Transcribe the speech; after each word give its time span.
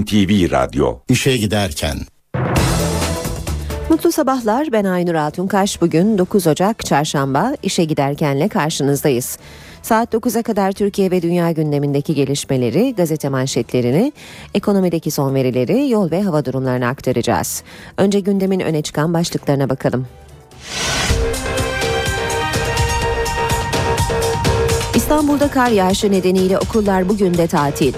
NTV 0.00 0.50
Radyo 0.50 0.98
İşe 1.08 1.36
giderken 1.36 1.96
Mutlu 3.88 4.12
sabahlar 4.12 4.72
ben 4.72 4.84
Aynur 4.84 5.14
Altunkaş. 5.14 5.82
Bugün 5.82 6.18
9 6.18 6.46
Ocak 6.46 6.86
Çarşamba 6.86 7.54
işe 7.62 7.84
giderkenle 7.84 8.48
karşınızdayız. 8.48 9.38
Saat 9.82 10.14
9'a 10.14 10.42
kadar 10.42 10.72
Türkiye 10.72 11.10
ve 11.10 11.22
dünya 11.22 11.50
gündemindeki 11.50 12.14
gelişmeleri, 12.14 12.94
gazete 12.94 13.28
manşetlerini, 13.28 14.12
ekonomideki 14.54 15.10
son 15.10 15.34
verileri, 15.34 15.90
yol 15.90 16.10
ve 16.10 16.22
hava 16.22 16.44
durumlarını 16.44 16.86
aktaracağız. 16.86 17.62
Önce 17.96 18.20
gündemin 18.20 18.60
öne 18.60 18.82
çıkan 18.82 19.14
başlıklarına 19.14 19.68
bakalım. 19.68 20.06
İstanbul'da 24.94 25.48
kar 25.48 25.70
yağışı 25.70 26.12
nedeniyle 26.12 26.58
okullar 26.58 27.08
bugün 27.08 27.34
de 27.34 27.46
tatil. 27.46 27.94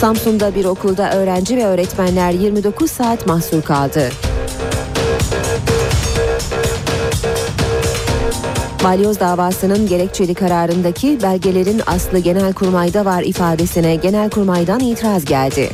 Samsun'da 0.00 0.54
bir 0.54 0.64
okulda 0.64 1.12
öğrenci 1.12 1.56
ve 1.56 1.64
öğretmenler 1.64 2.30
29 2.30 2.90
saat 2.90 3.26
mahsur 3.26 3.62
kaldı. 3.62 4.10
Balyoz 8.84 9.20
davasının 9.20 9.86
gerekçeli 9.86 10.34
kararındaki 10.34 11.22
belgelerin 11.22 11.82
aslı 11.86 12.18
Genelkurmay'da 12.18 13.04
var 13.04 13.22
ifadesine 13.22 13.96
Genelkurmay'dan 13.96 14.80
itiraz 14.80 15.24
geldi. 15.24 15.70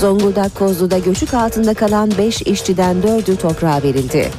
Zonguldak 0.00 0.54
Kozlu'da 0.54 0.98
göçük 0.98 1.34
altında 1.34 1.74
kalan 1.74 2.10
5 2.18 2.42
işçiden 2.42 2.96
4'ü 2.96 3.36
toprağa 3.36 3.82
verildi. 3.82 4.30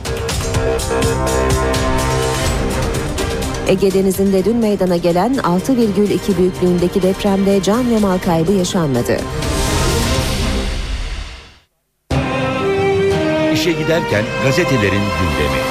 Ege 3.67 3.93
Denizi'nde 3.93 4.45
dün 4.45 4.55
meydana 4.55 4.97
gelen 4.97 5.33
6,2 5.33 6.37
büyüklüğündeki 6.37 7.01
depremde 7.01 7.63
can 7.63 7.91
ve 7.91 7.99
mal 7.99 8.17
kaybı 8.17 8.51
yaşanmadı. 8.51 9.17
İşe 13.53 13.71
giderken 13.71 14.23
gazetelerin 14.43 14.91
gündemi. 14.91 15.61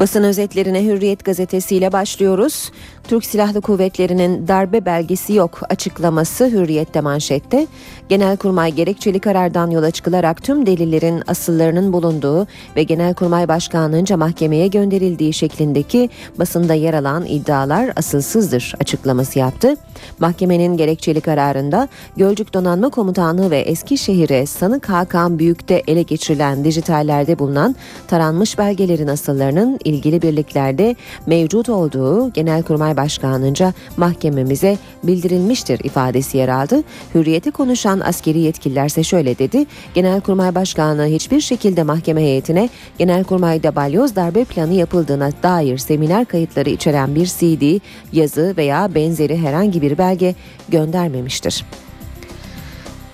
Basın 0.00 0.22
özetlerine 0.24 0.84
Hürriyet 0.84 1.24
gazetesiyle 1.24 1.92
başlıyoruz. 1.92 2.70
Türk 3.08 3.24
Silahlı 3.24 3.60
Kuvvetleri'nin 3.60 4.48
darbe 4.48 4.84
belgesi 4.84 5.32
yok 5.32 5.60
açıklaması 5.68 6.46
Hürriyet'te 6.50 7.00
manşette. 7.00 7.66
Genelkurmay 8.08 8.72
gerekçeli 8.72 9.20
karardan 9.20 9.70
yola 9.70 9.90
çıkılarak 9.90 10.42
tüm 10.42 10.66
delillerin 10.66 11.22
asıllarının 11.26 11.92
bulunduğu 11.92 12.46
ve 12.76 12.82
Genelkurmay 12.82 13.48
Başkanlığınca 13.48 14.16
mahkemeye 14.16 14.68
gönderildiği 14.68 15.32
şeklindeki 15.32 16.10
basında 16.38 16.74
yer 16.74 16.94
alan 16.94 17.26
iddialar 17.26 17.92
asılsızdır 17.96 18.74
açıklaması 18.80 19.38
yaptı. 19.38 19.76
Mahkemenin 20.18 20.76
gerekçeli 20.76 21.20
kararında 21.20 21.88
Gölcük 22.16 22.54
Donanma 22.54 22.88
Komutanlığı 22.88 23.50
ve 23.50 23.58
Eskişehir'e 23.58 24.46
Sanık 24.46 24.88
Hakan 24.88 25.38
Büyük'te 25.38 25.82
ele 25.86 26.02
geçirilen 26.02 26.64
dijitallerde 26.64 27.38
bulunan 27.38 27.76
taranmış 28.08 28.58
belgelerin 28.58 29.08
asıllarının 29.08 29.78
ilgili 29.84 30.22
birliklerde 30.22 30.96
mevcut 31.26 31.68
olduğu 31.68 32.32
Genelkurmay 32.32 32.97
Başkanlığınca 32.98 33.72
mahkememize 33.96 34.78
bildirilmiştir 35.02 35.80
ifadesi 35.84 36.38
yer 36.38 36.48
aldı. 36.48 36.82
Hürriyeti 37.14 37.50
konuşan 37.50 38.00
askeri 38.00 38.38
yetkililerse 38.38 39.04
şöyle 39.04 39.38
dedi. 39.38 39.66
Genelkurmay 39.94 40.54
Başkanlığı 40.54 41.06
hiçbir 41.06 41.40
şekilde 41.40 41.82
mahkeme 41.82 42.20
heyetine 42.22 42.68
Genelkurmay'da 42.98 43.76
balyoz 43.76 44.16
darbe 44.16 44.44
planı 44.44 44.74
yapıldığına 44.74 45.30
dair 45.42 45.78
seminer 45.78 46.24
kayıtları 46.24 46.70
içeren 46.70 47.14
bir 47.14 47.26
CD, 47.26 47.80
yazı 48.12 48.54
veya 48.56 48.94
benzeri 48.94 49.38
herhangi 49.38 49.82
bir 49.82 49.98
belge 49.98 50.34
göndermemiştir. 50.68 51.64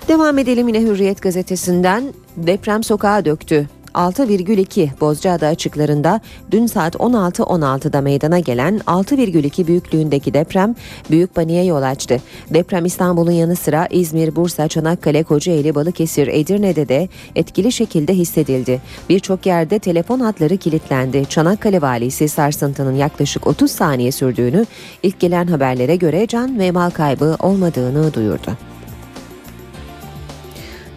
Devam 0.07 0.37
edelim 0.37 0.67
yine 0.67 0.81
Hürriyet 0.81 1.21
gazetesinden 1.21 2.13
deprem 2.37 2.83
sokağa 2.83 3.25
döktü. 3.25 3.69
6,2 3.95 4.89
Bozcaada 5.01 5.47
açıklarında 5.47 6.21
dün 6.51 6.67
saat 6.67 6.95
16.16'da 6.95 8.01
meydana 8.01 8.39
gelen 8.39 8.77
6,2 8.77 9.67
büyüklüğündeki 9.67 10.33
deprem 10.33 10.75
büyük 11.11 11.35
paniğe 11.35 11.65
yol 11.65 11.81
açtı. 11.81 12.21
Deprem 12.49 12.85
İstanbul'un 12.85 13.31
yanı 13.31 13.55
sıra 13.55 13.87
İzmir, 13.89 14.35
Bursa, 14.35 14.67
Çanakkale, 14.67 15.23
Kocaeli, 15.23 15.75
Balıkesir, 15.75 16.27
Edirne'de 16.27 16.87
de 16.87 17.09
etkili 17.35 17.71
şekilde 17.71 18.13
hissedildi. 18.13 18.81
Birçok 19.09 19.45
yerde 19.45 19.79
telefon 19.79 20.19
hatları 20.19 20.57
kilitlendi. 20.57 21.25
Çanakkale 21.29 21.81
valisi 21.81 22.27
sarsıntının 22.27 22.95
yaklaşık 22.95 23.47
30 23.47 23.71
saniye 23.71 24.11
sürdüğünü, 24.11 24.65
ilk 25.03 25.19
gelen 25.19 25.47
haberlere 25.47 25.95
göre 25.95 26.27
can 26.27 26.59
ve 26.59 26.71
mal 26.71 26.89
kaybı 26.89 27.35
olmadığını 27.39 28.13
duyurdu. 28.13 28.74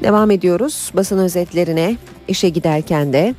Devam 0.03 0.31
ediyoruz 0.31 0.91
basın 0.95 1.19
özetlerine. 1.19 1.97
İşe 2.29 2.49
giderken 2.49 3.13
de 3.13 3.35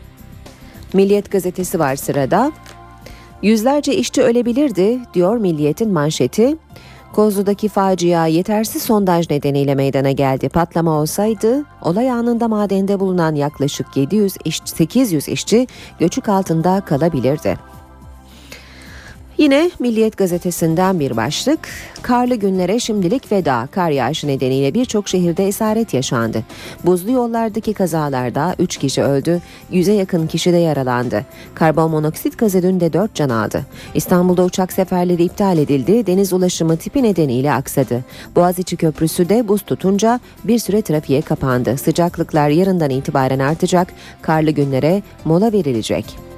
Milliyet 0.94 1.32
gazetesi 1.32 1.80
var 1.80 1.96
sırada. 1.96 2.52
Yüzlerce 3.42 3.96
işçi 3.96 4.24
ölebilirdi 4.24 5.00
diyor 5.14 5.38
Milliyet'in 5.38 5.92
manşeti. 5.94 6.58
Kozlu'daki 7.14 7.70
facia 7.70 8.28
yetersiz 8.28 8.84
sondaj 8.84 9.30
nedeniyle 9.30 9.76
meydana 9.76 10.12
geldi. 10.12 10.50
Patlama 10.50 10.92
olsaydı 10.92 11.66
olay 11.82 12.12
anında 12.12 12.48
madende 12.48 13.00
bulunan 13.00 13.36
yaklaşık 13.36 13.98
700 13.98 14.36
iş, 14.46 14.62
800 14.66 15.28
işçi 15.28 15.68
göçük 16.00 16.30
altında 16.30 16.82
kalabilirdi. 16.82 17.58
Yine 19.40 19.72
Milliyet 19.80 20.18
gazetesinden 20.18 21.00
bir 21.00 21.18
başlık. 21.18 21.60
Karlı 22.02 22.36
günlere 22.36 22.80
şimdilik 22.80 23.32
veda. 23.32 23.68
Kar 23.72 23.90
yağışı 23.90 24.28
nedeniyle 24.28 24.74
birçok 24.74 25.08
şehirde 25.08 25.48
esaret 25.48 25.94
yaşandı. 25.94 26.44
Buzlu 26.86 27.12
yollardaki 27.12 27.74
kazalarda 27.74 28.56
3 28.60 28.78
kişi 28.78 29.04
öldü, 29.04 29.42
100'e 29.72 29.94
yakın 29.94 30.28
kişi 30.28 30.54
de 30.54 30.58
yaralandı. 30.58 31.26
Karbon 31.56 31.92
monoksit 31.92 32.38
gazı 32.38 32.64
dün 32.64 32.80
de 32.80 32.94
4 32.94 33.16
can 33.16 33.30
aldı. 33.30 33.66
İstanbul'da 33.94 34.46
uçak 34.46 34.74
seferleri 34.74 35.24
iptal 35.24 35.58
edildi, 35.58 36.08
deniz 36.08 36.34
ulaşımı 36.34 36.78
tipi 36.78 37.04
nedeniyle 37.04 37.54
aksadı. 37.54 38.04
Boğaziçi 38.36 38.78
Köprüsü 38.78 39.30
de 39.30 39.48
buz 39.48 39.62
tutunca 39.62 40.20
bir 40.44 40.60
süre 40.60 40.82
trafiğe 40.82 41.22
kapandı. 41.22 41.78
Sıcaklıklar 41.78 42.50
yarından 42.50 42.90
itibaren 42.90 43.40
artacak, 43.40 43.94
karlı 44.22 44.52
günlere 44.52 45.04
mola 45.26 45.52
verilecek. 45.52 46.29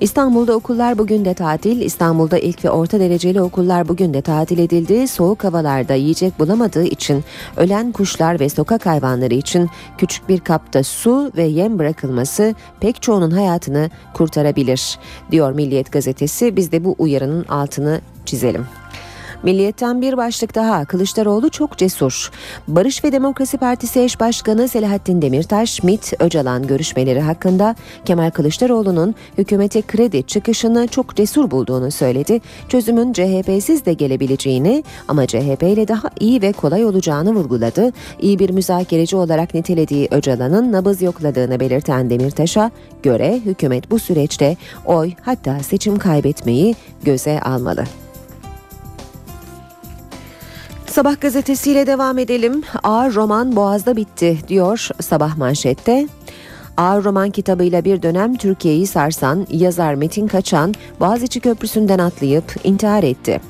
İstanbul'da 0.00 0.54
okullar 0.54 0.98
bugün 0.98 1.24
de 1.24 1.34
tatil. 1.34 1.80
İstanbul'da 1.80 2.38
ilk 2.38 2.64
ve 2.64 2.70
orta 2.70 3.00
dereceli 3.00 3.40
okullar 3.40 3.88
bugün 3.88 4.14
de 4.14 4.22
tatil 4.22 4.58
edildi. 4.58 5.08
Soğuk 5.08 5.44
havalarda 5.44 5.94
yiyecek 5.94 6.38
bulamadığı 6.38 6.84
için 6.84 7.24
ölen 7.56 7.92
kuşlar 7.92 8.40
ve 8.40 8.48
sokak 8.48 8.86
hayvanları 8.86 9.34
için 9.34 9.70
küçük 9.98 10.28
bir 10.28 10.40
kapta 10.40 10.82
su 10.82 11.32
ve 11.36 11.42
yem 11.42 11.78
bırakılması 11.78 12.54
pek 12.80 13.02
çoğunun 13.02 13.30
hayatını 13.30 13.90
kurtarabilir 14.14 14.98
diyor 15.30 15.52
Milliyet 15.52 15.92
gazetesi. 15.92 16.56
Biz 16.56 16.72
de 16.72 16.84
bu 16.84 16.94
uyarının 16.98 17.44
altını 17.44 18.00
çizelim. 18.26 18.66
Milliyetten 19.46 20.02
bir 20.02 20.16
başlık 20.16 20.54
daha 20.54 20.84
Kılıçdaroğlu 20.84 21.50
çok 21.50 21.78
cesur. 21.78 22.30
Barış 22.68 23.04
ve 23.04 23.12
Demokrasi 23.12 23.58
Partisi 23.58 24.00
eş 24.00 24.20
başkanı 24.20 24.68
Selahattin 24.68 25.22
Demirtaş, 25.22 25.82
MİT 25.82 26.12
Öcalan 26.20 26.66
görüşmeleri 26.66 27.20
hakkında 27.20 27.74
Kemal 28.04 28.30
Kılıçdaroğlu'nun 28.30 29.14
hükümete 29.38 29.82
kredi 29.82 30.22
çıkışını 30.22 30.88
çok 30.88 31.16
cesur 31.16 31.50
bulduğunu 31.50 31.90
söyledi. 31.90 32.40
Çözümün 32.68 33.12
CHP'siz 33.12 33.86
de 33.86 33.92
gelebileceğini 33.92 34.84
ama 35.08 35.26
CHP 35.26 35.62
ile 35.62 35.88
daha 35.88 36.10
iyi 36.20 36.42
ve 36.42 36.52
kolay 36.52 36.84
olacağını 36.84 37.34
vurguladı. 37.34 37.92
İyi 38.20 38.38
bir 38.38 38.50
müzakereci 38.50 39.16
olarak 39.16 39.54
nitelediği 39.54 40.08
Öcalan'ın 40.10 40.72
nabız 40.72 41.02
yokladığını 41.02 41.60
belirten 41.60 42.10
Demirtaş'a 42.10 42.70
göre 43.02 43.40
hükümet 43.44 43.90
bu 43.90 43.98
süreçte 43.98 44.56
oy 44.84 45.12
hatta 45.22 45.58
seçim 45.58 45.98
kaybetmeyi 45.98 46.74
göze 47.04 47.40
almalı. 47.40 47.84
Sabah 50.96 51.20
gazetesiyle 51.20 51.86
devam 51.86 52.18
edelim. 52.18 52.62
Ağır 52.82 53.14
roman 53.14 53.56
Boğaz'da 53.56 53.96
bitti 53.96 54.38
diyor 54.48 54.88
sabah 55.00 55.36
manşette. 55.36 56.08
Ağır 56.76 57.04
roman 57.04 57.30
kitabıyla 57.30 57.84
bir 57.84 58.02
dönem 58.02 58.36
Türkiye'yi 58.36 58.86
sarsan 58.86 59.46
yazar 59.50 59.94
Metin 59.94 60.26
Kaçan 60.26 60.74
Boğaziçi 61.00 61.40
Köprüsü'nden 61.40 61.98
atlayıp 61.98 62.54
intihar 62.64 63.02
etti. 63.02 63.40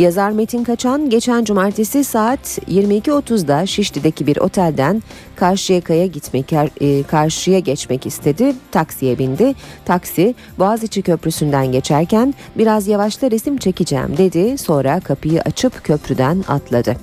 Yazar 0.00 0.30
Metin 0.30 0.64
Kaçan 0.64 1.10
geçen 1.10 1.44
cumartesi 1.44 2.04
saat 2.04 2.58
22.30'da 2.58 3.66
Şişli'deki 3.66 4.26
bir 4.26 4.36
otelden 4.36 5.02
Karşıyaka'ya 5.36 6.06
gitmek 6.06 6.52
e, 6.52 7.02
karşıya 7.02 7.58
geçmek 7.58 8.06
istedi. 8.06 8.54
Taksiye 8.72 9.18
bindi. 9.18 9.54
Taksi 9.84 10.34
Boğaziçi 10.58 11.02
Köprüsü'nden 11.02 11.72
geçerken 11.72 12.34
biraz 12.58 12.88
yavaşla 12.88 13.30
resim 13.30 13.56
çekeceğim 13.56 14.16
dedi. 14.18 14.58
Sonra 14.58 15.00
kapıyı 15.00 15.40
açıp 15.40 15.84
köprüden 15.84 16.44
atladı. 16.48 16.96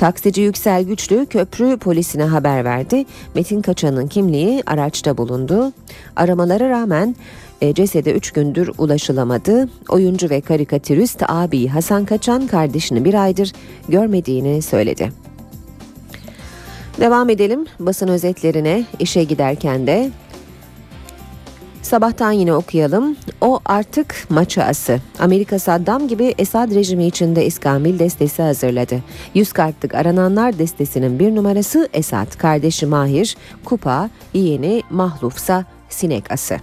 Taksici 0.00 0.42
Yüksel 0.42 0.82
Güçlü 0.84 1.26
köprü 1.26 1.76
polisine 1.76 2.24
haber 2.24 2.64
verdi. 2.64 3.04
Metin 3.34 3.62
Kaçan'ın 3.62 4.06
kimliği 4.06 4.62
araçta 4.66 5.16
bulundu. 5.16 5.72
Aramalara 6.16 6.68
rağmen 6.68 7.16
e, 7.60 7.74
cesede 7.74 8.12
3 8.12 8.30
gündür 8.30 8.70
ulaşılamadı. 8.78 9.68
Oyuncu 9.88 10.30
ve 10.30 10.40
karikatürist 10.40 11.22
abi 11.28 11.66
Hasan 11.68 12.04
Kaçan 12.04 12.46
kardeşini 12.46 13.04
bir 13.04 13.14
aydır 13.14 13.52
görmediğini 13.88 14.62
söyledi. 14.62 15.12
Devam 17.00 17.30
edelim 17.30 17.66
basın 17.80 18.08
özetlerine 18.08 18.84
işe 18.98 19.24
giderken 19.24 19.86
de 19.86 20.10
Sabahtan 21.82 22.32
yine 22.32 22.54
okuyalım. 22.54 23.16
O 23.40 23.60
artık 23.64 24.14
maça 24.28 24.62
ası. 24.62 25.00
Amerika 25.18 25.58
Saddam 25.58 26.08
gibi 26.08 26.34
Esad 26.38 26.74
rejimi 26.74 27.06
içinde 27.06 27.46
İskambil 27.46 27.98
destesi 27.98 28.42
hazırladı. 28.42 29.02
100 29.34 29.52
kartlık 29.52 29.94
arananlar 29.94 30.58
destesinin 30.58 31.18
bir 31.18 31.34
numarası 31.34 31.88
Esad. 31.92 32.38
Kardeşi 32.38 32.86
Mahir, 32.86 33.36
Kupa, 33.64 34.10
yeğeni 34.34 34.82
Mahlufsa 34.90 35.64
sinek 35.88 36.32
ası. 36.32 36.56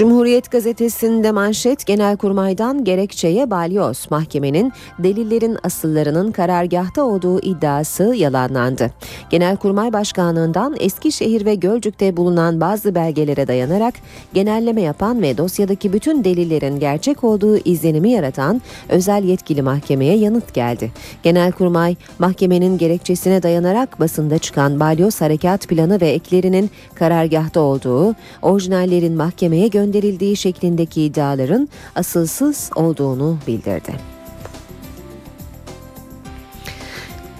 Cumhuriyet 0.00 0.50
gazetesinde 0.50 1.32
manşet 1.32 1.86
Genelkurmay'dan 1.86 2.84
gerekçeye 2.84 3.50
balyoz. 3.50 4.06
Mahkemenin 4.10 4.72
delillerin 4.98 5.58
asıllarının 5.62 6.32
karargahta 6.32 7.02
olduğu 7.02 7.40
iddiası 7.40 8.02
yalanlandı. 8.02 8.90
Genelkurmay 9.30 9.92
Başkanlığından 9.92 10.76
Eskişehir 10.80 11.44
ve 11.44 11.54
Gölcük'te 11.54 12.16
bulunan 12.16 12.60
bazı 12.60 12.94
belgelere 12.94 13.48
dayanarak 13.48 13.94
genelleme 14.34 14.82
yapan 14.82 15.22
ve 15.22 15.38
dosyadaki 15.38 15.92
bütün 15.92 16.24
delillerin 16.24 16.80
gerçek 16.80 17.24
olduğu 17.24 17.56
izlenimi 17.56 18.10
yaratan 18.10 18.62
özel 18.88 19.24
yetkili 19.24 19.62
mahkemeye 19.62 20.16
yanıt 20.16 20.54
geldi. 20.54 20.92
Genelkurmay 21.22 21.96
mahkemenin 22.18 22.78
gerekçesine 22.78 23.42
dayanarak 23.42 24.00
basında 24.00 24.38
çıkan 24.38 24.80
balyoz 24.80 25.20
harekat 25.20 25.68
planı 25.68 26.00
ve 26.00 26.08
eklerinin 26.08 26.70
karargahta 26.94 27.60
olduğu, 27.60 28.14
orijinallerin 28.42 29.16
mahkemeye 29.16 29.68
gönderildiği 29.68 29.89
gönderildiği 29.90 30.36
şeklindeki 30.36 31.02
iddiaların 31.02 31.68
asılsız 31.94 32.70
olduğunu 32.74 33.38
bildirdi. 33.46 33.92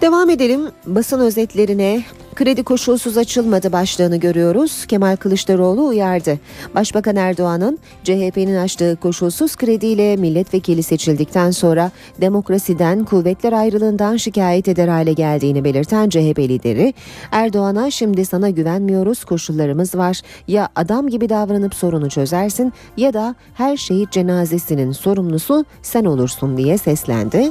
Devam 0.01 0.31
edelim 0.31 0.61
basın 0.87 1.21
özetlerine 1.21 2.05
kredi 2.35 2.63
koşulsuz 2.63 3.19
açılmadı 3.19 3.73
başlığını 3.73 4.17
görüyoruz. 4.17 4.87
Kemal 4.87 5.17
Kılıçdaroğlu 5.17 5.87
uyardı. 5.87 6.39
Başbakan 6.75 7.17
Erdoğan'ın 7.17 7.79
CHP'nin 8.05 8.57
açtığı 8.57 8.97
koşulsuz 8.97 9.57
krediyle 9.57 10.17
milletvekili 10.17 10.83
seçildikten 10.83 11.51
sonra 11.51 11.91
demokrasiden 12.21 13.05
kuvvetler 13.05 13.53
ayrılığından 13.53 14.17
şikayet 14.17 14.69
eder 14.69 14.89
hale 14.89 15.13
geldiğini 15.13 15.65
belirten 15.65 16.09
CHP 16.09 16.39
lideri 16.39 16.95
Erdoğan'a 17.33 17.91
şimdi 17.91 18.25
sana 18.25 18.51
güvenmiyoruz 18.51 19.25
koşullarımız 19.25 19.95
var. 19.95 20.21
Ya 20.49 20.69
adam 20.77 21.09
gibi 21.09 21.29
davranıp 21.29 21.75
sorunu 21.75 22.09
çözersin 22.09 22.73
ya 22.97 23.15
da 23.15 23.35
her 23.55 23.77
şehit 23.77 24.13
cenazesinin 24.13 24.93
sorumlusu 24.93 25.65
sen 25.83 26.05
olursun 26.05 26.57
diye 26.57 26.79
seslendi. 26.79 27.51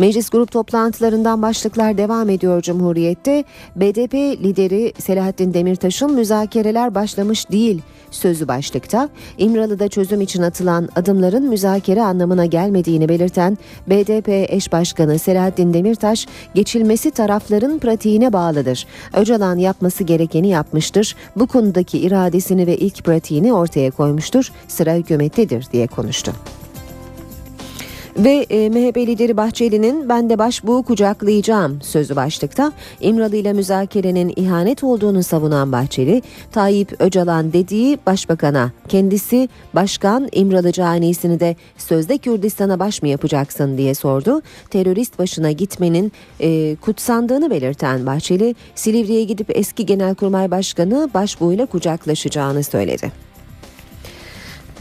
Meclis 0.00 0.30
grup 0.30 0.52
toplantılarından 0.52 1.42
başlıklar 1.42 1.98
devam 1.98 2.30
ediyor 2.30 2.62
Cumhuriyet'te. 2.62 3.44
BDP 3.76 4.14
lideri 4.14 4.92
Selahattin 4.98 5.54
Demirtaş'ın 5.54 6.12
müzakereler 6.14 6.94
başlamış 6.94 7.50
değil 7.50 7.82
sözü 8.10 8.48
başlıkta. 8.48 9.08
İmralı'da 9.38 9.88
çözüm 9.88 10.20
için 10.20 10.42
atılan 10.42 10.88
adımların 10.96 11.48
müzakere 11.48 12.02
anlamına 12.02 12.46
gelmediğini 12.46 13.08
belirten 13.08 13.58
BDP 13.86 14.28
eş 14.28 14.72
başkanı 14.72 15.18
Selahattin 15.18 15.74
Demirtaş, 15.74 16.26
geçilmesi 16.54 17.10
tarafların 17.10 17.78
pratiğine 17.78 18.32
bağlıdır. 18.32 18.86
Öcalan 19.16 19.56
yapması 19.56 20.04
gerekeni 20.04 20.48
yapmıştır. 20.48 21.16
Bu 21.36 21.46
konudaki 21.46 21.98
iradesini 21.98 22.66
ve 22.66 22.76
ilk 22.76 23.04
pratiğini 23.04 23.52
ortaya 23.52 23.90
koymuştur. 23.90 24.52
Sıra 24.68 24.94
hükümettedir 24.94 25.66
diye 25.72 25.86
konuştu. 25.86 26.32
Ve 28.24 28.46
e, 28.50 28.68
MHP 28.68 28.96
lideri 28.96 29.36
Bahçeli'nin 29.36 30.08
ben 30.08 30.30
de 30.30 30.38
başbuğu 30.38 30.82
kucaklayacağım 30.82 31.82
sözü 31.82 32.16
başlıkta 32.16 32.72
İmralı 33.00 33.36
ile 33.36 33.52
müzakerenin 33.52 34.32
ihanet 34.36 34.84
olduğunu 34.84 35.22
savunan 35.22 35.72
Bahçeli, 35.72 36.22
Tayyip 36.52 36.96
Öcalan 36.98 37.52
dediği 37.52 37.98
başbakana 38.06 38.72
kendisi 38.88 39.48
başkan 39.74 40.28
İmralı 40.32 40.72
canisini 40.72 41.40
de 41.40 41.56
sözde 41.78 42.18
Kürdistan'a 42.18 42.78
baş 42.78 43.02
mı 43.02 43.08
yapacaksın 43.08 43.78
diye 43.78 43.94
sordu. 43.94 44.42
Terörist 44.70 45.18
başına 45.18 45.50
gitmenin 45.50 46.12
e, 46.40 46.76
kutsandığını 46.76 47.50
belirten 47.50 48.06
Bahçeli, 48.06 48.54
Silivri'ye 48.74 49.24
gidip 49.24 49.56
eski 49.56 49.86
Genelkurmay 49.86 50.50
Başkanı 50.50 51.10
başbuğuyla 51.14 51.66
kucaklaşacağını 51.66 52.64
söyledi. 52.64 53.29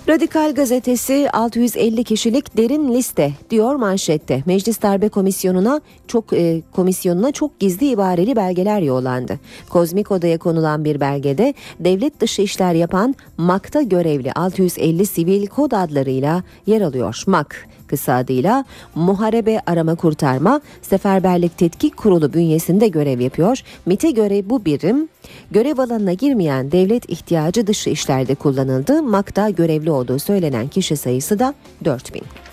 Radikal 0.10 0.54
gazetesi 0.56 1.30
650 1.34 2.04
kişilik 2.04 2.58
derin 2.58 2.94
liste 2.94 3.34
diyor 3.50 3.76
manşette. 3.76 4.44
Meclis 4.46 4.82
Darbe 4.82 5.10
Komisyonu'na 5.10 5.82
çok 6.08 6.34
e, 6.34 6.62
komisyonuna 6.72 7.32
çok 7.32 7.60
gizli 7.60 7.88
ibareli 7.88 8.36
belgeler 8.36 8.82
yollandı. 8.82 9.40
Kozmik 9.70 10.12
Oda'ya 10.12 10.38
konulan 10.38 10.86
bir 10.86 11.00
belgede 11.00 11.54
devlet 11.80 12.20
dışı 12.20 12.42
işler 12.42 12.74
yapan 12.74 13.16
MAK'ta 13.38 13.82
görevli 13.82 14.32
650 14.32 15.06
sivil 15.06 15.48
kod 15.48 15.72
adlarıyla 15.72 16.44
yer 16.66 16.82
alıyor. 16.82 17.24
MAK 17.28 17.68
kısa 17.90 18.14
adıyla 18.14 18.66
Muharebe 18.96 19.62
Arama 19.66 19.96
Kurtarma 19.96 20.62
Seferberlik 20.82 21.58
Tetkik 21.58 21.98
Kurulu 21.98 22.34
bünyesinde 22.34 22.88
görev 22.88 23.20
yapıyor. 23.20 23.64
MIT'e 23.86 24.12
göre 24.12 24.50
bu 24.50 24.66
birim 24.66 25.10
görev 25.52 25.78
alanına 25.78 26.14
girmeyen 26.14 26.72
devlet 26.72 27.10
ihtiyacı 27.10 27.68
dışı 27.68 27.90
işlerde 27.90 28.36
kullanıldı. 28.36 29.04
MAK'ta 29.04 29.50
görevli 29.50 29.92
olduğu 29.92 30.20
söylenen 30.20 30.68
kişi 30.68 30.98
sayısı 30.98 31.40
da 31.40 31.54
4000. 31.86 32.49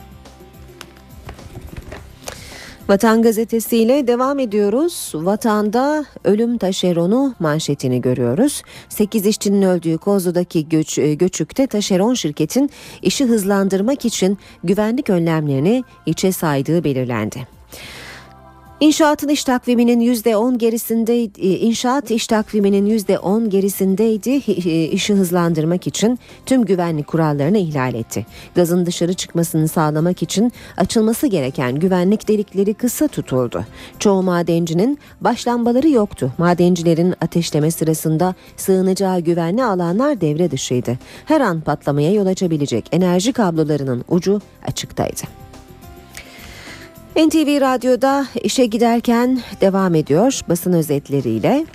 Vatan 2.89 3.23
gazetesiyle 3.23 4.07
devam 4.07 4.39
ediyoruz. 4.39 5.13
Vatanda 5.15 6.05
ölüm 6.25 6.59
taşeronu 6.59 7.35
manşetini 7.39 8.01
görüyoruz. 8.01 8.63
8 8.89 9.27
işçinin 9.27 9.63
öldüğü 9.63 9.99
Kozlu'daki 9.99 10.69
göç, 10.69 10.99
e, 10.99 11.15
göçükte 11.15 11.67
taşeron 11.67 12.15
şirketin 12.15 12.71
işi 13.03 13.25
hızlandırmak 13.25 14.05
için 14.05 14.39
güvenlik 14.65 15.11
önlemlerini 15.11 15.85
içe 16.07 16.33
saydığı 16.33 16.85
belirlendi. 16.85 17.56
İnşaatın 18.81 19.29
iş 19.29 19.45
takviminin 19.45 20.01
%10 20.01 20.59
gerisindeydi. 20.59 21.41
E, 21.41 21.59
inşaat 21.59 22.11
iş 22.11 22.27
takviminin 22.27 22.87
%10 22.87 23.49
gerisindeydi. 23.49 24.31
İşi 24.95 25.15
hızlandırmak 25.15 25.87
için 25.87 26.19
tüm 26.47 26.65
güvenlik 26.65 27.07
kurallarını 27.07 27.59
ihlal 27.59 27.95
etti. 27.95 28.27
Gazın 28.55 28.87
dışarı 28.87 29.15
çıkmasını 29.15 29.69
sağlamak 29.69 30.23
için 30.23 30.53
açılması 30.77 31.27
gereken 31.27 31.75
güvenlik 31.75 32.29
delikleri 32.29 32.75
kısa 32.75 33.09
tutuldu. 33.09 33.65
Çoğu 33.99 34.23
madencinin 34.23 34.99
baş 35.21 35.49
lambaları 35.49 35.89
yoktu. 35.89 36.33
Madencilerin 36.39 37.15
ateşleme 37.21 37.71
sırasında 37.71 38.35
sığınacağı 38.57 39.21
güvenli 39.21 39.65
alanlar 39.65 40.21
devre 40.21 40.51
dışıydı. 40.51 40.99
Her 41.25 41.41
an 41.41 41.61
patlamaya 41.61 42.13
yol 42.13 42.27
açabilecek 42.27 42.89
enerji 42.93 43.33
kablolarının 43.33 44.05
ucu 44.09 44.41
açıktaydı. 44.67 45.46
NTV 47.17 47.61
Radyo'da 47.61 48.27
işe 48.43 48.67
giderken 48.67 49.43
devam 49.61 49.95
ediyor 49.95 50.41
basın 50.49 50.73
özetleriyle. 50.73 51.67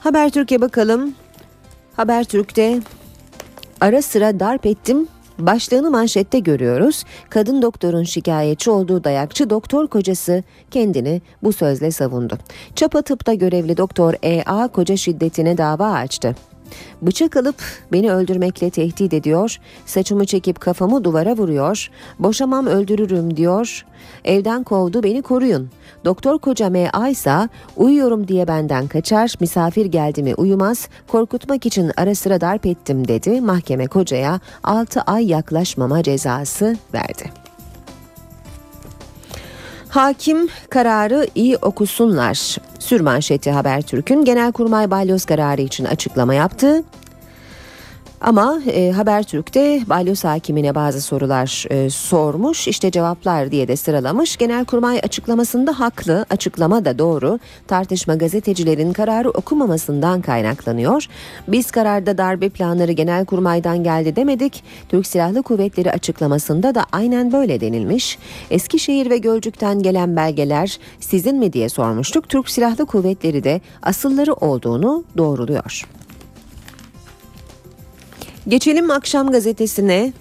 Habertürk'e 0.00 0.60
bakalım. 0.60 1.14
Habertürk'te 1.96 2.80
ara 3.80 4.02
sıra 4.02 4.40
darp 4.40 4.66
ettim 4.66 5.08
Başlığını 5.38 5.90
manşette 5.90 6.38
görüyoruz. 6.38 7.04
Kadın 7.30 7.62
doktorun 7.62 8.04
şikayetçi 8.04 8.70
olduğu 8.70 9.04
dayakçı 9.04 9.50
doktor 9.50 9.88
kocası 9.88 10.42
kendini 10.70 11.22
bu 11.42 11.52
sözle 11.52 11.90
savundu. 11.90 12.38
Çapa 12.74 13.02
tıpta 13.02 13.34
görevli 13.34 13.76
doktor 13.76 14.14
E.A. 14.22 14.68
koca 14.68 14.96
şiddetine 14.96 15.58
dava 15.58 15.92
açtı. 15.92 16.36
Bıçak 17.02 17.36
alıp 17.36 17.62
beni 17.92 18.12
öldürmekle 18.12 18.70
tehdit 18.70 19.14
ediyor, 19.14 19.56
saçımı 19.86 20.24
çekip 20.26 20.60
kafamı 20.60 21.04
duvara 21.04 21.36
vuruyor, 21.36 21.90
boşamam 22.18 22.66
öldürürüm 22.66 23.36
diyor, 23.36 23.86
evden 24.24 24.62
kovdu 24.62 25.02
beni 25.02 25.22
koruyun. 25.22 25.70
Doktor 26.04 26.38
koca 26.38 26.70
M.A. 26.70 27.08
ise 27.08 27.48
uyuyorum 27.76 28.28
diye 28.28 28.48
benden 28.48 28.88
kaçar, 28.88 29.34
misafir 29.40 29.86
geldi 29.86 30.22
mi 30.22 30.34
uyumaz, 30.34 30.88
korkutmak 31.08 31.66
için 31.66 31.90
ara 31.96 32.14
sıra 32.14 32.40
darp 32.40 32.66
ettim 32.66 33.08
dedi. 33.08 33.40
Mahkeme 33.40 33.86
kocaya 33.86 34.40
6 34.62 35.00
ay 35.00 35.26
yaklaşmama 35.26 36.02
cezası 36.02 36.76
verdi. 36.94 37.39
Hakim 39.90 40.48
kararı 40.70 41.26
iyi 41.34 41.56
okusunlar. 41.56 42.56
Sürmanşeti 42.78 43.50
Habertürk'ün 43.50 44.24
Genelkurmay 44.24 44.90
balyoz 44.90 45.24
kararı 45.24 45.62
için 45.62 45.84
açıklama 45.84 46.34
yaptı. 46.34 46.82
Ama 48.20 48.60
e, 48.66 48.90
Habertürk'te 48.90 49.80
balyoz 49.86 50.24
hakimine 50.24 50.74
bazı 50.74 51.00
sorular 51.00 51.66
e, 51.70 51.90
sormuş. 51.90 52.68
İşte 52.68 52.90
cevaplar 52.90 53.50
diye 53.50 53.68
de 53.68 53.76
sıralamış. 53.76 54.36
Genelkurmay 54.36 54.98
açıklamasında 54.98 55.80
haklı, 55.80 56.26
açıklama 56.30 56.84
da 56.84 56.98
doğru. 56.98 57.38
Tartışma 57.66 58.14
gazetecilerin 58.14 58.92
kararı 58.92 59.30
okumamasından 59.30 60.22
kaynaklanıyor. 60.22 61.06
Biz 61.48 61.70
kararda 61.70 62.18
darbe 62.18 62.48
planları 62.48 62.92
Genelkurmay'dan 62.92 63.84
geldi 63.84 64.16
demedik. 64.16 64.64
Türk 64.88 65.06
Silahlı 65.06 65.42
Kuvvetleri 65.42 65.92
açıklamasında 65.92 66.74
da 66.74 66.84
aynen 66.92 67.32
böyle 67.32 67.60
denilmiş. 67.60 68.18
Eskişehir 68.50 69.10
ve 69.10 69.18
Gölcük'ten 69.18 69.82
gelen 69.82 70.16
belgeler 70.16 70.78
sizin 71.00 71.36
mi 71.36 71.52
diye 71.52 71.68
sormuştuk. 71.68 72.28
Türk 72.28 72.50
Silahlı 72.50 72.86
Kuvvetleri 72.86 73.44
de 73.44 73.60
asılları 73.82 74.34
olduğunu 74.34 75.04
doğruluyor. 75.16 75.99
Geçelim 78.48 78.90
akşam 78.90 79.32
gazetesine. 79.32 80.12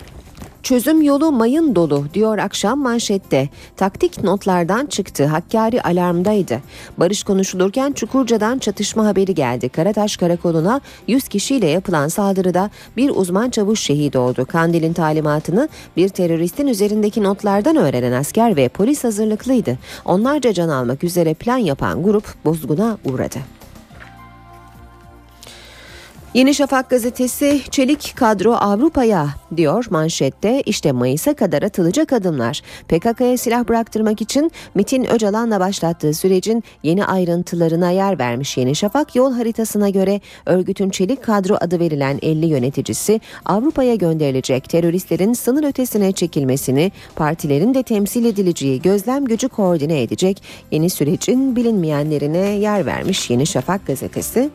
Çözüm 0.64 1.02
yolu 1.02 1.32
mayın 1.32 1.76
dolu 1.76 2.06
diyor 2.14 2.38
akşam 2.38 2.80
manşette. 2.80 3.50
Taktik 3.78 4.24
notlardan 4.24 4.86
çıktı. 4.86 5.26
Hakkari 5.26 5.82
alarmdaydı. 5.82 6.60
Barış 6.98 7.24
konuşulurken 7.24 7.92
Çukurca'dan 7.92 8.60
çatışma 8.60 9.06
haberi 9.06 9.36
geldi. 9.36 9.70
Karataş 9.70 10.18
Karakolu'na 10.18 10.82
100 11.08 11.28
kişiyle 11.28 11.68
yapılan 11.68 12.08
saldırıda 12.08 12.70
bir 12.98 13.10
uzman 13.10 13.50
çavuş 13.50 13.80
şehit 13.80 14.16
oldu. 14.16 14.46
Kandil'in 14.46 14.94
talimatını 14.94 15.70
bir 15.98 16.10
teröristin 16.10 16.68
üzerindeki 16.68 17.24
notlardan 17.24 17.76
öğrenen 17.76 18.12
asker 18.12 18.56
ve 18.56 18.70
polis 18.70 19.04
hazırlıklıydı. 19.04 19.78
Onlarca 20.06 20.54
can 20.54 20.70
almak 20.70 21.04
üzere 21.04 21.34
plan 21.34 21.58
yapan 21.58 22.04
grup 22.04 22.46
bozguna 22.46 22.98
uğradı. 23.06 23.59
Yeni 26.34 26.54
Şafak 26.54 26.90
gazetesi 26.90 27.62
çelik 27.72 28.14
kadro 28.16 28.54
Avrupa'ya 28.54 29.28
diyor 29.58 29.86
manşette 29.90 30.62
işte 30.66 30.92
Mayıs'a 30.92 31.34
kadar 31.34 31.64
atılacak 31.64 32.14
adımlar. 32.14 32.62
PKK'ya 32.88 33.38
silah 33.38 33.68
bıraktırmak 33.68 34.22
için 34.22 34.52
Metin 34.76 35.04
Öcalan'la 35.14 35.60
başlattığı 35.60 36.14
sürecin 36.14 36.64
yeni 36.84 37.06
ayrıntılarına 37.06 37.92
yer 37.92 38.20
vermiş 38.20 38.58
Yeni 38.58 38.76
Şafak 38.76 39.16
yol 39.16 39.34
haritasına 39.34 39.90
göre 39.90 40.22
örgütün 40.46 40.90
çelik 40.90 41.24
kadro 41.24 41.58
adı 41.62 41.80
verilen 41.80 42.20
50 42.22 42.46
yöneticisi 42.46 43.22
Avrupa'ya 43.46 43.96
gönderilecek 43.96 44.70
teröristlerin 44.70 45.34
sınır 45.34 45.64
ötesine 45.64 46.12
çekilmesini 46.12 46.92
partilerin 47.16 47.74
de 47.74 47.84
temsil 47.84 48.26
edileceği 48.26 48.82
gözlem 48.82 49.26
gücü 49.26 49.48
koordine 49.48 50.02
edecek 50.02 50.44
yeni 50.72 50.90
sürecin 50.90 51.56
bilinmeyenlerine 51.56 52.38
yer 52.38 52.86
vermiş 52.86 53.30
Yeni 53.30 53.48
Şafak 53.48 53.88
gazetesi. 53.88 54.50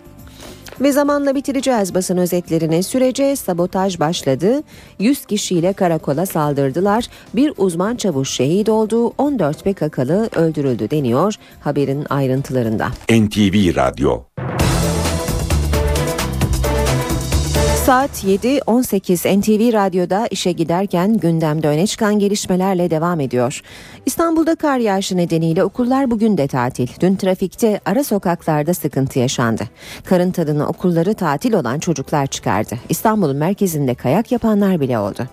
Ve 0.80 0.92
zamanla 0.92 1.34
bitireceğiz 1.34 1.94
basın 1.94 2.16
özetlerini. 2.16 2.82
Sürece 2.82 3.36
sabotaj 3.36 4.00
başladı. 4.00 4.62
100 4.98 5.26
kişiyle 5.26 5.72
karakola 5.72 6.26
saldırdılar. 6.26 7.04
Bir 7.34 7.52
uzman 7.56 7.96
çavuş 7.96 8.30
şehit 8.30 8.68
oldu. 8.68 9.12
14 9.18 9.64
PKK'lı 9.64 10.28
öldürüldü 10.36 10.90
deniyor 10.90 11.34
haberin 11.60 12.06
ayrıntılarında. 12.10 12.88
NTV 13.10 13.76
Radyo 13.76 14.22
Saat 17.86 18.24
7.18 18.24 19.40
NTV 19.40 19.72
Radyo'da 19.72 20.26
işe 20.30 20.52
giderken 20.52 21.18
gündemde 21.18 21.68
öne 21.68 21.86
çıkan 21.86 22.18
gelişmelerle 22.18 22.90
devam 22.90 23.20
ediyor. 23.20 23.60
İstanbul'da 24.06 24.54
kar 24.54 24.78
yağışı 24.78 25.16
nedeniyle 25.16 25.64
okullar 25.64 26.10
bugün 26.10 26.38
de 26.38 26.48
tatil. 26.48 26.88
Dün 27.00 27.16
trafikte 27.16 27.80
ara 27.84 28.04
sokaklarda 28.04 28.74
sıkıntı 28.74 29.18
yaşandı. 29.18 29.68
Karın 30.04 30.30
tadını 30.30 30.66
okulları 30.66 31.14
tatil 31.14 31.52
olan 31.52 31.78
çocuklar 31.78 32.26
çıkardı. 32.26 32.74
İstanbul'un 32.88 33.36
merkezinde 33.36 33.94
kayak 33.94 34.32
yapanlar 34.32 34.80
bile 34.80 34.98
oldu. 34.98 35.28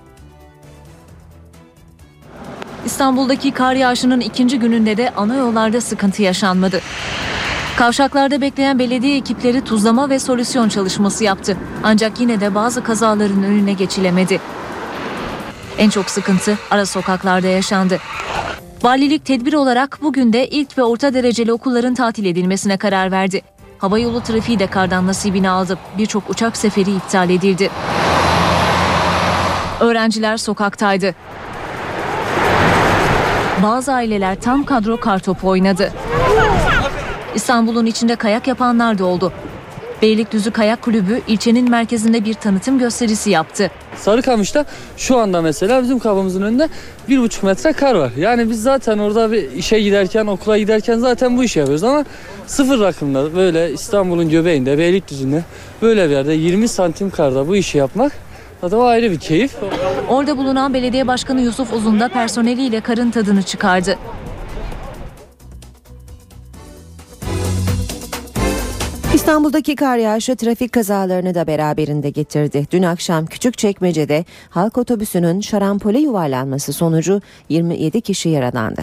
İstanbul'daki 2.86 3.51
kar 3.51 3.74
yağışının 3.74 4.20
ikinci 4.20 4.60
gününde 4.60 4.98
de 4.98 5.10
ana 5.10 5.36
yollarda 5.36 5.81
sıkıntı 5.81 6.22
yaşanmadı. 6.22 6.81
Kavşaklarda 7.78 8.42
bekleyen 8.42 8.80
belediye 8.80 9.18
ekipleri 9.18 9.62
tuzlama 9.63 10.10
ve 10.10 10.20
solüsyon 10.20 10.70
çalışması 10.70 11.24
yaptı. 11.24 11.58
Ancak 11.84 12.20
yine 12.20 12.40
de 12.42 12.56
bazı 12.56 12.84
kazaların 12.84 13.44
önüne 13.44 13.74
geçilemedi. 13.74 14.40
En 15.78 15.90
çok 15.90 16.10
sıkıntı 16.10 16.58
ara 16.72 16.86
sokaklarda 16.86 17.48
yaşandı. 17.48 18.00
Valilik 18.84 19.25
tedbir 19.25 19.54
olarak 19.54 20.00
bugün 20.01 20.34
de 20.34 20.48
ilk 20.48 20.78
ve 20.78 20.84
orta 20.84 21.13
dereceli 21.13 21.54
okulların 21.54 21.94
tatil 21.96 22.25
edilmesine 22.25 22.78
karar 22.78 23.12
verdi. 23.12 23.42
Hava 23.78 24.00
yolu 24.00 24.22
trafiği 24.22 24.60
de 24.60 24.68
kardan 24.68 25.08
nasibini 25.08 25.50
aldı. 25.50 25.78
Birçok 25.98 26.30
uçak 26.30 26.58
seferi 26.58 26.92
iptal 26.92 27.30
edildi. 27.30 27.70
Öğrenciler 29.80 30.38
sokaktaydı. 30.38 31.16
Bazı 33.63 33.94
aileler 33.94 34.42
tam 34.42 34.63
kadro 34.63 35.00
kartopu 35.00 35.48
oynadı. 35.48 35.92
İstanbul'un 37.35 37.85
içinde 37.85 38.15
kayak 38.15 38.47
yapanlar 38.47 38.97
da 38.97 39.05
oldu. 39.05 39.33
Beylikdüzü 40.01 40.51
Kayak 40.51 40.81
Kulübü 40.81 41.21
ilçenin 41.27 41.69
merkezinde 41.69 42.25
bir 42.25 42.33
tanıtım 42.33 42.79
gösterisi 42.79 43.29
yaptı. 43.29 43.71
Sarıkamış'ta 43.95 44.65
şu 44.97 45.17
anda 45.17 45.41
mesela 45.41 45.83
bizim 45.83 46.00
kapımızın 46.00 46.41
önünde 46.41 46.69
bir 47.09 47.19
buçuk 47.19 47.43
metre 47.43 47.73
kar 47.73 47.95
var. 47.95 48.11
Yani 48.17 48.50
biz 48.50 48.63
zaten 48.63 48.97
orada 48.97 49.31
bir 49.31 49.51
işe 49.51 49.79
giderken, 49.79 50.27
okula 50.27 50.57
giderken 50.57 50.97
zaten 50.97 51.38
bu 51.38 51.43
işi 51.43 51.59
yapıyoruz 51.59 51.83
ama 51.83 52.05
sıfır 52.47 52.79
rakımda 52.79 53.35
böyle 53.35 53.73
İstanbul'un 53.73 54.29
göbeğinde, 54.29 54.77
Beylikdüzü'nde 54.77 55.43
böyle 55.81 56.05
bir 56.09 56.13
yerde 56.13 56.33
20 56.33 56.67
santim 56.67 57.09
karda 57.09 57.47
bu 57.47 57.55
işi 57.55 57.77
yapmak 57.77 58.11
zaten 58.61 58.77
o 58.77 58.83
ayrı 58.83 59.11
bir 59.11 59.19
keyif. 59.19 59.55
Orada 60.09 60.38
bulunan 60.38 60.73
belediye 60.73 61.07
başkanı 61.07 61.41
Yusuf 61.41 61.73
Uzun 61.73 62.00
da 62.00 62.07
personeliyle 62.07 62.81
karın 62.81 63.11
tadını 63.11 63.43
çıkardı. 63.43 63.97
İstanbul'daki 69.13 69.75
kar 69.75 69.98
yağışı 69.98 70.36
trafik 70.36 70.72
kazalarını 70.72 71.36
da 71.36 71.48
beraberinde 71.48 72.10
getirdi. 72.10 72.68
Dün 72.72 72.84
akşam 72.84 73.25
Küçükçekmece'de 73.25 74.25
halk 74.50 74.77
otobüsünün 74.77 75.41
şarampole 75.41 76.00
yuvarlanması 76.00 76.74
sonucu 76.74 77.22
27 77.50 78.01
kişi 78.01 78.30
yaralandı. 78.30 78.82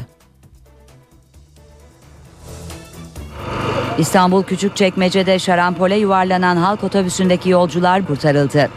İstanbul 3.99 4.42
Küçükçekmece'de 4.42 5.38
şarampole 5.38 5.97
yuvarlanan 5.97 6.56
halk 6.56 6.85
otobüsündeki 6.85 7.50
yolcular 7.50 8.06
kurtarıldı. 8.06 8.68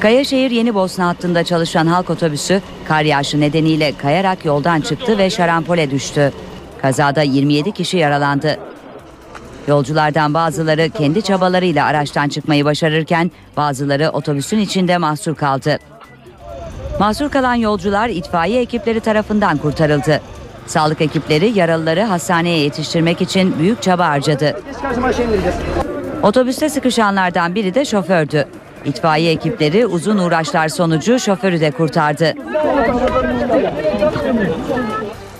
Kayaşehir 0.00 0.50
Yeni 0.50 0.74
Bosna 0.74 1.08
hattında 1.08 1.44
çalışan 1.44 1.86
halk 1.86 2.10
otobüsü 2.10 2.62
kar 2.88 3.02
yağışı 3.02 3.40
nedeniyle 3.40 3.92
kayarak 3.98 4.44
yoldan 4.44 4.80
çıktı 4.80 5.18
ve 5.18 5.30
şarampole 5.30 5.90
düştü. 5.90 6.32
Kazada 6.82 7.22
27 7.22 7.72
kişi 7.72 7.96
yaralandı. 7.96 8.58
Yolculardan 9.66 10.34
bazıları 10.34 10.90
kendi 10.90 11.22
çabalarıyla 11.22 11.86
araçtan 11.86 12.28
çıkmayı 12.28 12.64
başarırken 12.64 13.30
bazıları 13.56 14.10
otobüsün 14.10 14.58
içinde 14.58 14.98
mahsur 14.98 15.34
kaldı. 15.34 15.78
Mahsur 17.00 17.30
kalan 17.30 17.54
yolcular 17.54 18.08
itfaiye 18.08 18.60
ekipleri 18.60 19.00
tarafından 19.00 19.56
kurtarıldı. 19.56 20.20
Sağlık 20.66 21.00
ekipleri 21.00 21.58
yaralıları 21.58 22.02
hastaneye 22.02 22.58
yetiştirmek 22.58 23.20
için 23.22 23.58
büyük 23.58 23.82
çaba 23.82 24.08
harcadı. 24.08 24.60
Otobüste 26.22 26.68
sıkışanlardan 26.68 27.54
biri 27.54 27.74
de 27.74 27.84
şofördü. 27.84 28.48
İtfaiye 28.84 29.32
ekipleri 29.32 29.86
uzun 29.86 30.18
uğraşlar 30.18 30.68
sonucu 30.68 31.18
şoförü 31.18 31.60
de 31.60 31.70
kurtardı. 31.70 32.34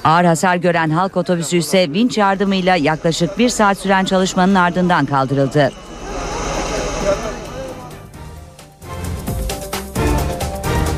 Ağır 0.06 0.24
hasar 0.24 0.56
gören 0.56 0.90
halk 0.90 1.16
otobüsü 1.16 1.56
ise 1.56 1.92
vinç 1.92 2.18
yardımıyla 2.18 2.76
yaklaşık 2.76 3.38
bir 3.38 3.48
saat 3.48 3.78
süren 3.78 4.04
çalışmanın 4.04 4.54
ardından 4.54 5.06
kaldırıldı. 5.06 5.72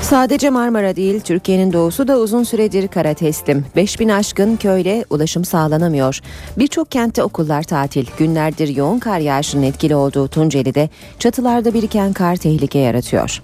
Sadece 0.02 0.50
Marmara 0.50 0.96
değil, 0.96 1.20
Türkiye'nin 1.20 1.72
doğusu 1.72 2.08
da 2.08 2.18
uzun 2.18 2.42
süredir 2.42 2.88
kara 2.88 3.14
teslim. 3.14 3.64
5000 3.76 4.08
aşkın 4.08 4.56
köyle 4.56 5.04
ulaşım 5.10 5.44
sağlanamıyor. 5.44 6.20
Birçok 6.58 6.90
kentte 6.90 7.22
okullar 7.22 7.62
tatil. 7.62 8.06
Günlerdir 8.18 8.76
yoğun 8.76 8.98
kar 8.98 9.18
yağışının 9.18 9.62
etkili 9.62 9.94
olduğu 9.94 10.28
Tunceli'de 10.28 10.88
çatılarda 11.18 11.74
biriken 11.74 12.12
kar 12.12 12.36
tehlike 12.36 12.78
yaratıyor. 12.78 13.42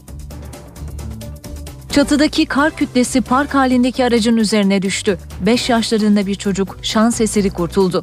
Çatıdaki 1.94 2.46
kar 2.46 2.76
kütlesi 2.76 3.20
park 3.20 3.54
halindeki 3.54 4.04
aracın 4.04 4.36
üzerine 4.36 4.82
düştü. 4.82 5.18
5 5.40 5.68
yaşlarında 5.68 6.26
bir 6.26 6.34
çocuk 6.34 6.78
şans 6.82 7.20
eseri 7.20 7.50
kurtuldu. 7.50 8.02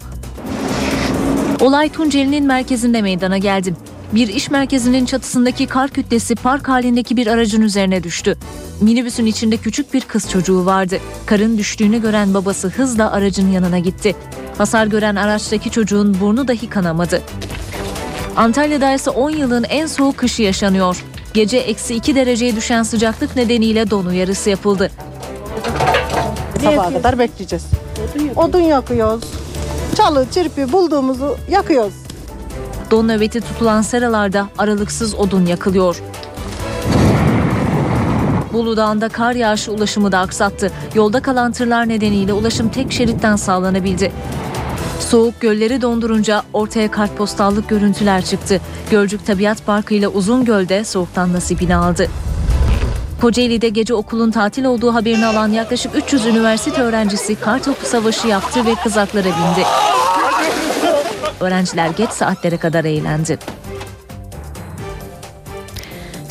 Olay 1.59 1.89
Tunceli'nin 1.89 2.45
merkezinde 2.45 3.01
meydana 3.01 3.37
geldi. 3.37 3.75
Bir 4.11 4.27
iş 4.27 4.49
merkezinin 4.49 5.05
çatısındaki 5.05 5.67
kar 5.67 5.89
kütlesi 5.89 6.35
park 6.35 6.67
halindeki 6.67 7.17
bir 7.17 7.27
aracın 7.27 7.61
üzerine 7.61 8.03
düştü. 8.03 8.37
Minibüsün 8.81 9.25
içinde 9.25 9.57
küçük 9.57 9.93
bir 9.93 10.01
kız 10.01 10.29
çocuğu 10.29 10.65
vardı. 10.65 10.97
Karın 11.25 11.57
düştüğünü 11.57 12.01
gören 12.01 12.33
babası 12.33 12.67
hızla 12.67 13.11
aracın 13.11 13.51
yanına 13.51 13.79
gitti. 13.79 14.15
Hasar 14.57 14.87
gören 14.87 15.15
araçtaki 15.15 15.71
çocuğun 15.71 16.19
burnu 16.19 16.47
dahi 16.47 16.69
kanamadı. 16.69 17.21
Antalya'da 18.35 18.93
ise 18.93 19.09
10 19.09 19.29
yılın 19.29 19.63
en 19.63 19.87
soğuk 19.87 20.17
kışı 20.17 20.41
yaşanıyor. 20.41 21.03
Gece 21.33 21.57
eksi 21.57 21.95
2 21.95 22.15
dereceye 22.15 22.55
düşen 22.55 22.83
sıcaklık 22.83 23.35
nedeniyle 23.35 23.89
don 23.89 24.05
uyarısı 24.05 24.49
yapıldı. 24.49 24.91
Sabaha 26.63 26.93
kadar 26.93 27.19
bekleyeceğiz. 27.19 27.65
Odun 28.35 28.59
yakıyoruz. 28.59 29.23
Çalı, 29.95 30.25
çırpı 30.33 30.71
bulduğumuzu 30.71 31.37
yakıyoruz. 31.49 31.93
Don 32.91 33.07
nöbeti 33.07 33.41
tutulan 33.41 33.81
seralarda 33.81 34.47
aralıksız 34.57 35.15
odun 35.15 35.45
yakılıyor. 35.45 36.01
Bolu 38.53 38.77
Dağı'nda 38.77 39.09
kar 39.09 39.33
yağışı 39.35 39.71
ulaşımı 39.71 40.11
da 40.11 40.19
aksattı. 40.19 40.71
Yolda 40.95 41.21
kalan 41.21 41.51
tırlar 41.51 41.89
nedeniyle 41.89 42.33
ulaşım 42.33 42.69
tek 42.69 42.91
şeritten 42.91 43.35
sağlanabildi. 43.35 44.11
Soğuk 45.09 45.41
gölleri 45.41 45.81
dondurunca 45.81 46.43
ortaya 46.53 46.91
kartpostallık 46.91 47.69
görüntüler 47.69 48.25
çıktı. 48.25 48.61
Gölcük 48.91 49.25
Tabiat 49.25 49.65
Parkı 49.65 49.93
ile 49.93 50.07
Uzungöl'de 50.07 50.83
soğuktan 50.83 51.33
nasibini 51.33 51.75
aldı. 51.75 52.07
Kocaeli'de 53.21 53.69
gece 53.69 53.93
okulun 53.93 54.31
tatil 54.31 54.65
olduğu 54.65 54.93
haberini 54.93 55.25
alan 55.25 55.47
yaklaşık 55.47 55.95
300 55.95 56.25
üniversite 56.25 56.81
öğrencisi 56.81 57.35
kar 57.35 57.63
topu 57.63 57.85
savaşı 57.85 58.27
yaptı 58.27 58.65
ve 58.65 58.75
kızaklara 58.75 59.25
bindi. 59.25 59.65
Öğrenciler 61.39 61.89
geç 61.89 62.09
saatlere 62.09 62.57
kadar 62.57 62.85
eğlendi. 62.85 63.39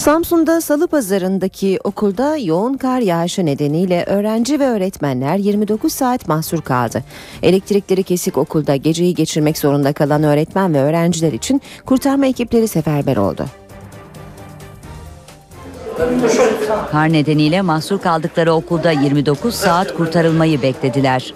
Samsun'da 0.01 0.61
Salı 0.61 0.87
Pazarı'ndaki 0.87 1.79
okulda 1.85 2.37
yoğun 2.37 2.75
kar 2.75 3.01
yağışı 3.01 3.47
nedeniyle 3.47 4.05
öğrenci 4.05 4.61
ve 4.61 4.67
öğretmenler 4.67 5.37
29 5.37 5.93
saat 5.93 6.29
mahsur 6.29 6.63
kaldı. 6.63 7.03
Elektrikleri 7.43 8.03
kesik 8.03 8.39
okulda 8.39 8.77
geceyi 8.77 9.15
geçirmek 9.15 9.59
zorunda 9.59 9.93
kalan 9.93 10.23
öğretmen 10.23 10.75
ve 10.75 10.81
öğrenciler 10.81 11.33
için 11.33 11.63
kurtarma 11.87 12.27
ekipleri 12.27 12.69
seferber 12.69 13.17
oldu. 13.17 13.47
Kar 16.91 17.13
nedeniyle 17.13 17.63
mahsur 17.63 17.99
kaldıkları 18.01 18.53
okulda 18.53 18.91
29 18.91 19.55
saat 19.55 19.95
kurtarılmayı 19.95 20.63
beklediler. 20.63 21.35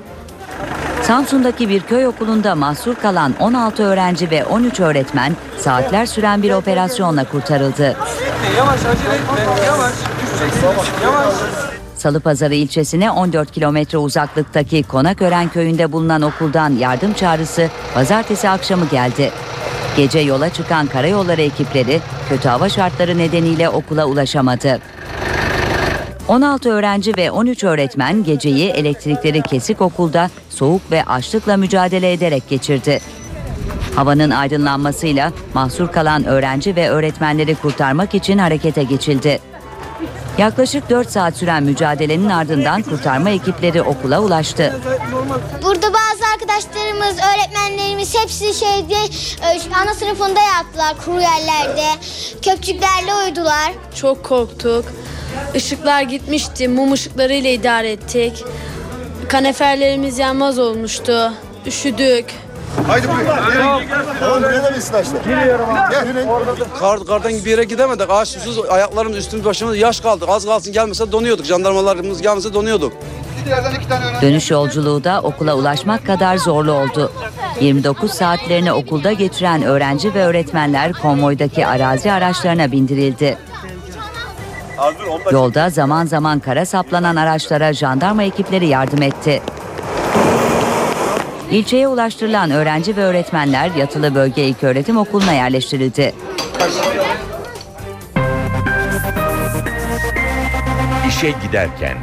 Samsun'daki 1.06 1.68
bir 1.68 1.80
köy 1.80 2.06
okulunda 2.06 2.54
mahsur 2.54 2.94
kalan 2.94 3.34
16 3.40 3.82
öğrenci 3.82 4.30
ve 4.30 4.44
13 4.44 4.80
öğretmen 4.80 5.37
saatler 5.58 6.06
süren 6.06 6.42
bir 6.42 6.52
operasyonla 6.52 7.25
kurtarıldı. 7.25 7.96
Salıpazarı 11.96 12.54
ilçesine 12.54 13.11
14 13.11 13.52
kilometre 13.52 13.99
uzaklıktaki 13.99 14.82
Konakören 14.82 15.49
köyünde 15.49 15.92
bulunan 15.92 16.23
okuldan 16.23 16.70
yardım 16.70 17.12
çağrısı 17.12 17.70
pazartesi 17.94 18.49
akşamı 18.49 18.87
geldi. 18.88 19.30
Gece 19.96 20.18
yola 20.18 20.49
çıkan 20.49 20.87
karayolları 20.87 21.42
ekipleri 21.42 22.00
kötü 22.28 22.49
hava 22.49 22.68
şartları 22.68 23.18
nedeniyle 23.18 23.68
okula 23.68 24.04
ulaşamadı. 24.06 24.80
16 26.28 26.71
öğrenci 26.71 27.16
ve 27.16 27.31
13 27.31 27.64
öğretmen 27.64 28.25
geceyi 28.25 28.71
elektrikleri 28.71 29.43
kesik 29.43 29.81
okulda 29.81 30.31
soğuk 30.50 30.90
ve 30.90 31.04
açlıkla 31.04 31.57
mücadele 31.57 32.12
ederek 32.12 32.49
geçirdi. 32.49 33.00
Havanın 33.97 34.31
aydınlanmasıyla 34.31 35.33
mahsur 35.54 35.88
kalan 35.93 36.25
öğrenci 36.25 36.76
ve 36.76 36.90
öğretmenleri 36.90 37.54
kurtarmak 37.54 38.14
için 38.14 38.38
harekete 38.38 38.83
geçildi. 38.83 39.40
Yaklaşık 40.38 40.90
4 40.90 41.11
saat 41.11 41.37
süren 41.37 41.62
mücadelenin 41.62 42.31
ardından 42.31 42.83
kurtarma 42.83 43.31
ekipleri 43.31 43.83
okula 43.83 44.21
ulaştı. 44.21 44.81
Burada 45.62 45.87
bazı 45.87 46.25
arkadaşlarımız, 46.35 47.16
öğretmenlerimiz 47.35 48.14
hepsi 48.19 48.54
şeyde 48.54 48.95
e, 49.43 49.75
ana 49.83 49.95
sınıfında 49.95 50.40
yaptılar 50.40 50.95
kuru 51.04 51.21
yerlerde. 51.21 51.87
Köpçüklerle 52.43 53.14
uyudular. 53.25 53.73
Çok 53.95 54.25
korktuk. 54.25 54.85
Işıklar 55.54 56.02
gitmişti. 56.02 56.68
Mum 56.68 56.92
ışıklarıyla 56.92 57.50
idare 57.50 57.90
ettik. 57.90 58.44
Kaneferlerimiz 59.28 60.18
yanmaz 60.18 60.58
olmuştu. 60.58 61.32
Üşüdük. 61.66 62.26
Kar, 66.80 67.04
kardan 67.06 67.32
bir 67.32 67.50
yere 67.50 67.64
gidemedik. 67.64 68.10
Ağaç 68.10 68.28
susuz 68.28 68.58
ayaklarımız 68.70 69.18
üstümüz 69.18 69.44
başımız 69.44 69.76
yaş 69.76 70.00
kaldık. 70.00 70.28
Az 70.28 70.44
kalsın 70.44 70.73
gelmese 70.73 71.12
donuyorduk. 71.12 71.47
Jandarmalarımız 71.47 72.23
gelmese 72.23 72.54
donuyorduk. 72.54 72.92
Dönüş 74.23 74.50
yolculuğu 74.50 75.04
da 75.04 75.20
okula 75.23 75.54
ulaşmak 75.54 76.06
kadar 76.06 76.36
zorlu 76.36 76.73
oldu. 76.73 77.12
29 77.60 78.10
saatlerini 78.10 78.73
okulda 78.73 79.12
geçiren 79.12 79.62
öğrenci 79.62 80.14
ve 80.14 80.25
öğretmenler 80.25 80.92
konvoydaki 80.92 81.66
arazi 81.66 82.12
araçlarına 82.12 82.73
bindirildi. 82.73 83.38
Yolda 85.32 85.71
zaman 85.71 86.06
zaman 86.06 86.39
kara 86.41 86.67
saplanan 86.67 87.17
araçlara 87.17 87.73
jandarma 87.73 88.23
ekipleri 88.23 88.67
yardım 88.67 89.02
etti. 89.02 89.43
İlçeye 91.50 91.89
ulaştırılan 91.89 92.50
öğrenci 92.50 92.97
ve 92.97 93.00
öğretmenler 93.04 93.71
yatılı 93.71 94.15
bölge 94.15 94.45
ilköğretim 94.45 94.97
okuluna 94.97 95.32
yerleştirildi. 95.32 96.15
İşe 101.08 101.30
giderken 101.30 101.97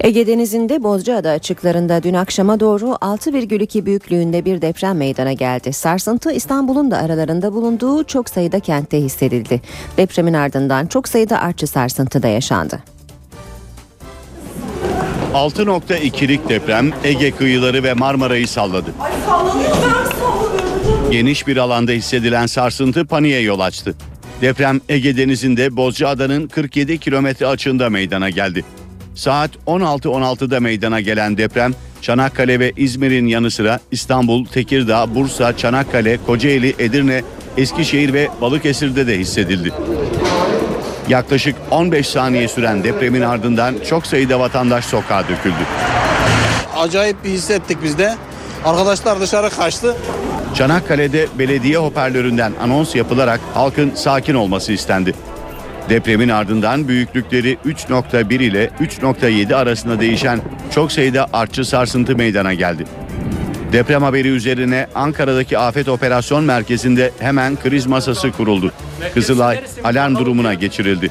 Ege 0.00 0.26
Denizi'nde 0.26 0.82
Bozcaada 0.82 1.30
açıklarında 1.30 2.02
dün 2.02 2.14
akşama 2.14 2.60
doğru 2.60 2.84
6,2 2.86 3.86
büyüklüğünde 3.86 4.44
bir 4.44 4.62
deprem 4.62 4.96
meydana 4.96 5.32
geldi. 5.32 5.72
Sarsıntı 5.72 6.32
İstanbul'un 6.32 6.90
da 6.90 6.98
aralarında 6.98 7.52
bulunduğu 7.52 8.04
çok 8.04 8.28
sayıda 8.28 8.60
kentte 8.60 8.98
hissedildi. 8.98 9.60
Depremin 9.96 10.32
ardından 10.32 10.86
çok 10.86 11.08
sayıda 11.08 11.40
artçı 11.40 11.66
sarsıntı 11.66 12.22
da 12.22 12.28
yaşandı. 12.28 12.78
6.2'lik 15.34 16.48
deprem 16.48 16.92
Ege 17.04 17.30
kıyıları 17.30 17.82
ve 17.82 17.94
Marmara'yı 17.94 18.48
salladı. 18.48 18.90
Geniş 21.10 21.46
bir 21.46 21.56
alanda 21.56 21.92
hissedilen 21.92 22.46
sarsıntı 22.46 23.06
paniğe 23.06 23.40
yol 23.40 23.60
açtı. 23.60 23.94
Deprem 24.40 24.80
Ege 24.88 25.16
Denizi'nde 25.16 25.76
Bozcaada'nın 25.76 26.46
47 26.48 26.98
kilometre 26.98 27.46
açığında 27.46 27.90
meydana 27.90 28.30
geldi. 28.30 28.64
Saat 29.16 29.50
16.16'da 29.66 30.60
meydana 30.60 31.00
gelen 31.00 31.36
deprem 31.36 31.72
Çanakkale 32.02 32.60
ve 32.60 32.72
İzmir'in 32.76 33.26
yanı 33.26 33.50
sıra 33.50 33.80
İstanbul, 33.90 34.46
Tekirdağ, 34.46 35.14
Bursa, 35.14 35.56
Çanakkale, 35.56 36.18
Kocaeli, 36.26 36.74
Edirne, 36.78 37.22
Eskişehir 37.56 38.12
ve 38.12 38.28
Balıkesir'de 38.40 39.06
de 39.06 39.18
hissedildi. 39.18 39.72
Yaklaşık 41.08 41.56
15 41.70 42.06
saniye 42.08 42.48
süren 42.48 42.84
depremin 42.84 43.22
ardından 43.22 43.74
çok 43.88 44.06
sayıda 44.06 44.40
vatandaş 44.40 44.84
sokağa 44.84 45.22
döküldü. 45.28 45.66
Acayip 46.76 47.24
bir 47.24 47.30
hissettik 47.30 47.78
biz 47.82 47.98
de. 47.98 48.14
Arkadaşlar 48.64 49.20
dışarı 49.20 49.50
kaçtı. 49.50 49.96
Çanakkale'de 50.54 51.26
belediye 51.38 51.78
hoparlöründen 51.78 52.52
anons 52.62 52.94
yapılarak 52.94 53.40
halkın 53.54 53.94
sakin 53.94 54.34
olması 54.34 54.72
istendi. 54.72 55.14
Depremin 55.88 56.28
ardından 56.28 56.88
büyüklükleri 56.88 57.58
3.1 57.66 58.34
ile 58.34 58.70
3.7 58.80 59.54
arasında 59.54 60.00
değişen 60.00 60.40
çok 60.74 60.92
sayıda 60.92 61.26
artçı 61.32 61.64
sarsıntı 61.64 62.16
meydana 62.16 62.54
geldi. 62.54 62.84
Deprem 63.72 64.02
haberi 64.02 64.28
üzerine 64.28 64.86
Ankara'daki 64.94 65.58
Afet 65.58 65.88
Operasyon 65.88 66.44
Merkezi'nde 66.44 67.10
hemen 67.18 67.56
kriz 67.56 67.86
masası 67.86 68.32
kuruldu. 68.32 68.72
Kızılay 69.14 69.60
alarm 69.84 70.16
durumuna 70.16 70.54
geçirildi. 70.54 71.10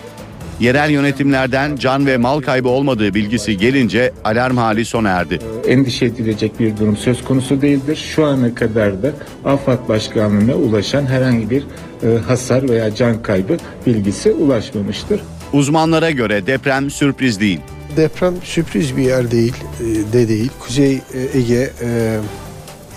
Yerel 0.60 0.90
yönetimlerden 0.90 1.76
can 1.76 2.06
ve 2.06 2.18
mal 2.18 2.42
kaybı 2.42 2.70
olmadığı 2.70 3.14
bilgisi 3.14 3.58
gelince 3.58 4.14
alarm 4.24 4.58
hali 4.58 4.86
sona 4.86 5.10
erdi. 5.10 5.40
endişe 5.68 6.06
edilecek 6.06 6.60
bir 6.60 6.78
durum 6.78 6.98
söz 6.98 7.24
konusu 7.24 7.62
değildir. 7.62 7.96
Şu 8.16 8.26
ana 8.26 8.56
kadar 8.56 9.04
da 9.04 9.12
AFAD 9.46 9.88
Başkanlığı'na 9.88 10.54
ulaşan 10.54 11.06
herhangi 11.06 11.50
bir 11.50 11.64
e, 12.04 12.18
hasar 12.28 12.70
veya 12.70 12.96
can 12.96 13.22
kaybı 13.24 13.58
bilgisi 13.86 14.32
ulaşmamıştır. 14.32 15.22
Uzmanlara 15.54 16.12
göre 16.12 16.48
deprem 16.48 16.90
sürpriz 16.90 17.40
değil. 17.40 17.60
Deprem 17.98 18.34
sürpriz 18.44 18.98
bir 18.98 19.04
yer 19.04 19.32
değil, 19.32 19.54
e, 19.82 20.14
de 20.14 20.28
değil. 20.28 20.52
Kuzey 20.60 20.94
e, 20.96 21.38
Ege, 21.38 21.70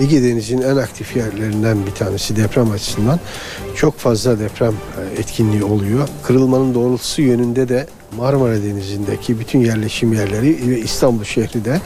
Ege 0.01 0.23
Denizi'nin 0.23 0.63
en 0.63 0.77
aktif 0.77 1.17
yerlerinden 1.17 1.87
bir 1.87 1.91
tanesi 1.91 2.37
deprem 2.37 2.71
açısından. 2.71 3.21
Çok 3.77 3.99
fazla 3.99 4.39
deprem 4.39 4.73
e, 4.73 5.21
etkinliği 5.21 5.65
oluyor. 5.65 6.09
Kırılmanın 6.23 6.75
doğrultusu 6.75 7.23
yönünde 7.23 7.69
de 7.69 7.87
Marmara 8.17 8.63
Denizi'ndeki 8.63 9.41
bütün 9.41 9.59
yerleşim 9.59 10.13
yerleri 10.13 10.71
ve 10.71 10.79
İstanbul 10.81 11.25
şehri 11.25 11.65
de 11.65 11.81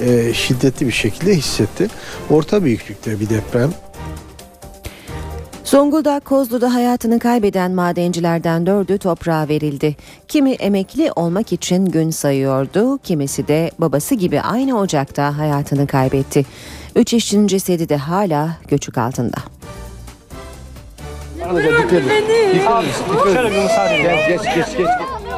e, 0.00 0.34
şiddetli 0.34 0.86
bir 0.86 0.92
şekilde 0.92 1.36
hissetti. 1.36 1.88
Orta 2.30 2.64
büyüklükte 2.64 3.20
bir 3.20 3.28
deprem. 3.28 3.70
Zonguldak 5.72 6.24
Kozlu'da 6.24 6.74
hayatını 6.74 7.18
kaybeden 7.18 7.72
madencilerden 7.72 8.66
dördü 8.66 8.98
toprağa 8.98 9.48
verildi. 9.48 9.96
Kimi 10.28 10.50
emekli 10.50 11.12
olmak 11.16 11.52
için 11.52 11.86
gün 11.86 12.10
sayıyordu, 12.10 12.98
kimisi 12.98 13.48
de 13.48 13.70
babası 13.78 14.14
gibi 14.14 14.40
aynı 14.40 14.78
ocakta 14.78 15.38
hayatını 15.38 15.86
kaybetti. 15.86 16.44
Üç 16.96 17.14
işçinin 17.14 17.46
cesedi 17.46 17.88
de 17.88 17.96
hala 17.96 18.56
göçük 18.68 18.98
altında. 18.98 19.36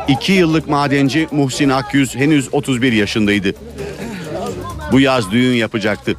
İki 0.09 0.33
yıllık 0.33 0.68
madenci 0.68 1.29
Muhsin 1.31 1.68
Akyüz 1.68 2.16
henüz 2.16 2.55
31 2.55 2.92
yaşındaydı. 2.92 3.53
Bu 4.92 5.01
yaz 5.01 5.31
düğün 5.31 5.55
yapacaktı. 5.55 6.14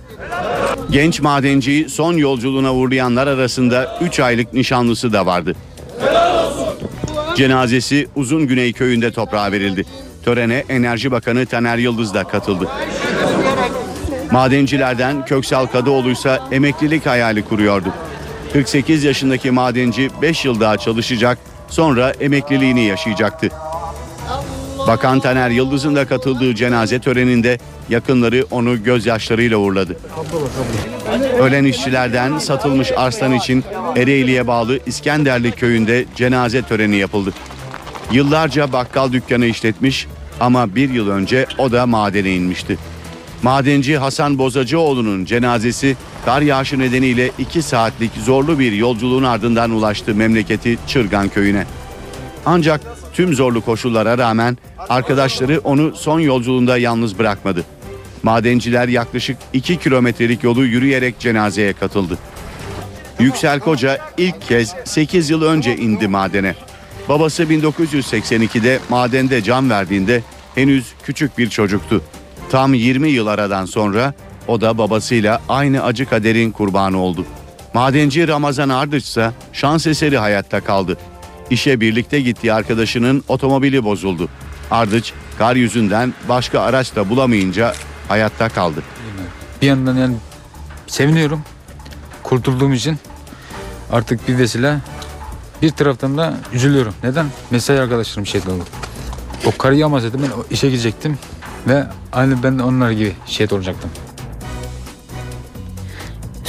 Genç 0.89 1.21
madenciyi 1.21 1.89
son 1.89 2.13
yolculuğuna 2.13 2.73
uğurlayanlar 2.73 3.27
arasında 3.27 3.99
3 4.01 4.19
aylık 4.19 4.53
nişanlısı 4.53 5.13
da 5.13 5.25
vardı. 5.25 5.55
Cenazesi 7.35 8.07
Uzun 8.15 8.47
Güney 8.47 8.73
köyünde 8.73 9.11
toprağa 9.11 9.51
verildi. 9.51 9.85
Törene 10.25 10.63
Enerji 10.69 11.11
Bakanı 11.11 11.45
Taner 11.45 11.77
Yıldız 11.77 12.13
da 12.13 12.23
katıldı. 12.23 12.67
Madencilerden 14.31 15.25
Köksal 15.25 15.65
Kadıoğlu 15.65 16.09
ise 16.11 16.39
emeklilik 16.51 17.05
hayali 17.05 17.45
kuruyordu. 17.45 17.89
48 18.53 19.03
yaşındaki 19.03 19.51
madenci 19.51 20.09
5 20.21 20.45
yıl 20.45 20.59
daha 20.59 20.77
çalışacak, 20.77 21.37
sonra 21.67 22.09
emekliliğini 22.09 22.85
yaşayacaktı. 22.85 23.49
Bakan 24.87 25.19
Taner 25.19 25.49
Yıldız'ın 25.49 25.95
da 25.95 26.07
katıldığı 26.07 26.55
cenaze 26.55 26.99
töreninde 26.99 27.57
yakınları 27.89 28.45
onu 28.51 28.83
gözyaşlarıyla 28.83 29.57
uğurladı. 29.57 29.97
Ölen 31.39 31.65
işçilerden 31.65 32.37
satılmış 32.37 32.91
arslan 32.91 33.33
için 33.33 33.63
Ereğli'ye 33.95 34.47
bağlı 34.47 34.79
İskenderli 34.85 35.51
köyünde 35.51 36.05
cenaze 36.15 36.61
töreni 36.61 36.95
yapıldı. 36.95 37.33
Yıllarca 38.11 38.73
bakkal 38.73 39.11
dükkanı 39.11 39.45
işletmiş 39.45 40.07
ama 40.39 40.75
bir 40.75 40.89
yıl 40.89 41.09
önce 41.09 41.45
o 41.57 41.71
da 41.71 41.85
madene 41.85 42.35
inmişti. 42.35 42.77
Madenci 43.43 43.97
Hasan 43.97 44.37
Bozacıoğlu'nun 44.37 45.25
cenazesi 45.25 45.95
kar 46.25 46.41
yağışı 46.41 46.79
nedeniyle 46.79 47.31
2 47.39 47.61
saatlik 47.61 48.11
zorlu 48.25 48.59
bir 48.59 48.71
yolculuğun 48.71 49.23
ardından 49.23 49.71
ulaştı 49.71 50.15
memleketi 50.15 50.77
Çırgan 50.87 51.29
köyüne. 51.29 51.65
Ancak 52.45 52.81
tüm 53.15 53.33
zorlu 53.33 53.61
koşullara 53.61 54.17
rağmen 54.17 54.57
arkadaşları 54.89 55.61
onu 55.63 55.95
son 55.95 56.19
yolculuğunda 56.19 56.77
yalnız 56.77 57.19
bırakmadı. 57.19 57.63
Madenciler 58.23 58.87
yaklaşık 58.87 59.37
2 59.53 59.79
kilometrelik 59.79 60.43
yolu 60.43 60.65
yürüyerek 60.65 61.19
cenazeye 61.19 61.73
katıldı. 61.73 62.17
Yüksel 63.19 63.59
Koca 63.59 63.97
ilk 64.17 64.41
kez 64.41 64.75
8 64.85 65.29
yıl 65.29 65.41
önce 65.41 65.75
indi 65.77 66.07
madene. 66.07 66.55
Babası 67.09 67.43
1982'de 67.43 68.79
madende 68.89 69.43
can 69.43 69.69
verdiğinde 69.69 70.23
henüz 70.55 70.85
küçük 71.03 71.37
bir 71.37 71.49
çocuktu. 71.49 72.01
Tam 72.51 72.73
20 72.73 73.09
yıl 73.09 73.27
aradan 73.27 73.65
sonra 73.65 74.13
o 74.47 74.61
da 74.61 74.77
babasıyla 74.77 75.41
aynı 75.49 75.83
acı 75.83 76.05
kaderin 76.05 76.51
kurbanı 76.51 76.97
oldu. 76.97 77.25
Madenci 77.73 78.27
Ramazan 78.27 78.69
Ardıç 78.69 79.03
ise 79.03 79.31
şans 79.53 79.87
eseri 79.87 80.17
hayatta 80.17 80.61
kaldı. 80.61 80.97
İşe 81.49 81.79
birlikte 81.81 82.21
gittiği 82.21 82.53
arkadaşının 82.53 83.23
otomobili 83.27 83.83
bozuldu. 83.83 84.29
Ardıç 84.71 85.13
kar 85.37 85.55
yüzünden 85.55 86.13
başka 86.29 86.61
araç 86.61 86.95
da 86.95 87.09
bulamayınca 87.09 87.73
hayatta 88.07 88.49
kaldı. 88.49 88.83
Bir 89.61 89.67
yandan 89.67 89.95
yani 89.95 90.15
seviniyorum 90.87 91.41
kurtulduğum 92.23 92.73
için 92.73 92.97
artık 93.91 94.27
bir 94.27 94.37
vesile 94.37 94.77
bir 95.61 95.69
taraftan 95.69 96.17
da 96.17 96.33
üzülüyorum. 96.53 96.93
Neden? 97.03 97.25
Mesai 97.51 97.79
arkadaşlarım 97.79 98.25
şehit 98.25 98.47
oldu. 98.47 98.63
O 99.45 99.51
kar 99.57 99.71
yağmasaydı 99.71 100.17
ben 100.23 100.29
işe 100.51 100.69
gidecektim 100.69 101.17
ve 101.67 101.85
aynı 102.13 102.43
ben 102.43 102.59
onlar 102.59 102.91
gibi 102.91 103.13
şehit 103.25 103.53
olacaktım. 103.53 103.89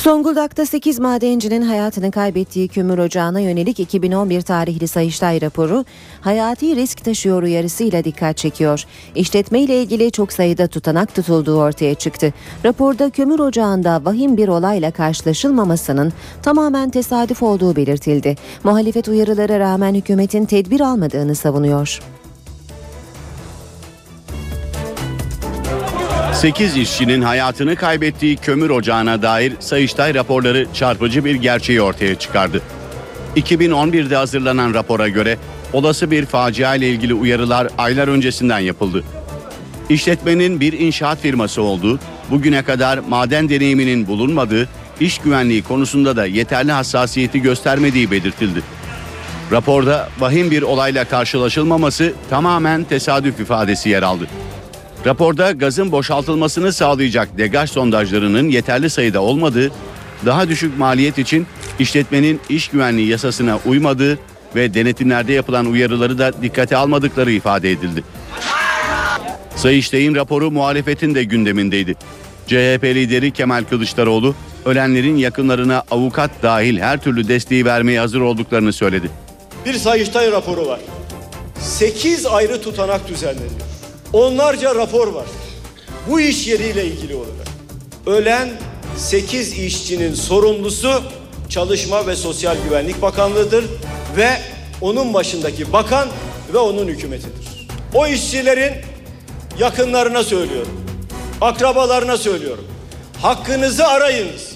Zonguldak'ta 0.06 0.66
8 0.66 0.98
madencinin 0.98 1.62
hayatını 1.62 2.10
kaybettiği 2.10 2.68
kömür 2.68 2.98
ocağına 2.98 3.40
yönelik 3.40 3.80
2011 3.80 4.42
tarihli 4.42 4.88
Sayıştay 4.88 5.40
raporu 5.40 5.84
hayati 6.20 6.76
risk 6.76 7.04
taşıyor 7.04 7.42
uyarısıyla 7.42 8.04
dikkat 8.04 8.36
çekiyor. 8.36 8.84
İşletme 9.14 9.60
ile 9.60 9.82
ilgili 9.82 10.10
çok 10.10 10.32
sayıda 10.32 10.66
tutanak 10.66 11.14
tutulduğu 11.14 11.58
ortaya 11.58 11.94
çıktı. 11.94 12.32
Raporda 12.64 13.10
kömür 13.10 13.38
ocağında 13.38 14.04
vahim 14.04 14.36
bir 14.36 14.48
olayla 14.48 14.90
karşılaşılmamasının 14.90 16.12
tamamen 16.42 16.90
tesadüf 16.90 17.42
olduğu 17.42 17.76
belirtildi. 17.76 18.36
Muhalefet 18.64 19.08
uyarılara 19.08 19.58
rağmen 19.58 19.94
hükümetin 19.94 20.44
tedbir 20.44 20.80
almadığını 20.80 21.34
savunuyor. 21.34 22.00
8 26.36 26.76
işçinin 26.76 27.22
hayatını 27.22 27.76
kaybettiği 27.76 28.36
kömür 28.36 28.70
ocağına 28.70 29.22
dair 29.22 29.52
Sayıştay 29.60 30.14
raporları 30.14 30.66
çarpıcı 30.74 31.24
bir 31.24 31.34
gerçeği 31.34 31.82
ortaya 31.82 32.18
çıkardı. 32.18 32.62
2011'de 33.36 34.16
hazırlanan 34.16 34.74
rapora 34.74 35.08
göre 35.08 35.38
olası 35.72 36.10
bir 36.10 36.26
facia 36.26 36.74
ile 36.74 36.88
ilgili 36.88 37.14
uyarılar 37.14 37.68
aylar 37.78 38.08
öncesinden 38.08 38.58
yapıldı. 38.58 39.04
İşletmenin 39.88 40.60
bir 40.60 40.72
inşaat 40.72 41.20
firması 41.20 41.62
olduğu, 41.62 41.98
bugüne 42.30 42.62
kadar 42.62 42.98
maden 42.98 43.48
deneyiminin 43.48 44.06
bulunmadığı, 44.06 44.68
iş 45.00 45.18
güvenliği 45.18 45.62
konusunda 45.62 46.16
da 46.16 46.26
yeterli 46.26 46.72
hassasiyeti 46.72 47.42
göstermediği 47.42 48.10
belirtildi. 48.10 48.62
Raporda 49.52 50.08
vahim 50.18 50.50
bir 50.50 50.62
olayla 50.62 51.04
karşılaşılmaması 51.04 52.12
tamamen 52.30 52.84
tesadüf 52.84 53.40
ifadesi 53.40 53.88
yer 53.88 54.02
aldı. 54.02 54.26
Raporda 55.06 55.52
gazın 55.52 55.92
boşaltılmasını 55.92 56.72
sağlayacak 56.72 57.38
degaj 57.38 57.70
sondajlarının 57.70 58.48
yeterli 58.48 58.90
sayıda 58.90 59.20
olmadığı, 59.20 59.70
daha 60.26 60.48
düşük 60.48 60.78
maliyet 60.78 61.18
için 61.18 61.46
işletmenin 61.78 62.40
iş 62.48 62.68
güvenliği 62.68 63.08
yasasına 63.08 63.58
uymadığı 63.66 64.18
ve 64.54 64.74
denetimlerde 64.74 65.32
yapılan 65.32 65.66
uyarıları 65.66 66.18
da 66.18 66.42
dikkate 66.42 66.76
almadıkları 66.76 67.32
ifade 67.32 67.70
edildi. 67.70 68.04
Sayıştay'ın 69.56 70.14
raporu 70.14 70.50
muhalefetin 70.50 71.14
de 71.14 71.24
gündemindeydi. 71.24 71.94
CHP 72.46 72.84
lideri 72.84 73.30
Kemal 73.30 73.64
Kılıçdaroğlu, 73.64 74.34
ölenlerin 74.64 75.16
yakınlarına 75.16 75.82
avukat 75.90 76.30
dahil 76.42 76.78
her 76.78 77.00
türlü 77.00 77.28
desteği 77.28 77.64
vermeye 77.64 78.00
hazır 78.00 78.20
olduklarını 78.20 78.72
söyledi. 78.72 79.10
Bir 79.66 79.74
Sayıştay 79.74 80.32
raporu 80.32 80.66
var. 80.66 80.80
8 81.60 82.26
ayrı 82.26 82.62
tutanak 82.62 83.08
düzenleniyor. 83.08 83.75
Onlarca 84.12 84.74
rapor 84.74 85.08
var. 85.08 85.26
Bu 86.10 86.20
iş 86.20 86.46
yeriyle 86.46 86.84
ilgili 86.84 87.14
olarak. 87.14 87.46
Ölen 88.06 88.48
8 88.96 89.58
işçinin 89.58 90.14
sorumlusu 90.14 91.02
Çalışma 91.48 92.06
ve 92.06 92.16
Sosyal 92.16 92.56
Güvenlik 92.64 93.02
Bakanlığı'dır 93.02 93.64
ve 94.16 94.30
onun 94.80 95.14
başındaki 95.14 95.72
bakan 95.72 96.08
ve 96.54 96.58
onun 96.58 96.88
hükümetidir. 96.88 97.68
O 97.94 98.06
işçilerin 98.06 98.72
yakınlarına 99.58 100.24
söylüyorum. 100.24 100.80
Akrabalarına 101.40 102.16
söylüyorum. 102.16 102.64
Hakkınızı 103.22 103.86
arayınız. 103.86 104.52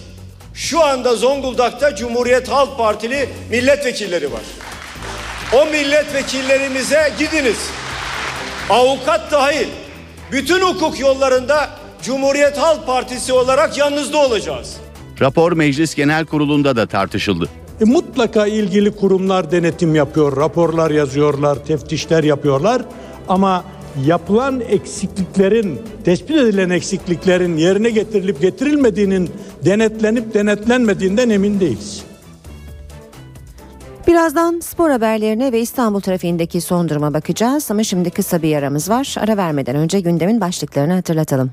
Şu 0.55 0.85
anda 0.85 1.17
Zonguldak'ta 1.17 1.97
Cumhuriyet 1.97 2.49
Halk 2.49 2.79
Partili 2.79 3.29
milletvekilleri 3.51 4.33
var. 4.33 4.43
O 5.53 5.67
milletvekillerimize 5.67 7.13
gidiniz. 7.19 7.57
Avukat 8.71 9.33
dahil 9.33 9.67
bütün 10.33 10.61
hukuk 10.61 11.01
yollarında 11.01 11.71
Cumhuriyet 12.03 12.59
Halk 12.59 12.87
Partisi 12.87 13.33
olarak 13.33 13.79
yanınızda 13.79 14.19
olacağız. 14.19 14.77
Rapor 15.21 15.53
Meclis 15.53 15.95
Genel 15.95 16.27
Kurulu'nda 16.27 16.77
da 16.77 16.87
tartışıldı. 16.87 17.49
E, 17.81 17.85
mutlaka 17.85 18.47
ilgili 18.47 18.97
kurumlar 18.97 19.51
denetim 19.51 19.95
yapıyor, 19.95 20.37
raporlar 20.37 20.91
yazıyorlar, 20.91 21.65
teftişler 21.65 22.25
yapıyorlar 22.25 22.83
ama 23.29 23.65
yapılan 24.07 24.61
eksikliklerin, 24.61 25.83
tespit 26.05 26.37
edilen 26.37 26.71
eksikliklerin 26.71 27.57
yerine 27.57 27.91
getirilip 27.91 28.41
getirilmediğinin 28.41 29.31
denetlenip 29.65 30.35
denetlenmediğinden 30.35 31.31
emin 31.31 31.61
değiliz. 31.61 32.10
Birazdan 34.07 34.61
spor 34.61 34.91
haberlerine 34.91 35.53
ve 35.53 35.61
İstanbul 35.61 36.01
trafiğindeki 36.01 36.61
son 36.61 36.89
duruma 36.89 37.15
bakacağız 37.15 37.71
ama 37.71 37.85
şimdi 37.85 38.11
kısa 38.11 38.43
bir 38.43 38.57
aramız 38.57 38.91
var. 38.91 39.15
Ara 39.19 39.37
vermeden 39.37 39.77
önce 39.77 40.01
gündemin 40.01 40.41
başlıklarını 40.41 40.93
hatırlatalım. 40.93 41.51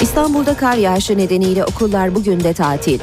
İstanbul'da 0.00 0.54
kar 0.54 0.76
yağışı 0.76 1.18
nedeniyle 1.18 1.64
okullar 1.64 2.14
bugün 2.14 2.40
de 2.40 2.52
tatil. 2.52 3.00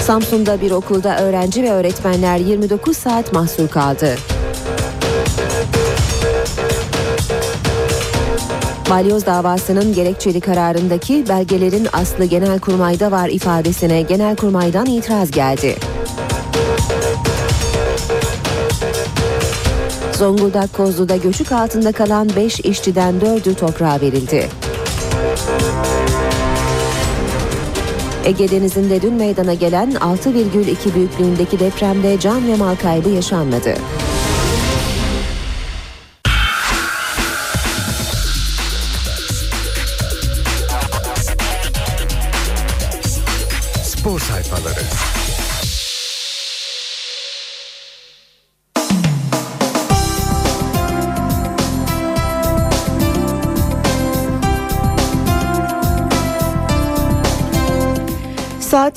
Samsun'da 0.00 0.60
bir 0.60 0.70
okulda 0.70 1.18
öğrenci 1.20 1.62
ve 1.62 1.70
öğretmenler 1.70 2.38
29 2.38 2.96
saat 2.96 3.32
mahsur 3.32 3.68
kaldı. 3.68 4.16
Balyoz 8.90 9.26
davasının 9.26 9.94
gerekçeli 9.94 10.40
kararındaki 10.40 11.28
belgelerin 11.28 11.88
aslı 11.92 12.24
Genelkurmay'da 12.24 13.10
var 13.10 13.28
ifadesine 13.28 14.02
Genelkurmay'dan 14.02 14.86
itiraz 14.86 15.30
geldi. 15.30 15.76
Zonguldak 20.12 20.72
Kozlu'da 20.72 21.16
göçük 21.16 21.52
altında 21.52 21.92
kalan 21.92 22.28
5 22.36 22.60
işçiden 22.60 23.14
4'ü 23.14 23.54
toprağa 23.54 24.00
verildi. 24.00 24.48
Ege 28.24 28.50
Denizi'nde 28.50 29.02
dün 29.02 29.14
meydana 29.14 29.54
gelen 29.54 29.92
6,2 29.92 30.94
büyüklüğündeki 30.94 31.60
depremde 31.60 32.20
can 32.20 32.48
ve 32.48 32.56
mal 32.56 32.76
kaybı 32.76 33.08
yaşanmadı. 33.08 33.74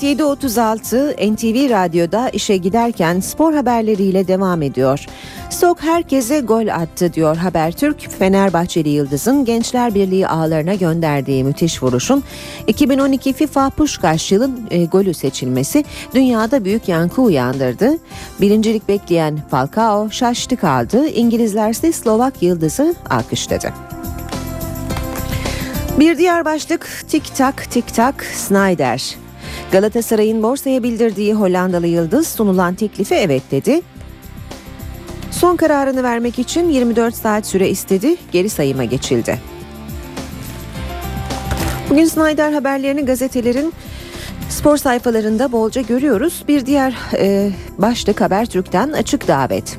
Saat 0.02 0.18
7.36 0.20 1.32
NTV 1.32 1.70
Radyo'da 1.70 2.28
işe 2.28 2.56
giderken 2.56 3.20
spor 3.20 3.54
haberleriyle 3.54 4.28
devam 4.28 4.62
ediyor. 4.62 5.06
Stok 5.50 5.82
herkese 5.82 6.40
gol 6.40 6.68
attı 6.68 7.12
diyor 7.12 7.36
Habertürk. 7.36 8.10
Fenerbahçeli 8.18 8.88
Yıldız'ın 8.88 9.44
Gençler 9.44 9.94
Birliği 9.94 10.28
ağlarına 10.28 10.74
gönderdiği 10.74 11.44
müthiş 11.44 11.82
vuruşun 11.82 12.24
2012 12.66 13.32
FIFA 13.32 13.70
Puşkaş 13.70 14.32
yılın 14.32 14.60
e, 14.70 14.84
golü 14.84 15.14
seçilmesi 15.14 15.84
dünyada 16.14 16.64
büyük 16.64 16.88
yankı 16.88 17.22
uyandırdı. 17.22 17.98
Birincilik 18.40 18.88
bekleyen 18.88 19.38
Falcao 19.50 20.10
şaştı 20.10 20.56
kaldı. 20.56 21.08
İngilizler 21.08 21.70
ise 21.70 21.92
Slovak 21.92 22.42
Yıldız'ı 22.42 22.94
alkışladı. 23.10 23.72
Bir 25.98 26.18
diğer 26.18 26.44
başlık 26.44 27.04
tik 27.08 27.36
tak 27.36 27.70
tik 27.70 27.94
tak 27.94 28.24
Snyder. 28.24 29.21
Galatasaray'ın 29.72 30.42
borsaya 30.42 30.82
bildirdiği 30.82 31.34
Hollandalı 31.34 31.86
Yıldız 31.86 32.28
sunulan 32.28 32.74
teklifi 32.74 33.14
evet 33.14 33.42
dedi. 33.50 33.82
Son 35.30 35.56
kararını 35.56 36.02
vermek 36.02 36.38
için 36.38 36.68
24 36.68 37.14
saat 37.14 37.46
süre 37.46 37.68
istedi, 37.68 38.16
geri 38.32 38.48
sayıma 38.48 38.84
geçildi. 38.84 39.38
Bugün 41.90 42.04
Snyder 42.04 42.52
haberlerini 42.52 43.04
gazetelerin 43.04 43.72
spor 44.48 44.76
sayfalarında 44.76 45.52
bolca 45.52 45.80
görüyoruz. 45.80 46.44
Bir 46.48 46.66
diğer 46.66 46.94
e, 47.18 47.50
başlık 47.78 48.20
Habertürk'ten 48.20 48.92
açık 48.92 49.28
davet. 49.28 49.78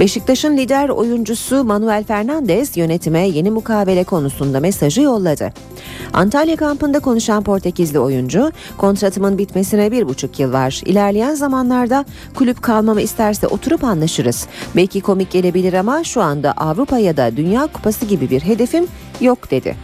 Beşiktaş'ın 0.00 0.56
lider 0.56 0.88
oyuncusu 0.88 1.64
Manuel 1.64 2.04
Fernandes 2.04 2.76
yönetime 2.76 3.28
yeni 3.28 3.50
mukabele 3.50 4.04
konusunda 4.04 4.60
mesajı 4.60 5.00
yolladı. 5.00 5.52
Antalya 6.12 6.56
kampında 6.56 7.00
konuşan 7.00 7.42
Portekizli 7.42 7.98
oyuncu, 7.98 8.52
kontratımın 8.78 9.38
bitmesine 9.38 9.92
bir 9.92 10.08
buçuk 10.08 10.40
yıl 10.40 10.52
var. 10.52 10.82
İlerleyen 10.84 11.34
zamanlarda 11.34 12.04
kulüp 12.34 12.62
kalmamı 12.62 13.00
isterse 13.00 13.46
oturup 13.46 13.84
anlaşırız. 13.84 14.46
Belki 14.76 15.00
komik 15.00 15.30
gelebilir 15.30 15.72
ama 15.72 16.04
şu 16.04 16.22
anda 16.22 16.52
Avrupa 16.52 16.98
ya 16.98 17.16
da 17.16 17.36
Dünya 17.36 17.66
Kupası 17.66 18.06
gibi 18.06 18.30
bir 18.30 18.40
hedefim 18.40 18.86
yok 19.20 19.50
dedi. 19.50 19.76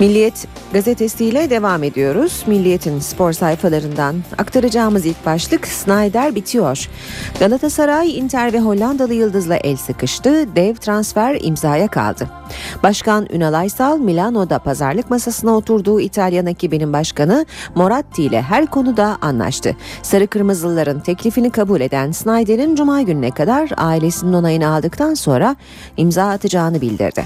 Milliyet 0.00 0.46
gazetesiyle 0.72 1.50
devam 1.50 1.82
ediyoruz. 1.82 2.44
Milliyet'in 2.46 2.98
spor 2.98 3.32
sayfalarından 3.32 4.16
aktaracağımız 4.38 5.06
ilk 5.06 5.26
başlık 5.26 5.66
Snyder 5.66 6.34
bitiyor. 6.34 6.88
Galatasaray, 7.40 8.18
Inter 8.18 8.52
ve 8.52 8.60
Hollandalı 8.60 9.14
Yıldız'la 9.14 9.56
el 9.56 9.76
sıkıştı. 9.76 10.56
Dev 10.56 10.74
transfer 10.74 11.38
imzaya 11.40 11.88
kaldı. 11.88 12.28
Başkan 12.82 13.26
Ünal 13.32 13.54
Aysal 13.54 13.98
Milano'da 13.98 14.58
pazarlık 14.58 15.10
masasına 15.10 15.56
oturduğu 15.56 16.00
İtalyan 16.00 16.46
ekibinin 16.46 16.92
başkanı 16.92 17.46
Moratti 17.74 18.22
ile 18.22 18.42
her 18.42 18.66
konuda 18.66 19.18
anlaştı. 19.20 19.76
Sarı 20.02 20.26
Kırmızılıların 20.26 21.00
teklifini 21.00 21.50
kabul 21.50 21.80
eden 21.80 22.10
Snyder'in 22.10 22.74
cuma 22.74 23.02
gününe 23.02 23.30
kadar 23.30 23.70
ailesinin 23.76 24.32
onayını 24.32 24.68
aldıktan 24.68 25.14
sonra 25.14 25.56
imza 25.96 26.28
atacağını 26.28 26.80
bildirdi. 26.80 27.24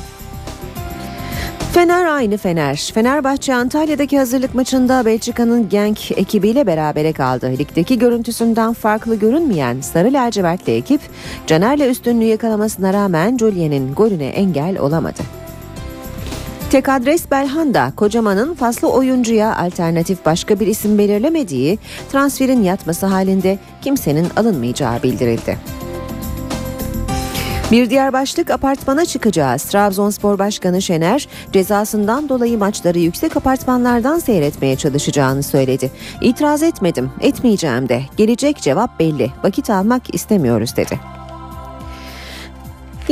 Fener 1.73 2.07
aynı 2.07 2.37
Fener. 2.37 2.91
Fenerbahçe 2.95 3.55
Antalya'daki 3.55 4.19
hazırlık 4.19 4.55
maçında 4.55 5.05
Belçika'nın 5.07 5.69
Genk 5.69 6.19
ekibiyle 6.19 6.67
berabere 6.67 7.13
kaldı. 7.13 7.47
Ligdeki 7.59 7.99
görüntüsünden 7.99 8.73
farklı 8.73 9.15
görünmeyen 9.15 9.81
Sarı 9.81 10.13
Lacivertli 10.13 10.73
ekip 10.73 11.01
Caner'le 11.47 11.91
üstünlüğü 11.91 12.25
yakalamasına 12.25 12.93
rağmen 12.93 13.37
Julien'in 13.39 13.95
golüne 13.95 14.27
engel 14.27 14.79
olamadı. 14.79 15.23
Tek 16.71 16.89
adres 16.89 17.31
Belhanda, 17.31 17.93
Kocaman'ın 17.97 18.55
faslı 18.55 18.89
oyuncuya 18.89 19.57
alternatif 19.57 20.25
başka 20.25 20.61
bir 20.61 20.67
isim 20.67 20.99
belirlemediği 20.99 21.79
transferin 22.13 22.63
yatması 22.63 23.07
halinde 23.07 23.59
kimsenin 23.83 24.27
alınmayacağı 24.37 25.03
bildirildi. 25.03 25.59
Bir 27.73 27.91
diğer 27.91 28.13
başlık 28.13 28.51
apartmana 28.51 29.05
çıkacağız. 29.05 29.63
Trabzonspor 29.63 30.39
Başkanı 30.39 30.83
Şener 30.83 31.29
cezasından 31.53 32.29
dolayı 32.29 32.59
maçları 32.59 32.99
yüksek 32.99 33.37
apartmanlardan 33.37 34.19
seyretmeye 34.19 34.77
çalışacağını 34.77 35.43
söyledi. 35.43 35.91
İtiraz 36.21 36.63
etmedim, 36.63 37.11
etmeyeceğim 37.21 37.89
de. 37.89 38.03
Gelecek 38.17 38.57
cevap 38.57 38.99
belli. 38.99 39.31
Vakit 39.45 39.71
almak 39.71 40.15
istemiyoruz 40.15 40.77
dedi. 40.77 41.01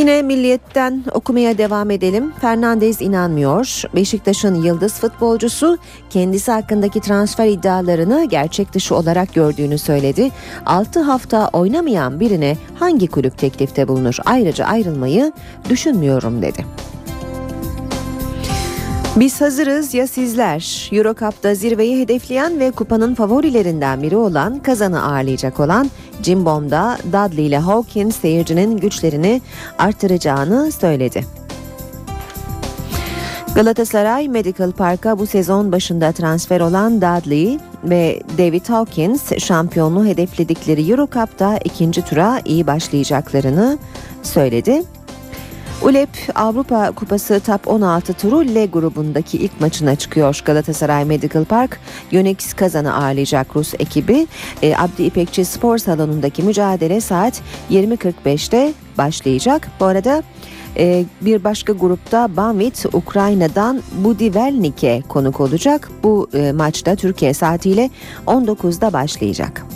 Yine 0.01 0.23
Milliyet'ten 0.23 1.05
okumaya 1.13 1.59
devam 1.59 1.91
edelim. 1.91 2.33
Fernandez 2.41 3.03
inanmıyor. 3.03 3.83
Beşiktaş'ın 3.95 4.55
yıldız 4.55 4.93
futbolcusu 5.01 5.79
kendisi 6.11 6.51
hakkındaki 6.51 7.01
transfer 7.01 7.47
iddialarını 7.47 8.25
gerçek 8.25 8.73
dışı 8.73 8.95
olarak 8.95 9.35
gördüğünü 9.35 9.79
söyledi. 9.79 10.31
6 10.67 11.01
hafta 11.01 11.49
oynamayan 11.53 12.21
birine 12.21 12.57
hangi 12.79 13.07
kulüp 13.07 13.39
teklifte 13.39 13.89
bulunur? 13.89 14.17
Ayrıca 14.27 14.65
ayrılmayı 14.65 15.33
düşünmüyorum 15.69 16.43
dedi. 16.43 16.65
Biz 19.17 19.41
hazırız 19.41 19.95
ya 19.95 20.07
sizler? 20.07 20.91
Eurocup'ta 20.93 21.55
zirveyi 21.55 22.01
hedefleyen 22.01 22.61
ve 22.61 22.71
kupanın 22.71 23.15
favorilerinden 23.15 24.03
biri 24.03 24.17
olan 24.17 24.59
kazanı 24.59 25.03
ağırlayacak 25.03 25.61
olan 25.61 25.91
Cimbom'da 26.23 26.99
Dudley 27.13 27.47
ile 27.47 27.59
Hawkins 27.59 28.17
seyircinin 28.17 28.77
güçlerini 28.77 29.41
artıracağını 29.79 30.73
söyledi. 30.73 31.25
Galatasaray 33.55 34.29
Medical 34.29 34.73
Park'a 34.73 35.19
bu 35.19 35.27
sezon 35.27 35.73
başında 35.73 36.13
transfer 36.13 36.61
olan 36.61 37.01
Dudley 37.01 37.59
ve 37.85 38.23
David 38.39 38.69
Hawkins 38.69 39.39
şampiyonluğu 39.39 40.07
hedefledikleri 40.07 40.91
Eurocup'ta 40.91 41.59
ikinci 41.65 42.03
tura 42.03 42.41
iyi 42.45 42.67
başlayacaklarını 42.67 43.79
söyledi. 44.23 44.83
ULEP 45.83 46.09
Avrupa 46.35 46.93
Kupası 46.93 47.41
Top 47.41 47.69
16 47.69 48.13
turu 48.13 48.45
L 48.45 48.67
grubundaki 48.67 49.39
ilk 49.39 49.61
maçına 49.61 49.97
çıkıyor. 49.97 50.43
Galatasaray 50.45 51.05
Medical 51.05 51.45
Park 51.45 51.81
Yonex 52.11 52.55
Kazan'ı 52.55 52.95
ağırlayacak 52.95 53.57
Rus 53.57 53.75
ekibi. 53.75 54.27
E, 54.63 54.77
Abdi 54.77 55.03
İpekçi 55.03 55.45
Spor 55.45 55.79
Salonu'ndaki 55.79 56.43
mücadele 56.43 57.01
saat 57.01 57.43
20.45'te 57.71 58.73
başlayacak. 58.99 59.69
Bu 59.81 59.85
arada 59.85 60.23
e, 60.77 61.05
bir 61.21 61.45
başka 61.45 61.73
grupta 61.73 62.37
Banvit 62.37 62.87
Ukrayna'dan 62.93 63.83
Budivelnik'e 64.05 65.03
konuk 65.09 65.41
olacak. 65.41 65.91
Bu 66.03 66.29
e, 66.35 66.53
maçta 66.53 66.97
Türkiye 66.97 67.35
saatiyle 67.35 67.91
19'da 68.27 68.93
başlayacak. 68.93 69.67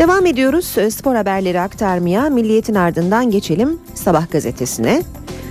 Devam 0.00 0.26
ediyoruz 0.26 0.78
e, 0.78 0.90
spor 0.90 1.14
haberleri 1.14 1.60
aktarmaya. 1.60 2.30
Milliyetin 2.30 2.74
ardından 2.74 3.30
geçelim 3.30 3.78
Sabah 3.94 4.30
gazetesine. 4.30 5.02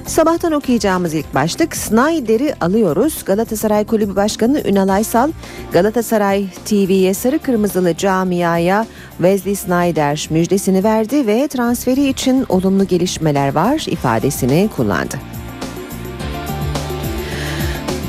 Sabahtan 0.05 0.51
okuyacağımız 0.51 1.13
ilk 1.13 1.35
başlık 1.35 1.75
Snyder'i 1.75 2.55
alıyoruz. 2.61 3.25
Galatasaray 3.25 3.85
Kulübü 3.85 4.15
Başkanı 4.15 4.61
Ünal 4.65 4.89
Aysal 4.89 5.31
Galatasaray 5.71 6.45
TV'ye 6.65 7.13
sarı 7.13 7.39
kırmızılı 7.39 7.97
camiaya 7.97 8.85
Wesley 9.17 9.55
Snyder 9.55 10.27
müjdesini 10.29 10.83
verdi 10.83 11.27
ve 11.27 11.47
transferi 11.47 12.07
için 12.07 12.45
olumlu 12.49 12.87
gelişmeler 12.87 13.55
var 13.55 13.85
ifadesini 13.87 14.69
kullandı. 14.75 15.15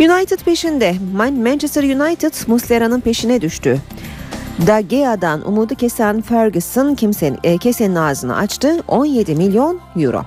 United 0.01 0.39
peşinde. 0.45 0.95
Manchester 1.43 1.83
United 1.83 2.35
Muslera'nın 2.47 3.01
peşine 3.01 3.41
düştü. 3.41 3.81
Da 4.67 4.81
Gea'dan 4.81 5.49
umudu 5.49 5.75
kesen 5.75 6.21
Ferguson 6.21 6.95
kimsenin, 6.95 7.39
e, 7.45 7.59
kesenin 7.59 7.95
ağzını 7.95 8.37
açtı 8.37 8.83
17 8.89 9.35
milyon 9.35 9.81
euro. 9.97 10.23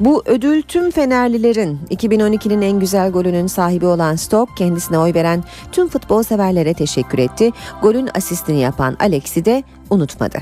Bu 0.00 0.22
ödül 0.26 0.62
tüm 0.62 0.90
Fenerlilerin 0.90 1.78
2012'nin 1.90 2.62
en 2.62 2.80
güzel 2.80 3.10
golünün 3.10 3.46
sahibi 3.46 3.86
olan 3.86 4.16
Stoke 4.16 4.52
kendisine 4.56 4.98
oy 4.98 5.14
veren 5.14 5.44
tüm 5.72 5.88
futbol 5.88 6.22
severlere 6.22 6.74
teşekkür 6.74 7.18
etti. 7.18 7.50
Golün 7.82 8.08
asistini 8.14 8.60
yapan 8.60 8.96
Alex'i 9.00 9.44
de 9.44 9.62
unutmadı. 9.90 10.38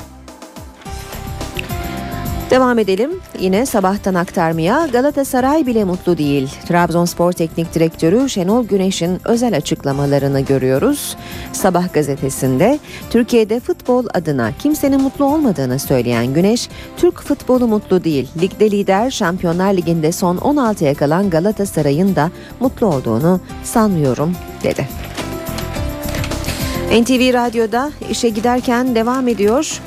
Devam 2.54 2.78
edelim. 2.78 3.10
Yine 3.40 3.66
sabahtan 3.66 4.14
aktarmaya 4.14 4.86
Galatasaray 4.92 5.66
bile 5.66 5.84
mutlu 5.84 6.18
değil. 6.18 6.48
Trabzonspor 6.68 7.32
Teknik 7.32 7.74
Direktörü 7.74 8.28
Şenol 8.28 8.66
Güneş'in 8.66 9.20
özel 9.24 9.56
açıklamalarını 9.56 10.40
görüyoruz. 10.40 11.16
Sabah 11.52 11.92
gazetesinde 11.92 12.78
Türkiye'de 13.10 13.60
futbol 13.60 14.06
adına 14.14 14.52
kimsenin 14.58 15.00
mutlu 15.00 15.24
olmadığını 15.24 15.78
söyleyen 15.78 16.34
Güneş, 16.34 16.68
Türk 16.96 17.22
futbolu 17.22 17.66
mutlu 17.66 18.04
değil. 18.04 18.28
Ligde 18.40 18.70
lider 18.70 19.10
Şampiyonlar 19.10 19.72
Ligi'nde 19.74 20.12
son 20.12 20.36
16'ya 20.36 20.94
kalan 20.94 21.30
Galatasaray'ın 21.30 22.16
da 22.16 22.30
mutlu 22.60 22.86
olduğunu 22.86 23.40
sanmıyorum 23.64 24.32
dedi. 24.62 24.88
NTV 26.92 27.34
Radyo'da 27.34 27.92
işe 28.10 28.28
giderken 28.28 28.94
devam 28.94 29.28
ediyor. 29.28 29.80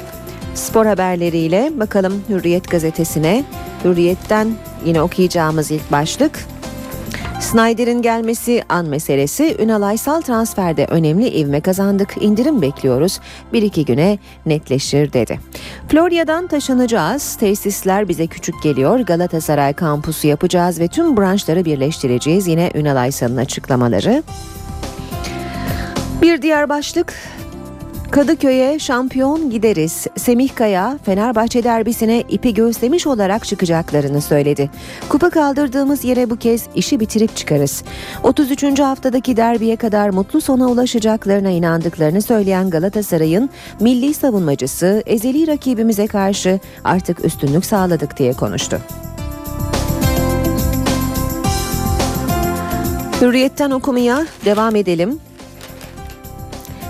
Spor 0.58 0.86
haberleriyle 0.86 1.72
bakalım 1.76 2.24
Hürriyet 2.30 2.72
gazetesine. 2.72 3.44
Hürriyet'ten 3.84 4.48
yine 4.86 5.02
okuyacağımız 5.02 5.72
ilk 5.72 5.92
başlık. 5.92 6.40
Snyder'in 7.40 8.02
gelmesi 8.02 8.64
an 8.70 8.86
meselesi 8.86 9.56
Ünal 9.60 9.82
Aysal 9.82 10.22
transferde 10.22 10.86
önemli 10.86 11.28
ivme 11.28 11.62
kazandık 11.62 12.16
indirim 12.20 12.62
bekliyoruz 12.62 13.20
bir 13.54 13.62
iki 13.62 13.86
güne 13.86 14.18
netleşir 14.46 15.14
dedi. 15.14 15.40
Florya'dan 15.88 16.48
taşınacağız 16.48 17.36
tesisler 17.36 18.08
bize 18.08 18.28
küçük 18.28 18.64
geliyor 18.64 19.00
Galatasaray 19.00 19.74
kampusu 19.74 20.28
yapacağız 20.28 20.80
ve 20.80 20.88
tüm 20.88 21.18
branşları 21.18 21.66
birleştireceğiz 21.66 22.48
yine 22.48 22.72
Ünal 22.76 22.96
Aysal'ın 22.96 23.38
açıklamaları. 23.38 24.24
Bir 26.22 26.42
diğer 26.42 26.70
başlık 26.70 27.14
Kadıköy'e 28.12 28.80
şampiyon 28.80 29.50
gideriz. 29.50 30.08
Semih 30.16 30.56
Kaya 30.56 31.00
Fenerbahçe 31.04 31.64
derbisine 31.64 32.24
ipi 32.30 32.54
göğüslemiş 32.54 33.08
olarak 33.08 33.46
çıkacaklarını 33.46 34.22
söyledi. 34.22 34.70
Kupa 35.10 35.30
kaldırdığımız 35.30 36.04
yere 36.04 36.30
bu 36.30 36.36
kez 36.36 36.68
işi 36.76 37.00
bitirip 37.00 37.36
çıkarız. 37.36 37.84
33. 38.24 38.80
haftadaki 38.80 39.38
derbiye 39.38 39.76
kadar 39.76 40.10
mutlu 40.10 40.42
sona 40.42 40.68
ulaşacaklarına 40.68 41.50
inandıklarını 41.50 42.22
söyleyen 42.22 42.70
Galatasaray'ın 42.70 43.50
milli 43.80 44.14
savunmacısı 44.14 45.04
ezeli 45.06 45.48
rakibimize 45.48 46.08
karşı 46.08 46.60
artık 46.84 47.26
üstünlük 47.26 47.66
sağladık 47.66 48.18
diye 48.18 48.34
konuştu. 48.34 48.80
Hürriyetten 53.22 53.72
okumaya 53.72 54.26
devam 54.46 54.76
edelim. 54.76 55.20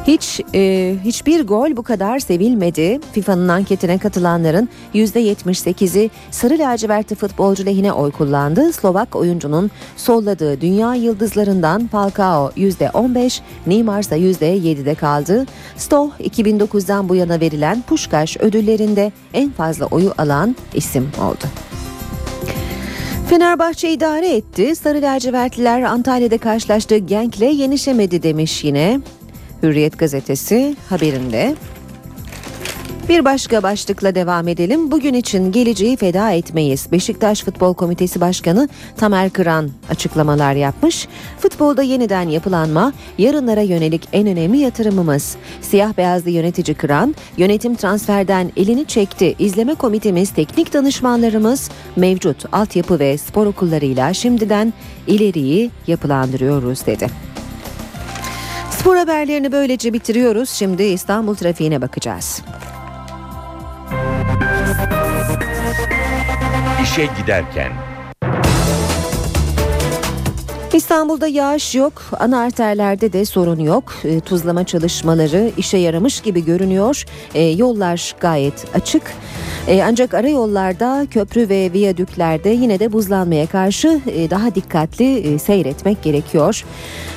Hiç 0.07 0.41
e, 0.55 0.95
hiçbir 1.03 1.47
gol 1.47 1.77
bu 1.77 1.83
kadar 1.83 2.19
sevilmedi. 2.19 2.99
FIFA'nın 3.11 3.47
anketine 3.47 3.97
katılanların 3.97 4.69
%78'i 4.93 6.09
sarı 6.31 6.59
lacivertli 6.59 7.15
futbolcu 7.15 7.65
lehine 7.65 7.93
oy 7.93 8.11
kullandı. 8.11 8.73
Slovak 8.73 9.15
oyuncunun 9.15 9.71
solladığı 9.97 10.61
dünya 10.61 10.93
yıldızlarından 10.95 11.87
Falcao 11.87 12.51
%15, 12.57 13.41
Neymar 13.67 13.99
ise 13.99 14.17
%7'de 14.17 14.95
kaldı. 14.95 15.45
Stoh 15.77 16.11
2009'dan 16.19 17.09
bu 17.09 17.15
yana 17.15 17.39
verilen 17.39 17.81
Puşkaş 17.81 18.37
ödüllerinde 18.37 19.11
en 19.33 19.51
fazla 19.51 19.85
oyu 19.85 20.13
alan 20.17 20.55
isim 20.73 21.11
oldu. 21.21 21.45
Fenerbahçe 23.29 23.91
idare 23.91 24.35
etti. 24.35 24.75
Sarı 24.75 25.01
lacivertliler 25.01 25.81
Antalya'da 25.81 26.37
karşılaştığı 26.37 26.97
Genk'le 26.97 27.41
yenişemedi 27.41 28.23
demiş 28.23 28.63
yine. 28.63 28.99
Hürriyet 29.63 29.99
gazetesi 29.99 30.75
haberinde. 30.89 31.55
Bir 33.09 33.25
başka 33.25 33.63
başlıkla 33.63 34.15
devam 34.15 34.47
edelim. 34.47 34.91
Bugün 34.91 35.13
için 35.13 35.51
geleceği 35.51 35.97
feda 35.97 36.31
etmeyiz. 36.31 36.91
Beşiktaş 36.91 37.43
Futbol 37.43 37.73
Komitesi 37.73 38.21
Başkanı 38.21 38.69
Tamer 38.97 39.29
Kıran 39.29 39.69
açıklamalar 39.89 40.53
yapmış. 40.53 41.07
Futbolda 41.39 41.83
yeniden 41.83 42.29
yapılanma 42.29 42.93
yarınlara 43.17 43.61
yönelik 43.61 44.07
en 44.13 44.27
önemli 44.27 44.57
yatırımımız. 44.57 45.35
Siyah 45.61 45.97
beyazlı 45.97 46.29
yönetici 46.29 46.75
Kıran, 46.75 47.15
yönetim 47.37 47.75
transferden 47.75 48.51
elini 48.57 48.85
çekti. 48.85 49.35
İzleme 49.39 49.75
komitemiz, 49.75 50.29
teknik 50.29 50.73
danışmanlarımız 50.73 51.71
mevcut 51.95 52.53
altyapı 52.53 52.99
ve 52.99 53.17
spor 53.17 53.45
okullarıyla 53.45 54.13
şimdiden 54.13 54.73
ileriyi 55.07 55.71
yapılandırıyoruz 55.87 56.85
dedi. 56.85 57.07
Spor 58.87 58.97
haberlerini 58.97 59.51
böylece 59.51 59.93
bitiriyoruz. 59.93 60.49
Şimdi 60.49 60.83
İstanbul 60.83 61.35
trafiğine 61.35 61.81
bakacağız. 61.81 62.41
İşe 66.83 67.09
giderken. 67.21 67.71
İstanbul'da 70.73 71.27
yağış 71.27 71.75
yok, 71.75 72.03
ana 72.19 72.39
arterlerde 72.39 73.13
de 73.13 73.25
sorun 73.25 73.59
yok. 73.59 73.93
E, 74.03 74.19
tuzlama 74.19 74.63
çalışmaları 74.63 75.51
işe 75.57 75.77
yaramış 75.77 76.21
gibi 76.21 76.45
görünüyor. 76.45 77.05
E, 77.33 77.41
yollar 77.41 78.15
gayet 78.19 78.65
açık. 78.75 79.03
E, 79.67 79.83
ancak 79.83 80.13
ara 80.13 80.29
yollarda, 80.29 81.07
köprü 81.11 81.49
ve 81.49 81.73
viyadüklerde 81.73 82.49
yine 82.49 82.79
de 82.79 82.93
buzlanmaya 82.93 83.47
karşı 83.47 84.01
e, 84.07 84.29
daha 84.29 84.55
dikkatli 84.55 85.17
e, 85.17 85.39
seyretmek 85.39 86.03
gerekiyor. 86.03 86.63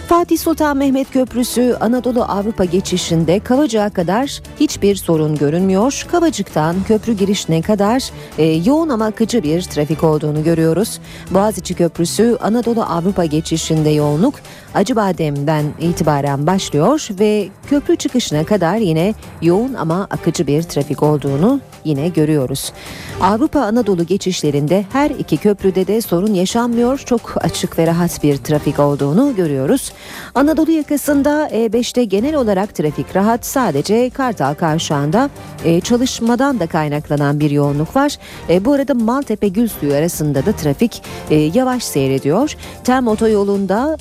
Fatih 0.09 0.39
Sultan 0.39 0.77
Mehmet 0.77 1.11
Köprüsü 1.11 1.77
Anadolu 1.81 2.23
Avrupa 2.23 2.65
geçişinde 2.65 3.41
Kavacık'a 3.41 3.91
kadar 3.91 4.43
hiçbir 4.61 4.97
sorun 4.97 5.37
görünmüyor. 5.37 6.07
Kavacık'tan 6.11 6.77
köprü 6.89 7.13
girişine 7.13 7.63
kadar 7.63 8.11
e, 8.39 8.45
yoğun 8.45 8.89
ama 8.89 9.05
akıcı 9.05 9.43
bir 9.43 9.63
trafik 9.63 10.05
olduğunu 10.05 10.45
görüyoruz. 10.45 11.01
Boğaziçi 11.31 11.75
Köprüsü 11.75 12.37
Anadolu 12.41 12.83
Avrupa 12.83 13.25
geçişinde 13.25 13.91
yoğunluk 13.91 14.35
Acıbadem'den 14.75 15.65
itibaren 15.81 16.47
başlıyor 16.47 17.09
ve 17.21 17.49
köprü 17.71 17.97
çıkışına 17.97 18.45
kadar 18.45 18.77
yine 18.77 19.15
yoğun 19.43 19.75
ama 19.75 20.07
akıcı 20.11 20.47
bir 20.47 20.63
trafik 20.63 21.03
olduğunu 21.03 21.61
yine 21.85 22.09
görüyoruz. 22.09 22.73
Avrupa 23.21 23.61
Anadolu 23.61 24.07
geçişlerinde 24.07 24.85
her 24.93 25.11
iki 25.11 25.37
köprüde 25.37 25.87
de 25.87 26.01
sorun 26.01 26.35
yaşanmıyor. 26.35 26.99
Çok 26.99 27.35
açık 27.37 27.79
ve 27.79 27.87
rahat 27.87 28.23
bir 28.23 28.37
trafik 28.37 28.79
olduğunu 28.79 29.37
görüyoruz. 29.37 29.93
Anadolu 30.35 30.71
yakasında 30.71 31.49
E5'te 31.49 32.05
genel 32.05 32.35
olarak 32.35 32.75
trafik 32.75 33.17
rahat. 33.17 33.47
Sadece 33.47 34.11
Kartal 34.11 34.55
Kavşağı'nda 34.55 35.31
e, 35.65 35.81
çalışmadan 35.81 36.61
da 36.61 36.67
kaynaklanan 36.67 37.41
bir 37.41 37.51
yoğunluk 37.51 37.97
var. 37.97 38.17
E, 38.49 38.65
bu 38.65 38.73
arada 38.73 38.95
Maltepe 38.95 39.49
Gülsuyu 39.49 39.95
arasında 39.95 40.47
da 40.47 40.53
trafik 40.53 41.03
e, 41.31 41.35
yavaş 41.35 41.83
seyrediyor. 41.83 42.57
Tem 42.85 43.09
otoyolunda 43.09 43.97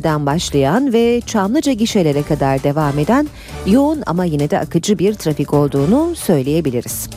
Ataşehir'den 0.00 0.26
başlayan 0.26 0.92
ve 0.92 1.20
Çamlıca 1.26 1.72
gişelere 1.72 2.22
kadar 2.22 2.62
devam 2.62 2.98
eden 2.98 3.28
yoğun 3.66 4.02
ama 4.06 4.24
yine 4.24 4.50
de 4.50 4.58
akıcı 4.58 4.98
bir 4.98 5.14
trafik 5.14 5.54
olduğunu 5.54 6.14
söyleyebiliriz. 6.16 7.10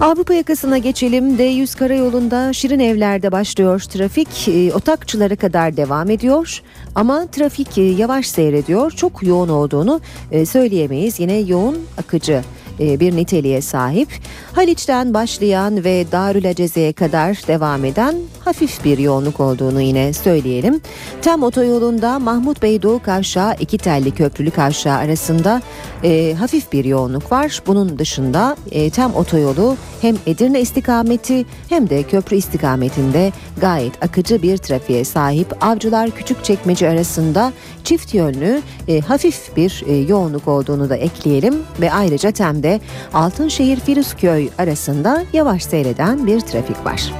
Avrupa 0.00 0.34
yakasına 0.34 0.78
geçelim. 0.78 1.36
D100 1.36 1.78
karayolunda 1.78 2.52
Şirin 2.52 2.78
Evler'de 2.78 3.32
başlıyor 3.32 3.80
trafik. 3.80 4.48
E, 4.48 4.74
Otakçılara 4.74 5.36
kadar 5.36 5.76
devam 5.76 6.10
ediyor. 6.10 6.62
Ama 6.94 7.26
trafik 7.26 7.78
e, 7.78 7.82
yavaş 7.82 8.26
seyrediyor. 8.26 8.90
Çok 8.90 9.22
yoğun 9.22 9.48
olduğunu 9.48 10.00
e, 10.30 10.46
söyleyemeyiz. 10.46 11.20
Yine 11.20 11.38
yoğun 11.38 11.78
akıcı 11.98 12.42
bir 12.82 13.16
niteliğe 13.16 13.60
sahip. 13.60 14.08
Haliç'ten 14.52 15.14
başlayan 15.14 15.84
ve 15.84 16.06
Darül 16.12 16.50
Aceze'ye 16.50 16.92
kadar 16.92 17.40
devam 17.48 17.84
eden 17.84 18.14
hafif 18.44 18.84
bir 18.84 18.98
yoğunluk 18.98 19.40
olduğunu 19.40 19.80
yine 19.80 20.12
söyleyelim. 20.12 20.80
Tam 21.22 21.42
otoyolunda 21.42 22.18
Mahmut 22.18 22.62
Bey 22.62 22.82
Doğu 22.82 23.02
Kavşağı 23.02 23.54
iki 23.60 23.78
telli 23.78 24.10
köprülü 24.10 24.50
kavşağı 24.50 24.96
arasında 24.96 25.62
e, 26.04 26.34
hafif 26.38 26.72
bir 26.72 26.84
yoğunluk 26.84 27.32
var. 27.32 27.62
Bunun 27.66 27.98
dışında 27.98 28.56
e, 28.70 28.90
tam 28.90 29.14
otoyolu 29.14 29.76
hem 30.00 30.16
Edirne 30.26 30.60
istikameti 30.60 31.44
hem 31.68 31.90
de 31.90 32.02
köprü 32.02 32.36
istikametinde 32.36 33.32
gayet 33.60 34.04
akıcı 34.04 34.42
bir 34.42 34.56
trafiğe 34.56 35.04
sahip. 35.04 35.64
Avcılar 35.64 36.10
Küçükçekmece 36.10 36.88
arasında 36.88 37.52
çift 37.84 38.14
yönlü 38.14 38.62
e, 38.88 39.00
hafif 39.00 39.56
bir 39.56 39.84
e, 39.86 39.94
yoğunluk 39.94 40.48
olduğunu 40.48 40.90
da 40.90 40.96
ekleyelim 40.96 41.54
ve 41.80 41.92
ayrıca 41.92 42.30
Tem'de 42.30 42.71
Altınşehir 43.14 43.80
Firuzköy 43.80 44.48
arasında 44.58 45.22
yavaş 45.32 45.62
seyreden 45.62 46.26
bir 46.26 46.40
trafik 46.40 46.84
var. 46.86 47.12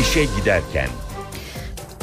İşe 0.00 0.24
giderken. 0.24 0.88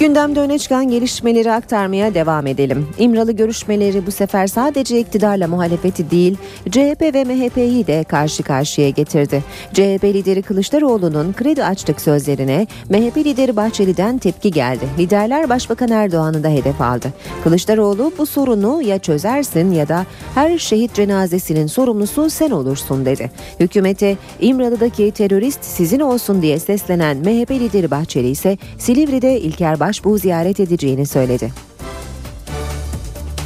Gündemde 0.01 0.39
öne 0.39 0.59
çıkan 0.59 0.89
gelişmeleri 0.89 1.51
aktarmaya 1.51 2.13
devam 2.13 2.47
edelim. 2.47 2.87
İmralı 2.97 3.31
görüşmeleri 3.31 4.05
bu 4.05 4.11
sefer 4.11 4.47
sadece 4.47 4.99
iktidarla 4.99 5.47
muhalefeti 5.47 6.11
değil, 6.11 6.37
CHP 6.69 7.01
ve 7.01 7.23
MHP'yi 7.23 7.87
de 7.87 8.03
karşı 8.03 8.43
karşıya 8.43 8.89
getirdi. 8.89 9.43
CHP 9.73 10.03
lideri 10.03 10.41
Kılıçdaroğlu'nun 10.41 11.33
kredi 11.33 11.63
açtık 11.63 12.01
sözlerine 12.01 12.67
MHP 12.89 13.17
lideri 13.17 13.55
Bahçeli'den 13.55 14.17
tepki 14.17 14.51
geldi. 14.51 14.85
Liderler 14.99 15.49
Başbakan 15.49 15.91
Erdoğan'ı 15.91 16.43
da 16.43 16.49
hedef 16.49 16.81
aldı. 16.81 17.13
Kılıçdaroğlu 17.43 18.11
bu 18.17 18.25
sorunu 18.25 18.81
ya 18.81 18.99
çözersin 18.99 19.71
ya 19.71 19.87
da 19.87 20.05
her 20.35 20.57
şehit 20.57 20.93
cenazesinin 20.93 21.67
sorumlusu 21.67 22.29
sen 22.29 22.51
olursun 22.51 23.05
dedi. 23.05 23.31
Hükümete 23.59 24.17
İmralı'daki 24.39 25.11
terörist 25.11 25.63
sizin 25.63 25.99
olsun 25.99 26.41
diye 26.41 26.59
seslenen 26.59 27.17
MHP 27.17 27.51
lideri 27.51 27.91
Bahçeli 27.91 28.29
ise 28.29 28.57
Silivri'de 28.77 29.39
İlker 29.39 29.79
Başbuğ 29.91 30.17
ziyaret 30.17 30.59
edeceğini 30.59 31.07
söyledi. 31.07 31.53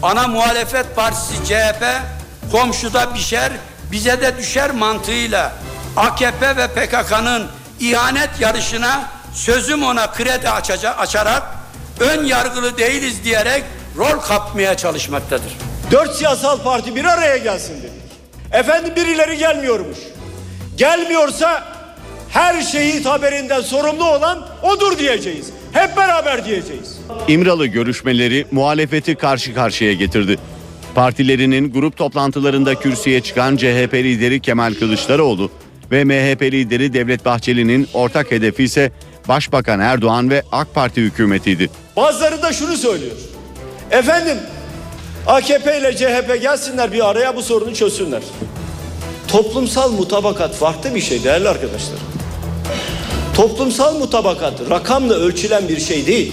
Ana 0.04 0.28
muhalefet 0.28 0.96
partisi 0.96 1.46
CHP 1.46 1.84
komşuda 2.52 3.14
pişer 3.14 3.52
bize 3.92 4.22
de 4.22 4.38
düşer 4.38 4.72
mantığıyla 4.72 5.54
AKP 5.98 6.58
ve 6.58 6.68
PKK'nın 6.68 7.48
ihanet 7.80 8.30
yarışına 8.40 9.10
sözüm 9.34 9.84
ona 9.84 10.12
kredi 10.12 10.50
açacak, 10.50 11.00
açarak 11.00 11.44
ön 12.00 12.26
yargılı 12.26 12.78
değiliz 12.78 13.24
diyerek 13.24 13.64
rol 13.98 14.20
kapmaya 14.20 14.78
çalışmaktadır. 14.78 15.58
Dört 15.92 16.16
siyasal 16.16 16.64
parti 16.64 16.96
bir 16.96 17.06
araya 17.06 17.38
gelsin 17.38 17.78
dedik. 17.78 17.92
Efendim 18.52 18.94
birileri 18.96 19.38
gelmiyormuş. 19.38 19.98
Gelmiyorsa 20.78 21.64
her 22.30 22.62
şehit 22.62 23.06
haberinden 23.06 23.62
sorumlu 23.62 24.10
olan 24.10 24.48
odur 24.64 24.98
diyeceğiz. 24.98 25.55
Hep 25.76 25.98
beraber 25.98 26.46
diyeceğiz. 26.46 26.98
İmralı 27.28 27.68
görüşmeleri 27.68 28.46
muhalefeti 28.52 29.16
karşı 29.16 29.54
karşıya 29.54 29.94
getirdi. 29.94 30.38
Partilerinin 30.96 31.72
grup 31.72 31.98
toplantılarında 31.98 32.76
kürsüye 32.76 33.22
çıkan 33.22 33.58
CHP 33.58 33.94
lideri 33.94 34.40
Kemal 34.40 34.74
Kılıçdaroğlu 34.74 35.52
ve 35.92 36.04
MHP 36.04 36.42
lideri 36.42 36.94
Devlet 36.94 37.26
Bahçeli'nin 37.26 37.88
ortak 37.94 38.32
hedefi 38.32 38.64
ise 38.64 38.92
Başbakan 39.28 39.80
Erdoğan 39.80 40.30
ve 40.30 40.44
AK 40.52 40.74
Parti 40.74 41.02
hükümetiydi. 41.02 41.70
Bazıları 41.96 42.42
da 42.42 42.54
şunu 42.54 42.78
söylüyor. 42.78 43.16
Efendim 43.92 44.38
AKP 45.28 45.80
ile 45.80 45.96
CHP 45.96 46.42
gelsinler 46.42 46.92
bir 46.94 47.10
araya 47.10 47.36
bu 47.36 47.42
sorunu 47.44 47.76
çözsünler. 47.76 48.22
Toplumsal 49.28 49.92
mutabakat 49.92 50.56
farklı 50.56 50.96
bir 50.96 51.02
şey 51.02 51.24
değerli 51.24 51.50
arkadaşlar. 51.50 52.15
Toplumsal 53.36 54.00
mutabakat 54.00 54.54
rakamla 54.70 55.14
ölçülen 55.14 55.68
bir 55.70 55.80
şey 55.80 56.06
değil. 56.08 56.32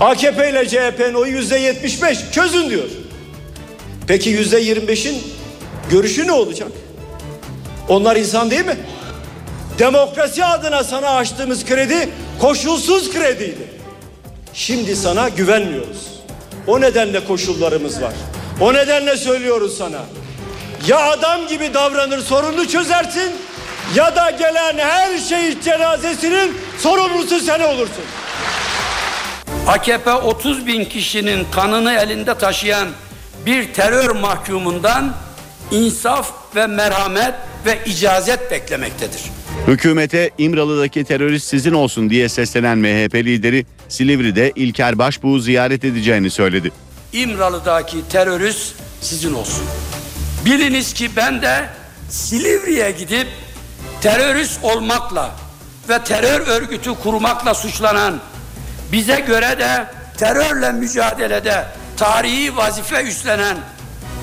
AKP 0.00 0.50
ile 0.50 0.68
CHP'nin 0.68 1.14
oyu 1.14 1.32
yüzde 1.32 1.58
75 1.58 2.18
çözün 2.32 2.70
diyor. 2.70 2.88
Peki 4.06 4.30
yüzde 4.30 4.62
25'in 4.62 5.22
görüşü 5.90 6.26
ne 6.26 6.32
olacak? 6.32 6.68
Onlar 7.88 8.16
insan 8.16 8.50
değil 8.50 8.66
mi? 8.66 8.76
Demokrasi 9.78 10.44
adına 10.44 10.84
sana 10.84 11.08
açtığımız 11.10 11.64
kredi 11.64 12.08
koşulsuz 12.40 13.12
krediydi. 13.12 13.68
Şimdi 14.54 14.96
sana 14.96 15.28
güvenmiyoruz. 15.28 16.06
O 16.66 16.80
nedenle 16.80 17.24
koşullarımız 17.24 18.02
var. 18.02 18.12
O 18.60 18.74
nedenle 18.74 19.16
söylüyoruz 19.16 19.76
sana. 19.78 20.00
Ya 20.86 21.10
adam 21.10 21.46
gibi 21.46 21.74
davranır 21.74 22.18
sorunu 22.22 22.68
çözersin 22.68 23.32
ya 23.96 24.16
da 24.16 24.30
gelen 24.30 24.78
her 24.78 25.18
şehit 25.18 25.64
cenazesinin 25.64 26.56
sorumlusu 26.78 27.40
sen 27.40 27.60
olursun. 27.60 28.04
AKP 29.66 30.12
30 30.12 30.66
bin 30.66 30.84
kişinin 30.84 31.46
kanını 31.52 31.92
elinde 31.92 32.38
taşıyan 32.38 32.88
bir 33.46 33.72
terör 33.74 34.10
mahkumundan 34.10 35.14
insaf 35.70 36.32
ve 36.56 36.66
merhamet 36.66 37.34
ve 37.66 37.78
icazet 37.86 38.50
beklemektedir. 38.50 39.20
Hükümete 39.66 40.30
İmralı'daki 40.38 41.04
terörist 41.04 41.46
sizin 41.46 41.72
olsun 41.72 42.10
diye 42.10 42.28
seslenen 42.28 42.78
MHP 42.78 43.14
lideri 43.14 43.66
Silivri'de 43.88 44.52
İlker 44.56 44.98
Başbuğ'u 44.98 45.38
ziyaret 45.38 45.84
edeceğini 45.84 46.30
söyledi. 46.30 46.72
İmralı'daki 47.12 48.08
terörist 48.08 48.74
sizin 49.00 49.34
olsun. 49.34 49.64
Biliniz 50.44 50.92
ki 50.94 51.10
ben 51.16 51.42
de 51.42 51.64
Silivri'ye 52.10 52.90
gidip 52.90 53.26
terörist 54.00 54.64
olmakla 54.64 55.30
ve 55.88 56.04
terör 56.04 56.46
örgütü 56.46 56.94
kurmakla 56.94 57.54
suçlanan 57.54 58.20
bize 58.92 59.20
göre 59.20 59.58
de 59.58 59.86
terörle 60.18 60.72
mücadelede 60.72 61.66
tarihi 61.96 62.56
vazife 62.56 63.02
üstlenen 63.02 63.56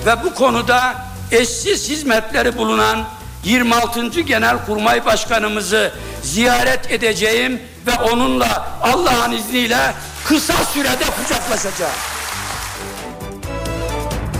ve 0.06 0.24
bu 0.24 0.34
konuda 0.34 0.94
eşsiz 1.32 1.88
hizmetleri 1.88 2.56
bulunan 2.56 3.04
26. 3.44 4.20
Genelkurmay 4.20 5.04
Başkanımızı 5.04 5.92
ziyaret 6.22 6.90
edeceğim 6.90 7.62
ve 7.86 7.94
onunla 8.12 8.68
Allah'ın 8.82 9.32
izniyle 9.32 9.94
kısa 10.24 10.64
sürede 10.74 11.04
kucaklaşacağım. 11.22 12.15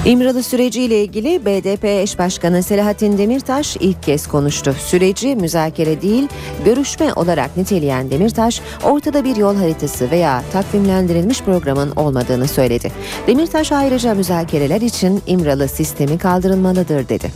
İmralı 0.06 0.42
süreciyle 0.42 1.02
ilgili 1.02 1.46
BDP 1.46 1.84
eş 1.84 2.18
başkanı 2.18 2.62
Selahattin 2.62 3.18
Demirtaş 3.18 3.76
ilk 3.80 4.02
kez 4.02 4.26
konuştu. 4.26 4.76
Süreci 4.86 5.36
müzakere 5.36 6.02
değil, 6.02 6.28
görüşme 6.64 7.12
olarak 7.12 7.56
niteleyen 7.56 8.10
Demirtaş, 8.10 8.60
ortada 8.82 9.24
bir 9.24 9.36
yol 9.36 9.56
haritası 9.56 10.10
veya 10.10 10.42
takvimlendirilmiş 10.52 11.42
programın 11.42 11.90
olmadığını 11.90 12.48
söyledi. 12.48 12.92
Demirtaş 13.26 13.72
ayrıca 13.72 14.14
müzakereler 14.14 14.80
için 14.80 15.22
İmralı 15.26 15.68
sistemi 15.68 16.18
kaldırılmalıdır 16.18 17.08
dedi. 17.08 17.32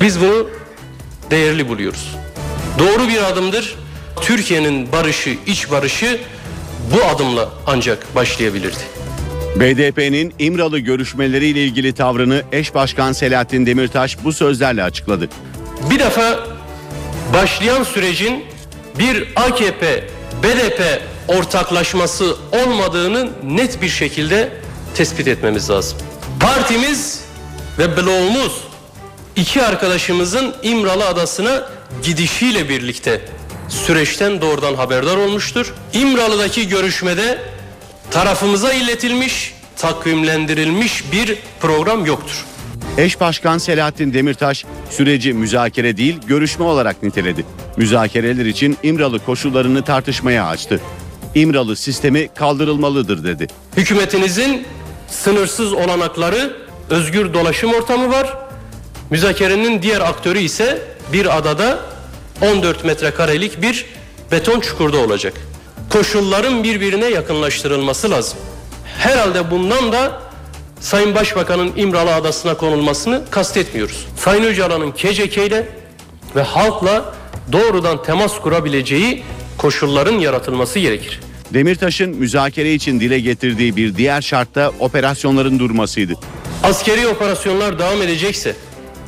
Biz 0.00 0.20
bunu 0.20 0.46
değerli 1.30 1.68
buluyoruz. 1.68 2.16
Doğru 2.78 3.08
bir 3.08 3.22
adımdır. 3.22 3.76
Türkiye'nin 4.20 4.92
barışı, 4.92 5.36
iç 5.46 5.70
barışı 5.70 6.20
bu 6.94 7.04
adımla 7.04 7.48
ancak 7.66 8.14
başlayabilirdi. 8.14 9.01
BDP'nin 9.56 10.34
İmralı 10.38 10.78
görüşmeleriyle 10.78 11.64
ilgili 11.64 11.92
tavrını 11.92 12.42
eş 12.52 12.74
başkan 12.74 13.12
Selahattin 13.12 13.66
Demirtaş 13.66 14.24
bu 14.24 14.32
sözlerle 14.32 14.82
açıkladı. 14.82 15.28
Bir 15.90 15.98
defa 15.98 16.40
başlayan 17.34 17.82
sürecin 17.82 18.44
bir 18.98 19.28
AKP 19.36 20.04
BDP 20.42 21.02
ortaklaşması 21.28 22.36
olmadığını 22.52 23.30
net 23.44 23.82
bir 23.82 23.88
şekilde 23.88 24.52
tespit 24.94 25.28
etmemiz 25.28 25.70
lazım. 25.70 25.98
Partimiz 26.40 27.24
ve 27.78 27.96
bloğumuz 27.96 28.60
iki 29.36 29.62
arkadaşımızın 29.62 30.54
İmralı 30.62 31.06
Adası'na 31.06 31.68
gidişiyle 32.02 32.68
birlikte 32.68 33.20
süreçten 33.68 34.40
doğrudan 34.40 34.74
haberdar 34.74 35.16
olmuştur. 35.16 35.74
İmralı'daki 35.92 36.68
görüşmede 36.68 37.38
tarafımıza 38.12 38.72
iletilmiş, 38.72 39.54
takvimlendirilmiş 39.76 41.12
bir 41.12 41.38
program 41.60 42.06
yoktur. 42.06 42.44
Eş 42.98 43.20
başkan 43.20 43.58
Selahattin 43.58 44.14
Demirtaş 44.14 44.64
süreci 44.90 45.32
müzakere 45.32 45.96
değil 45.96 46.18
görüşme 46.26 46.64
olarak 46.64 47.02
niteledi. 47.02 47.44
Müzakereler 47.76 48.46
için 48.46 48.78
İmralı 48.82 49.18
koşullarını 49.18 49.84
tartışmaya 49.84 50.46
açtı. 50.46 50.80
İmralı 51.34 51.76
sistemi 51.76 52.28
kaldırılmalıdır 52.34 53.24
dedi. 53.24 53.46
Hükümetinizin 53.76 54.66
sınırsız 55.08 55.72
olanakları, 55.72 56.56
özgür 56.90 57.34
dolaşım 57.34 57.74
ortamı 57.74 58.10
var. 58.10 58.38
Müzakerenin 59.10 59.82
diğer 59.82 60.00
aktörü 60.00 60.38
ise 60.38 60.82
bir 61.12 61.38
adada 61.38 61.80
14 62.40 62.84
metrekarelik 62.84 63.62
bir 63.62 63.86
beton 64.32 64.60
çukurda 64.60 64.98
olacak. 64.98 65.51
Koşulların 65.92 66.64
birbirine 66.64 67.06
yakınlaştırılması 67.06 68.10
lazım. 68.10 68.38
Herhalde 68.98 69.50
bundan 69.50 69.92
da 69.92 70.22
Sayın 70.80 71.14
Başbakan'ın 71.14 71.72
İmralı 71.76 72.14
Adası'na 72.14 72.54
konulmasını 72.54 73.22
kastetmiyoruz. 73.30 74.06
Sayın 74.16 74.44
Öcalan'ın 74.44 74.90
KCK 74.92 75.36
ile 75.38 75.68
ve 76.36 76.42
halkla 76.42 77.14
doğrudan 77.52 78.02
temas 78.02 78.40
kurabileceği 78.40 79.22
koşulların 79.58 80.18
yaratılması 80.18 80.78
gerekir. 80.78 81.20
Demirtaş'ın 81.54 82.10
müzakere 82.10 82.74
için 82.74 83.00
dile 83.00 83.20
getirdiği 83.20 83.76
bir 83.76 83.96
diğer 83.96 84.22
şart 84.22 84.54
da 84.54 84.72
operasyonların 84.80 85.58
durmasıydı. 85.58 86.14
Askeri 86.62 87.06
operasyonlar 87.06 87.78
devam 87.78 88.02
edecekse, 88.02 88.56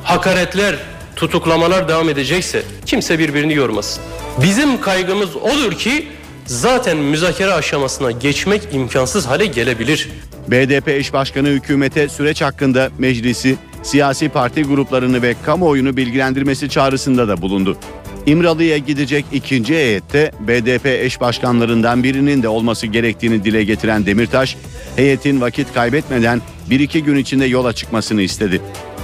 hakaretler, 0.02 0.76
tutuklamalar 1.16 1.88
devam 1.88 2.08
edecekse 2.08 2.62
kimse 2.86 3.18
birbirini 3.18 3.54
yormasın. 3.54 4.02
Bizim 4.42 4.80
kaygımız 4.80 5.36
odur 5.36 5.72
ki 5.72 6.08
zaten 6.46 6.96
müzakere 6.96 7.52
aşamasına 7.52 8.10
geçmek 8.10 8.62
imkansız 8.72 9.26
hale 9.26 9.46
gelebilir. 9.46 10.08
BDP 10.48 10.88
eş 10.88 11.12
başkanı 11.12 11.48
hükümete 11.48 12.08
süreç 12.08 12.42
hakkında 12.42 12.90
meclisi, 12.98 13.56
siyasi 13.82 14.28
parti 14.28 14.62
gruplarını 14.62 15.22
ve 15.22 15.34
kamuoyunu 15.44 15.96
bilgilendirmesi 15.96 16.68
çağrısında 16.68 17.28
da 17.28 17.42
bulundu. 17.42 17.78
İmralı'ya 18.26 18.78
gidecek 18.78 19.24
ikinci 19.32 19.74
heyette 19.74 20.32
BDP 20.40 20.86
eş 20.86 21.20
başkanlarından 21.20 22.02
birinin 22.02 22.42
de 22.42 22.48
olması 22.48 22.86
gerektiğini 22.86 23.44
dile 23.44 23.64
getiren 23.64 24.06
Demirtaş, 24.06 24.56
heyetin 24.96 25.40
vakit 25.40 25.74
kaybetmeden 25.74 26.42
bir 26.70 26.80
iki 26.80 27.04
gün 27.04 27.16
içinde 27.16 27.46
yola 27.46 27.72
çıkmasını 27.72 28.22
istedi. 28.22 28.60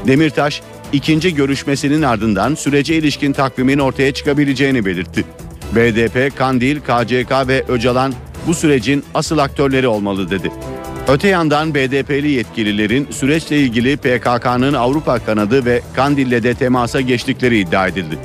Demirtaş, 0.07 0.63
ikinci 0.93 1.35
görüşmesinin 1.35 2.03
ardından 2.03 2.55
sürece 2.55 2.97
ilişkin 2.97 3.33
takvimin 3.33 3.79
ortaya 3.79 4.15
çıkabileceğini 4.15 4.85
belirtti. 4.85 5.25
BDP, 5.77 6.37
Kandil, 6.37 6.81
KCK 6.81 7.49
ve 7.49 7.65
Öcalan 7.69 8.13
bu 8.47 8.55
sürecin 8.55 9.05
asıl 9.15 9.39
aktörleri 9.39 9.89
olmalı 9.89 10.31
dedi. 10.31 10.53
Öte 11.09 11.29
yandan 11.29 11.75
BDP'li 11.75 12.31
yetkililerin 12.31 13.09
süreçle 13.11 13.59
ilgili 13.59 13.97
PKK'nın 13.97 14.73
Avrupa 14.73 15.19
kanadı 15.19 15.65
ve 15.65 15.81
Kandil'le 15.95 16.43
de 16.43 16.55
temasa 16.55 17.01
geçtikleri 17.01 17.59
iddia 17.59 17.87
edildi. 17.87 18.19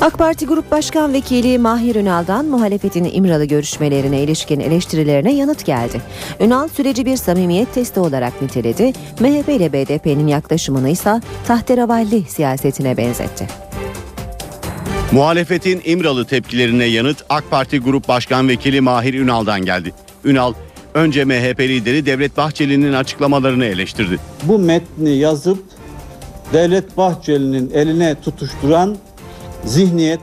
AK 0.00 0.18
Parti 0.18 0.46
Grup 0.46 0.70
Başkan 0.70 1.12
Vekili 1.12 1.58
Mahir 1.58 1.94
Ünal'dan 1.94 2.46
muhalefetin 2.46 3.10
İmralı 3.12 3.44
görüşmelerine 3.44 4.20
ilişkin 4.20 4.60
eleştirilerine 4.60 5.34
yanıt 5.34 5.66
geldi. 5.66 6.00
Ünal 6.40 6.68
süreci 6.68 7.06
bir 7.06 7.16
samimiyet 7.16 7.74
testi 7.74 8.00
olarak 8.00 8.42
niteledi. 8.42 8.92
MHP 9.20 9.48
ile 9.48 9.72
BDP'nin 9.72 10.26
yaklaşımını 10.26 10.90
ise 10.90 11.20
tahterevalli 11.46 12.22
siyasetine 12.22 12.96
benzetti. 12.96 13.63
Muhalefetin 15.14 15.82
İmralı 15.84 16.24
tepkilerine 16.24 16.84
yanıt 16.84 17.24
AK 17.28 17.50
Parti 17.50 17.78
Grup 17.78 18.08
Başkan 18.08 18.48
Vekili 18.48 18.80
Mahir 18.80 19.14
Ünal'dan 19.14 19.64
geldi. 19.64 19.92
Ünal, 20.24 20.54
önce 20.94 21.24
MHP 21.24 21.60
lideri 21.60 22.06
Devlet 22.06 22.36
Bahçeli'nin 22.36 22.92
açıklamalarını 22.92 23.64
eleştirdi. 23.64 24.18
Bu 24.42 24.58
metni 24.58 25.16
yazıp 25.16 25.64
Devlet 26.52 26.96
Bahçeli'nin 26.96 27.70
eline 27.70 28.20
tutuşturan 28.20 28.96
zihniyet 29.64 30.20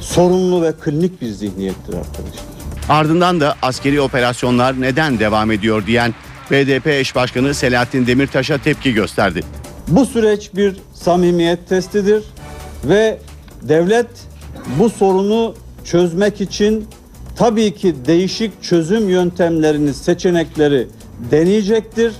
sorunlu 0.00 0.62
ve 0.62 0.72
klinik 0.72 1.20
bir 1.20 1.28
zihniyettir 1.28 1.94
arkadaşlar. 1.94 2.42
Ardından 2.88 3.40
da 3.40 3.54
askeri 3.62 4.00
operasyonlar 4.00 4.80
neden 4.80 5.18
devam 5.18 5.50
ediyor 5.50 5.86
diyen 5.86 6.14
BDP 6.50 6.86
eş 6.86 7.14
başkanı 7.14 7.54
Selahattin 7.54 8.06
Demirtaş'a 8.06 8.58
tepki 8.58 8.94
gösterdi. 8.94 9.42
Bu 9.88 10.06
süreç 10.06 10.50
bir 10.54 10.76
samimiyet 10.94 11.68
testidir 11.68 12.22
ve 12.84 13.18
devlet 13.68 14.06
bu 14.78 14.90
sorunu 14.90 15.54
çözmek 15.84 16.40
için 16.40 16.86
tabii 17.36 17.74
ki 17.74 17.94
değişik 18.06 18.62
çözüm 18.62 19.08
yöntemlerini, 19.08 19.94
seçenekleri 19.94 20.88
deneyecektir. 21.30 22.14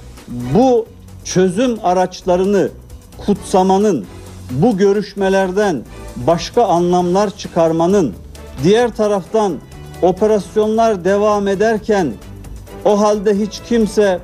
Bu 0.55 0.87
çözüm 1.25 1.79
araçlarını 1.83 2.69
kutsamanın, 3.27 4.05
bu 4.51 4.77
görüşmelerden 4.77 5.83
başka 6.17 6.65
anlamlar 6.65 7.37
çıkarmanın, 7.37 8.15
diğer 8.65 8.97
taraftan 8.97 9.57
operasyonlar 10.03 11.05
devam 11.05 11.49
ederken 11.49 12.13
o 12.85 13.01
halde 13.01 13.39
hiç 13.39 13.61
kimse 13.69 14.21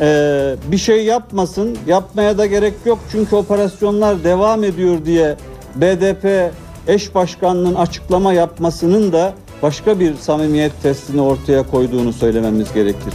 e, 0.00 0.56
bir 0.72 0.78
şey 0.78 1.04
yapmasın, 1.04 1.78
yapmaya 1.86 2.38
da 2.38 2.46
gerek 2.46 2.74
yok 2.84 2.98
çünkü 3.12 3.36
operasyonlar 3.36 4.24
devam 4.24 4.64
ediyor 4.64 5.04
diye 5.04 5.36
BDP 5.76 6.52
eş 6.88 7.14
başkanının 7.14 7.74
açıklama 7.74 8.32
yapmasının 8.32 9.12
da 9.12 9.34
başka 9.62 10.00
bir 10.00 10.14
samimiyet 10.14 10.82
testini 10.82 11.20
ortaya 11.20 11.62
koyduğunu 11.62 12.12
söylememiz 12.12 12.72
gerekir. 12.72 13.12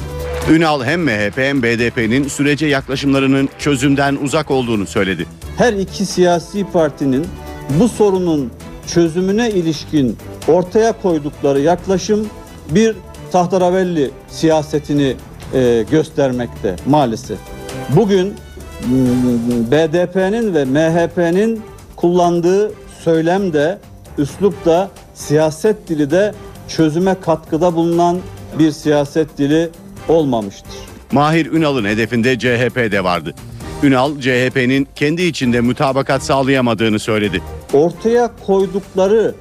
Ünal 0.51 0.83
hem 0.83 1.03
MHP 1.03 1.37
hem 1.37 1.63
BDP'nin 1.63 2.27
sürece 2.27 2.65
yaklaşımlarının 2.65 3.49
çözümden 3.59 4.15
uzak 4.15 4.51
olduğunu 4.51 4.85
söyledi. 4.85 5.25
Her 5.57 5.73
iki 5.73 6.05
siyasi 6.05 6.63
partinin 6.63 7.27
bu 7.79 7.89
sorunun 7.89 8.51
çözümüne 8.87 9.49
ilişkin 9.49 10.17
ortaya 10.47 11.01
koydukları 11.01 11.59
yaklaşım 11.59 12.27
bir 12.69 12.95
tahtaravelli 13.31 14.11
siyasetini 14.29 15.15
e, 15.53 15.85
göstermekte 15.91 16.75
maalesef. 16.87 17.37
Bugün 17.95 18.33
BDP'nin 19.71 20.53
ve 20.53 20.65
MHP'nin 20.65 21.61
kullandığı 21.99 22.71
söylem 23.03 23.53
de, 23.53 23.79
üslup 24.17 24.65
da, 24.65 24.89
siyaset 25.13 25.89
dili 25.89 26.11
de 26.11 26.33
çözüme 26.67 27.15
katkıda 27.21 27.75
bulunan 27.75 28.17
bir 28.59 28.71
siyaset 28.71 29.37
dili 29.37 29.69
olmamıştır. 30.07 30.71
Mahir 31.11 31.45
Ünal'ın 31.45 31.85
hedefinde 31.85 32.39
CHP 32.39 32.91
de 32.91 33.03
vardı. 33.03 33.33
Ünal 33.83 34.19
CHP'nin 34.19 34.87
kendi 34.95 35.21
içinde 35.21 35.61
mütabakat 35.61 36.23
sağlayamadığını 36.23 36.99
söyledi. 36.99 37.41
Ortaya 37.73 38.29
koydukları 38.47 39.35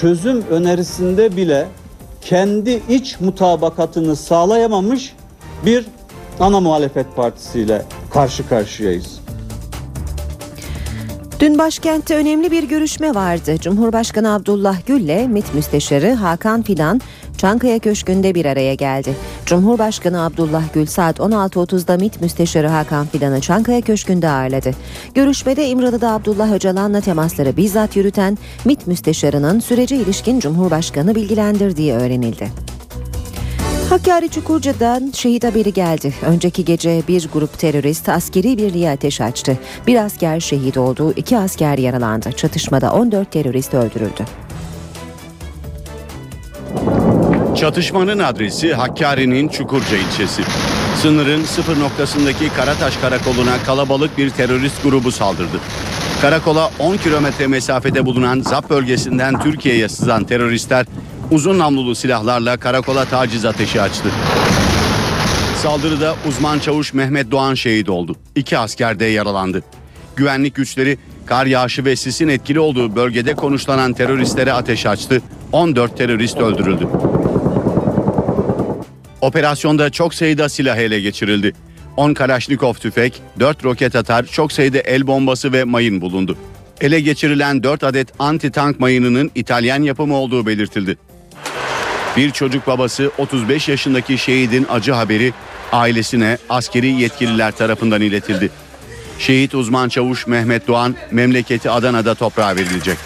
çözüm 0.00 0.42
önerisinde 0.50 1.36
bile 1.36 1.66
kendi 2.20 2.82
iç 2.88 3.20
mutabakatını 3.20 4.16
sağlayamamış 4.16 5.12
bir 5.66 5.84
ana 6.40 6.60
muhalefet 6.60 7.16
partisiyle 7.16 7.82
karşı 8.10 8.48
karşıyayız. 8.48 9.20
Dün 11.40 11.58
başkentte 11.58 12.16
önemli 12.16 12.50
bir 12.50 12.62
görüşme 12.62 13.14
vardı. 13.14 13.56
Cumhurbaşkanı 13.60 14.34
Abdullah 14.34 14.86
Gül 14.86 15.00
ile 15.00 15.28
MİT 15.28 15.54
Müsteşarı 15.54 16.12
Hakan 16.12 16.62
Fidan 16.62 17.00
Çankaya 17.38 17.78
Köşkü'nde 17.78 18.34
bir 18.34 18.44
araya 18.44 18.74
geldi. 18.74 19.16
Cumhurbaşkanı 19.46 20.24
Abdullah 20.24 20.62
Gül 20.74 20.86
saat 20.86 21.18
16.30'da 21.18 21.96
MİT 21.96 22.20
Müsteşarı 22.20 22.68
Hakan 22.68 23.06
Fidan'ı 23.06 23.40
Çankaya 23.40 23.80
Köşkü'nde 23.80 24.28
ağırladı. 24.28 24.70
Görüşmede 25.14 25.68
İmralı'da 25.68 26.12
Abdullah 26.12 26.52
Öcalan'la 26.52 27.00
temasları 27.00 27.56
bizzat 27.56 27.96
yürüten 27.96 28.38
MİT 28.64 28.86
Müsteşarı'nın 28.86 29.60
sürece 29.60 29.96
ilişkin 29.96 30.40
Cumhurbaşkanı 30.40 31.14
bilgilendirdiği 31.14 31.92
öğrenildi. 31.92 32.48
Hakkari 33.88 34.28
Çukurca'dan 34.30 35.10
şehit 35.14 35.44
haberi 35.44 35.72
geldi. 35.72 36.14
Önceki 36.22 36.64
gece 36.64 37.02
bir 37.08 37.28
grup 37.32 37.58
terörist 37.58 38.08
askeri 38.08 38.58
birliğe 38.58 38.90
ateş 38.90 39.20
açtı. 39.20 39.58
Bir 39.86 39.96
asker 40.04 40.40
şehit 40.40 40.76
oldu, 40.76 41.12
iki 41.16 41.38
asker 41.38 41.78
yaralandı. 41.78 42.32
Çatışmada 42.32 42.92
14 42.92 43.32
terörist 43.32 43.74
öldürüldü. 43.74 44.24
Çatışmanın 47.56 48.18
adresi 48.18 48.74
Hakkari'nin 48.74 49.48
Çukurca 49.48 49.96
ilçesi. 49.96 50.42
Sınırın 51.02 51.44
sıfır 51.44 51.80
noktasındaki 51.80 52.48
Karataş 52.48 52.96
Karakolu'na 52.96 53.58
kalabalık 53.66 54.18
bir 54.18 54.30
terörist 54.30 54.82
grubu 54.82 55.12
saldırdı. 55.12 55.60
Karakola 56.22 56.70
10 56.78 56.96
kilometre 56.96 57.46
mesafede 57.46 58.06
bulunan 58.06 58.40
ZAP 58.40 58.70
bölgesinden 58.70 59.40
Türkiye'ye 59.40 59.88
sızan 59.88 60.24
teröristler 60.24 60.86
uzun 61.30 61.58
namlulu 61.58 61.94
silahlarla 61.94 62.56
karakola 62.56 63.04
taciz 63.04 63.44
ateşi 63.44 63.82
açtı. 63.82 64.08
Saldırıda 65.62 66.14
uzman 66.28 66.58
çavuş 66.58 66.94
Mehmet 66.94 67.30
Doğan 67.30 67.54
şehit 67.54 67.88
oldu. 67.88 68.16
İki 68.34 68.58
asker 68.58 69.00
de 69.00 69.04
yaralandı. 69.04 69.62
Güvenlik 70.16 70.54
güçleri 70.54 70.98
kar 71.26 71.46
yağışı 71.46 71.84
ve 71.84 71.96
sisin 71.96 72.28
etkili 72.28 72.60
olduğu 72.60 72.96
bölgede 72.96 73.34
konuşlanan 73.34 73.92
teröristlere 73.92 74.52
ateş 74.52 74.86
açtı. 74.86 75.22
14 75.52 75.96
terörist 75.96 76.38
öldürüldü. 76.38 76.88
Operasyonda 79.20 79.90
çok 79.90 80.14
sayıda 80.14 80.48
silah 80.48 80.76
ele 80.76 81.00
geçirildi. 81.00 81.52
10 81.96 82.14
Kalaşnikov 82.14 82.74
tüfek, 82.74 83.22
4 83.40 83.64
roket 83.64 83.96
atar, 83.96 84.24
çok 84.26 84.52
sayıda 84.52 84.78
el 84.78 85.06
bombası 85.06 85.52
ve 85.52 85.64
mayın 85.64 86.00
bulundu. 86.00 86.36
Ele 86.80 87.00
geçirilen 87.00 87.62
4 87.62 87.84
adet 87.84 88.08
anti-tank 88.18 88.74
mayınının 88.78 89.30
İtalyan 89.34 89.82
yapımı 89.82 90.14
olduğu 90.14 90.46
belirtildi. 90.46 90.96
Bir 92.18 92.30
çocuk 92.30 92.66
babası 92.66 93.10
35 93.18 93.68
yaşındaki 93.68 94.18
şehidin 94.18 94.66
acı 94.70 94.92
haberi 94.92 95.32
ailesine 95.72 96.38
askeri 96.48 96.86
yetkililer 96.86 97.52
tarafından 97.52 98.00
iletildi. 98.00 98.50
Şehit 99.18 99.54
uzman 99.54 99.88
çavuş 99.88 100.26
Mehmet 100.26 100.68
Doğan 100.68 100.94
memleketi 101.10 101.70
Adana'da 101.70 102.14
toprağa 102.14 102.56
verilecek. 102.56 102.98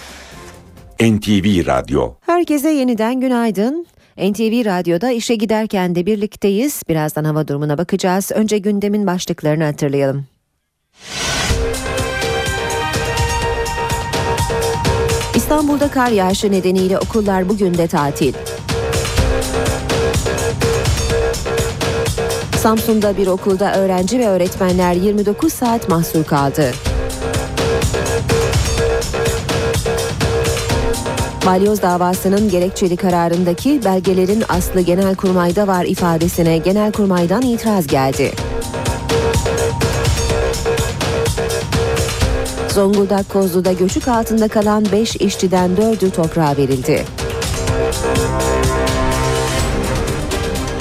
NTV 0.99 1.65
Radyo 1.65 2.13
Herkese 2.21 2.69
yeniden 2.69 3.19
günaydın. 3.19 3.85
NTV 4.17 4.65
Radyo'da 4.65 5.11
işe 5.11 5.35
giderken 5.35 5.95
de 5.95 6.05
birlikteyiz. 6.05 6.81
Birazdan 6.89 7.23
hava 7.23 7.47
durumuna 7.47 7.77
bakacağız. 7.77 8.31
Önce 8.31 8.57
gündemin 8.57 9.07
başlıklarını 9.07 9.63
hatırlayalım. 9.63 10.25
İstanbul'da 15.35 15.91
kar 15.91 16.11
yağışı 16.11 16.51
nedeniyle 16.51 16.99
okullar 16.99 17.49
bugün 17.49 17.73
de 17.73 17.87
tatil. 17.87 18.33
Samsun'da 22.63 23.17
bir 23.17 23.27
okulda 23.27 23.75
öğrenci 23.75 24.19
ve 24.19 24.27
öğretmenler 24.27 24.93
29 24.93 25.53
saat 25.53 25.89
mahsur 25.89 26.23
kaldı. 26.23 26.71
Balyoz 31.45 31.81
davasının 31.81 32.49
gerekçeli 32.49 32.97
kararındaki 32.97 33.81
belgelerin 33.85 34.43
aslı 34.49 34.81
Genelkurmay'da 34.81 35.67
var 35.67 35.85
ifadesine 35.85 36.57
Genelkurmay'dan 36.57 37.41
itiraz 37.41 37.87
geldi. 37.87 38.31
Zonguldak 42.69 43.29
Kozlu'da 43.29 43.71
göçük 43.73 44.07
altında 44.07 44.47
kalan 44.47 44.85
5 44.91 45.15
işçiden 45.15 45.71
4'ü 45.75 46.11
toprağa 46.11 46.57
verildi. 46.57 47.05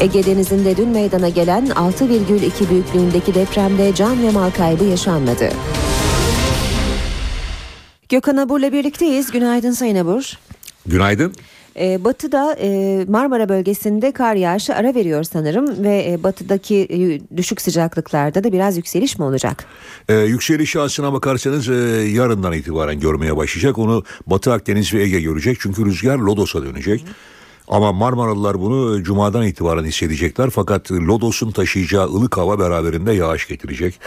Ege 0.02 0.26
Denizi'nde 0.26 0.76
dün 0.76 0.88
meydana 0.88 1.28
gelen 1.28 1.66
6,2 1.66 2.70
büyüklüğündeki 2.70 3.34
depremde 3.34 3.94
can 3.94 4.22
ve 4.22 4.30
mal 4.30 4.50
kaybı 4.50 4.84
yaşanmadı. 4.84 5.48
Gökhan 8.08 8.36
Abur'la 8.36 8.72
birlikteyiz. 8.72 9.30
Günaydın 9.30 9.70
Sayın 9.70 9.96
Abur. 9.96 10.38
Günaydın. 10.86 11.32
Ee, 11.80 12.04
batı'da 12.04 12.56
e, 12.60 13.04
Marmara 13.08 13.48
bölgesinde 13.48 14.12
kar 14.12 14.34
yağışı 14.34 14.74
ara 14.74 14.94
veriyor 14.94 15.24
sanırım 15.24 15.84
ve 15.84 16.06
e, 16.10 16.22
batıdaki 16.22 16.76
e, 16.76 17.36
düşük 17.36 17.60
sıcaklıklarda 17.60 18.44
da 18.44 18.52
biraz 18.52 18.76
yükseliş 18.76 19.18
mi 19.18 19.24
olacak? 19.24 19.64
Ee, 20.08 20.14
yükselişi 20.14 20.80
aslına 20.80 21.12
bakarsanız 21.12 21.68
e, 21.68 21.74
yarından 22.12 22.52
itibaren 22.52 23.00
görmeye 23.00 23.36
başlayacak. 23.36 23.78
Onu 23.78 24.04
Batı 24.26 24.52
Akdeniz 24.52 24.94
ve 24.94 25.02
Ege 25.02 25.20
görecek 25.20 25.56
çünkü 25.60 25.86
rüzgar 25.86 26.18
Lodos'a 26.18 26.62
dönecek. 26.62 27.04
Ama 27.72 27.92
Marmaralılar 27.92 28.60
bunu 28.60 28.98
e, 28.98 29.02
Cuma'dan 29.02 29.46
itibaren 29.46 29.84
hissedecekler 29.84 30.50
fakat 30.50 30.92
Lodos'un 30.92 31.50
taşıyacağı 31.50 32.04
ılık 32.04 32.36
hava 32.36 32.58
beraberinde 32.58 33.12
yağış 33.12 33.48
getirecek. 33.48 34.00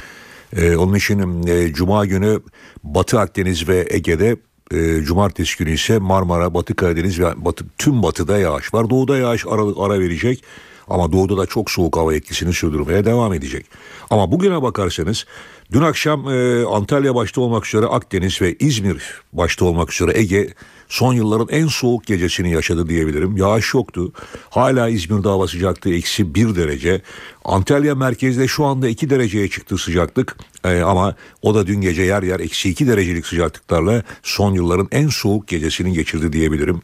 Ee, 0.55 0.75
onun 0.75 0.95
için 0.95 1.47
e, 1.47 1.73
Cuma 1.73 2.05
günü 2.05 2.41
Batı 2.83 3.19
Akdeniz 3.19 3.67
ve 3.67 3.87
Ege'de 3.89 4.37
e, 4.71 5.01
cumartesi 5.01 5.57
günü 5.57 5.71
ise 5.71 5.99
Marmara, 5.99 6.53
Batı 6.53 6.75
Karadeniz 6.75 7.19
ve 7.19 7.45
Batı, 7.45 7.65
tüm 7.77 8.03
batıda 8.03 8.37
yağış 8.37 8.73
var. 8.73 8.89
Doğuda 8.89 9.17
yağış 9.17 9.45
ara, 9.47 9.61
ara 9.77 9.99
verecek 9.99 10.43
ama 10.87 11.11
doğuda 11.11 11.37
da 11.37 11.45
çok 11.45 11.71
soğuk 11.71 11.97
hava 11.97 12.13
etkisini 12.13 12.53
sürdürmeye 12.53 13.05
devam 13.05 13.33
edecek. 13.33 13.65
Ama 14.09 14.31
bugüne 14.31 14.61
bakarsanız 14.61 15.25
dün 15.71 15.81
akşam 15.81 16.29
e, 16.29 16.65
Antalya 16.65 17.15
başta 17.15 17.41
olmak 17.41 17.67
üzere 17.67 17.85
Akdeniz 17.85 18.41
ve 18.41 18.55
İzmir 18.59 19.03
başta 19.33 19.65
olmak 19.65 19.93
üzere 19.93 20.19
Ege 20.19 20.53
son 20.87 21.13
yılların 21.13 21.47
en 21.49 21.67
soğuk 21.67 22.05
gecesini 22.05 22.51
yaşadı 22.51 22.89
diyebilirim. 22.89 23.37
Yağış 23.37 23.73
yoktu. 23.73 24.11
Hala 24.49 24.89
İzmir'de 24.89 25.27
hava 25.27 25.47
sıcaklığı 25.47 25.93
eksi 25.93 26.35
bir 26.35 26.55
derece. 26.55 27.01
Antalya 27.45 27.95
merkezde 27.95 28.47
şu 28.47 28.65
anda 28.65 28.87
iki 28.87 29.09
dereceye 29.09 29.49
çıktı 29.49 29.77
sıcaklık. 29.77 30.37
Ee, 30.65 30.81
ama 30.81 31.15
o 31.41 31.55
da 31.55 31.67
dün 31.67 31.81
gece 31.81 32.01
yer 32.01 32.23
yer 32.23 32.39
eksi 32.39 32.69
iki 32.69 32.87
derecelik 32.87 33.27
sıcaklıklarla 33.27 34.03
son 34.23 34.53
yılların 34.53 34.87
en 34.91 35.07
soğuk 35.07 35.47
gecesini 35.47 35.93
geçirdi 35.93 36.33
diyebilirim. 36.33 36.81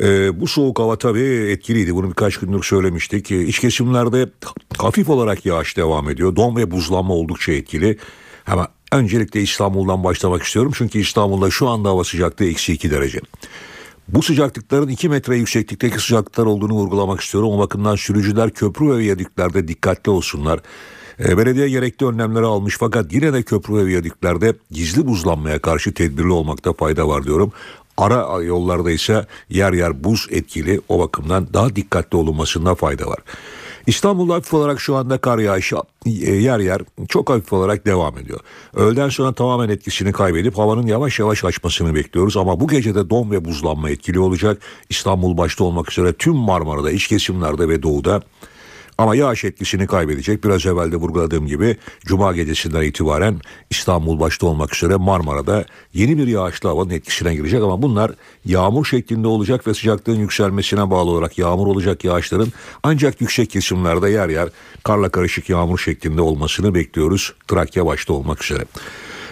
Ee, 0.00 0.40
bu 0.40 0.46
soğuk 0.46 0.78
hava 0.78 0.96
tabii 0.96 1.50
etkiliydi. 1.50 1.94
Bunu 1.94 2.08
birkaç 2.08 2.36
gündür 2.36 2.62
söylemiştik. 2.62 3.30
Ee, 3.30 3.42
iç 3.42 3.58
kesimlerde 3.58 4.28
hafif 4.78 5.10
olarak 5.10 5.46
yağış 5.46 5.76
devam 5.76 6.10
ediyor. 6.10 6.36
Don 6.36 6.56
ve 6.56 6.70
buzlanma 6.70 7.14
oldukça 7.14 7.52
etkili. 7.52 7.98
Ama 8.46 8.68
öncelikle 8.92 9.42
İstanbul'dan 9.42 10.04
başlamak 10.04 10.42
istiyorum. 10.42 10.72
Çünkü 10.74 10.98
İstanbul'da 10.98 11.50
şu 11.50 11.68
anda 11.68 11.88
hava 11.88 12.04
sıcaklığı 12.04 12.44
eksi 12.44 12.72
2 12.72 12.90
derece. 12.90 13.20
Bu 14.08 14.22
sıcaklıkların 14.22 14.88
2 14.88 15.08
metre 15.08 15.36
yükseklikteki 15.36 15.98
sıcaklıklar 15.98 16.46
olduğunu 16.46 16.72
vurgulamak 16.72 17.20
istiyorum. 17.20 17.50
O 17.52 17.58
bakımdan 17.58 17.96
sürücüler 17.96 18.50
köprü 18.50 18.88
ve 18.88 18.96
viyadüklerde 18.96 19.68
dikkatli 19.68 20.10
olsunlar. 20.10 20.60
E, 21.20 21.38
belediye 21.38 21.68
gerekli 21.68 22.06
önlemleri 22.06 22.44
almış 22.44 22.76
fakat 22.78 23.12
yine 23.12 23.32
de 23.32 23.42
köprü 23.42 23.74
ve 23.74 23.86
viyadüklerde 23.86 24.54
gizli 24.70 25.06
buzlanmaya 25.06 25.58
karşı 25.58 25.94
tedbirli 25.94 26.32
olmakta 26.32 26.72
fayda 26.72 27.08
var 27.08 27.24
diyorum. 27.24 27.52
Ara 27.98 28.42
yollarda 28.42 28.90
ise 28.90 29.26
yer 29.50 29.72
yer 29.72 30.04
buz 30.04 30.26
etkili 30.30 30.80
o 30.88 30.98
bakımdan 30.98 31.48
daha 31.52 31.76
dikkatli 31.76 32.16
olunmasında 32.16 32.74
fayda 32.74 33.06
var. 33.06 33.18
İstanbul'da 33.86 34.34
hafif 34.34 34.54
olarak 34.54 34.80
şu 34.80 34.96
anda 34.96 35.18
kar 35.18 35.38
yağışı 35.38 35.76
e, 36.06 36.10
yer 36.10 36.58
yer 36.58 36.82
çok 37.08 37.30
hafif 37.30 37.52
olarak 37.52 37.86
devam 37.86 38.18
ediyor. 38.18 38.40
Öğleden 38.74 39.08
sonra 39.08 39.32
tamamen 39.32 39.68
etkisini 39.68 40.12
kaybedip 40.12 40.58
havanın 40.58 40.86
yavaş 40.86 41.18
yavaş 41.18 41.44
açmasını 41.44 41.94
bekliyoruz 41.94 42.36
ama 42.36 42.60
bu 42.60 42.68
gece 42.68 42.94
de 42.94 43.10
don 43.10 43.30
ve 43.30 43.44
buzlanma 43.44 43.90
etkili 43.90 44.20
olacak. 44.20 44.62
İstanbul 44.88 45.36
başta 45.36 45.64
olmak 45.64 45.92
üzere 45.92 46.12
tüm 46.12 46.34
Marmara'da, 46.34 46.90
iç 46.90 47.06
kesimlerde 47.06 47.68
ve 47.68 47.82
doğuda 47.82 48.22
ama 48.98 49.16
yağış 49.16 49.44
etkisini 49.44 49.86
kaybedecek. 49.86 50.44
Biraz 50.44 50.66
evvel 50.66 50.92
de 50.92 50.96
vurguladığım 50.96 51.46
gibi 51.46 51.76
Cuma 52.00 52.32
gecesinden 52.32 52.82
itibaren 52.82 53.40
İstanbul 53.70 54.20
başta 54.20 54.46
olmak 54.46 54.74
üzere 54.74 54.96
Marmara'da 54.96 55.64
yeni 55.94 56.18
bir 56.18 56.26
yağışlı 56.26 56.68
havanın 56.68 56.90
etkisine 56.90 57.34
girecek. 57.34 57.62
Ama 57.62 57.82
bunlar 57.82 58.12
yağmur 58.44 58.84
şeklinde 58.84 59.26
olacak 59.26 59.66
ve 59.66 59.74
sıcaklığın 59.74 60.18
yükselmesine 60.18 60.90
bağlı 60.90 61.10
olarak 61.10 61.38
yağmur 61.38 61.66
olacak 61.66 62.04
yağışların 62.04 62.52
ancak 62.82 63.20
yüksek 63.20 63.50
kesimlerde 63.50 64.10
yer 64.10 64.28
yer 64.28 64.48
karla 64.82 65.08
karışık 65.08 65.48
yağmur 65.48 65.78
şeklinde 65.78 66.20
olmasını 66.20 66.74
bekliyoruz. 66.74 67.34
Trakya 67.48 67.86
başta 67.86 68.12
olmak 68.12 68.44
üzere. 68.44 68.64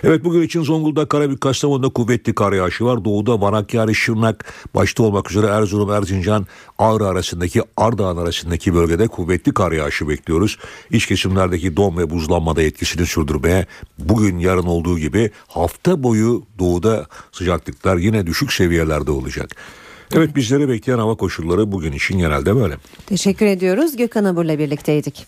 Evet 0.05 0.25
bugün 0.25 0.43
için 0.43 0.63
Zonguldak, 0.63 1.11
Karabük, 1.11 1.41
Kastamonu'da 1.41 1.89
kuvvetli 1.89 2.35
kar 2.35 2.53
yağışı 2.53 2.85
var. 2.85 3.05
Doğuda 3.05 3.41
Vanakkari, 3.41 3.95
Şırnak 3.95 4.55
başta 4.75 5.03
olmak 5.03 5.31
üzere 5.31 5.47
Erzurum, 5.47 5.91
Erzincan, 5.91 6.47
Ağrı 6.79 7.07
arasındaki 7.07 7.63
Ardahan 7.77 8.17
arasındaki 8.17 8.75
bölgede 8.75 9.09
kuvvetli 9.09 9.55
kar 9.55 9.73
yağışı 9.73 10.09
bekliyoruz. 10.09 10.59
İç 10.91 11.07
kesimlerdeki 11.07 11.77
don 11.77 11.97
ve 11.97 12.11
buzlanmada 12.11 12.63
etkisini 12.63 13.07
sürdürmeye 13.07 13.67
bugün 13.99 14.39
yarın 14.39 14.67
olduğu 14.67 14.99
gibi 14.99 15.31
hafta 15.49 16.03
boyu 16.03 16.43
doğuda 16.59 17.07
sıcaklıklar 17.33 17.97
yine 17.97 18.27
düşük 18.27 18.53
seviyelerde 18.53 19.11
olacak. 19.11 19.57
Evet 20.15 20.37
bizleri 20.37 20.69
bekleyen 20.69 20.99
hava 20.99 21.15
koşulları 21.15 21.73
bugün 21.73 21.93
için 21.93 22.19
genelde 22.19 22.57
böyle. 22.57 22.75
Teşekkür 23.07 23.47
ediyoruz. 23.47 23.97
Gökhan 23.97 24.25
Abur'la 24.25 24.59
birlikteydik. 24.59 25.27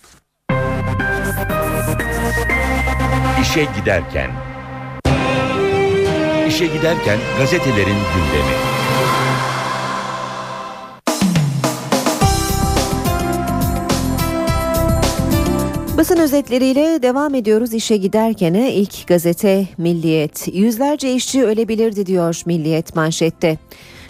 İşe 3.43 3.67
giderken 3.81 4.48
İşe 6.49 6.67
giderken 6.67 7.19
gazetelerin 7.39 7.87
gündemi. 7.87 8.55
Basın 15.97 16.17
özetleriyle 16.17 17.03
devam 17.03 17.35
ediyoruz 17.35 17.75
işe 17.75 17.97
giderkene 17.97 18.73
ilk 18.73 19.07
gazete 19.07 19.67
Milliyet. 19.79 20.49
Yüzlerce 20.53 21.15
işçi 21.15 21.45
ölebilirdi 21.45 22.07
diyor 22.07 22.43
Milliyet 22.47 22.97
manşette. 22.97 23.59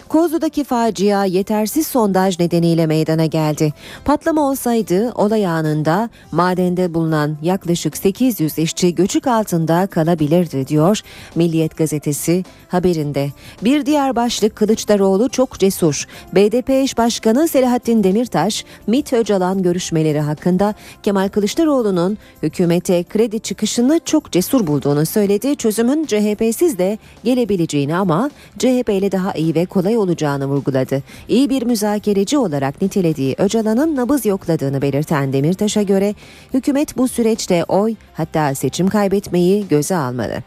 Kozlu'daki 0.09 0.63
facia 0.63 1.25
yetersiz 1.25 1.87
sondaj 1.87 2.39
nedeniyle 2.39 2.85
meydana 2.87 3.25
geldi. 3.25 3.73
Patlama 4.05 4.49
olsaydı 4.49 5.11
olay 5.15 5.47
anında 5.47 6.09
madende 6.31 6.93
bulunan 6.93 7.37
yaklaşık 7.41 7.97
800 7.97 8.59
işçi 8.59 8.95
göçük 8.95 9.27
altında 9.27 9.87
kalabilirdi 9.87 10.67
diyor 10.67 11.01
Milliyet 11.35 11.77
gazetesi 11.77 12.43
haberinde. 12.67 13.29
Bir 13.61 13.85
diğer 13.85 14.15
başlık 14.15 14.55
Kılıçdaroğlu 14.55 15.29
çok 15.29 15.59
cesur. 15.59 16.05
BDP 16.35 16.69
eş 16.69 16.97
başkanı 16.97 17.47
Selahattin 17.47 18.03
Demirtaş, 18.03 18.65
MİT 18.87 19.13
Öcalan 19.13 19.63
görüşmeleri 19.63 20.19
hakkında 20.19 20.73
Kemal 21.03 21.29
Kılıçdaroğlu'nun 21.29 22.17
hükümete 22.43 23.03
kredi 23.03 23.39
çıkışını 23.39 23.99
çok 24.05 24.31
cesur 24.31 24.67
bulduğunu 24.67 25.05
söyledi. 25.05 25.55
Çözümün 25.55 26.05
CHP'siz 26.05 26.77
de 26.77 26.97
gelebileceğini 27.23 27.95
ama 27.95 28.29
CHP 28.59 28.89
ile 28.89 29.11
daha 29.11 29.33
iyi 29.33 29.55
ve 29.55 29.65
kolay 29.65 29.98
olacağını 29.99 30.45
vurguladı. 30.45 31.03
İyi 31.27 31.49
bir 31.49 31.63
müzakereci 31.63 32.37
olarak 32.37 32.81
nitelediği 32.81 33.35
Öcalan'ın 33.37 33.95
nabız 33.95 34.25
yokladığını 34.25 34.81
belirten 34.81 35.33
Demirtaş'a 35.33 35.81
göre 35.81 36.15
hükümet 36.53 36.97
bu 36.97 37.07
süreçte 37.07 37.63
oy 37.63 37.95
hatta 38.13 38.55
seçim 38.55 38.87
kaybetmeyi 38.87 39.67
göze 39.67 39.95
almalı. 39.95 40.43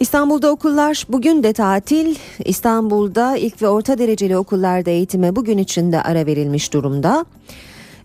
İstanbul'da 0.00 0.50
okullar 0.50 1.06
bugün 1.08 1.42
de 1.42 1.52
tatil. 1.52 2.16
İstanbul'da 2.44 3.36
ilk 3.36 3.62
ve 3.62 3.68
orta 3.68 3.98
dereceli 3.98 4.36
okullarda 4.36 4.90
eğitime 4.90 5.36
bugün 5.36 5.58
içinde 5.58 6.02
ara 6.02 6.26
verilmiş 6.26 6.72
durumda. 6.72 7.24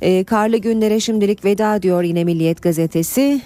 E, 0.02 0.24
karlı 0.24 0.58
günlere 0.58 1.00
şimdilik 1.00 1.46
veda 1.46 1.82
diyor 1.82 2.04
yine 2.04 2.24
Milliyet 2.24 2.62
gazetesi. 2.62 3.42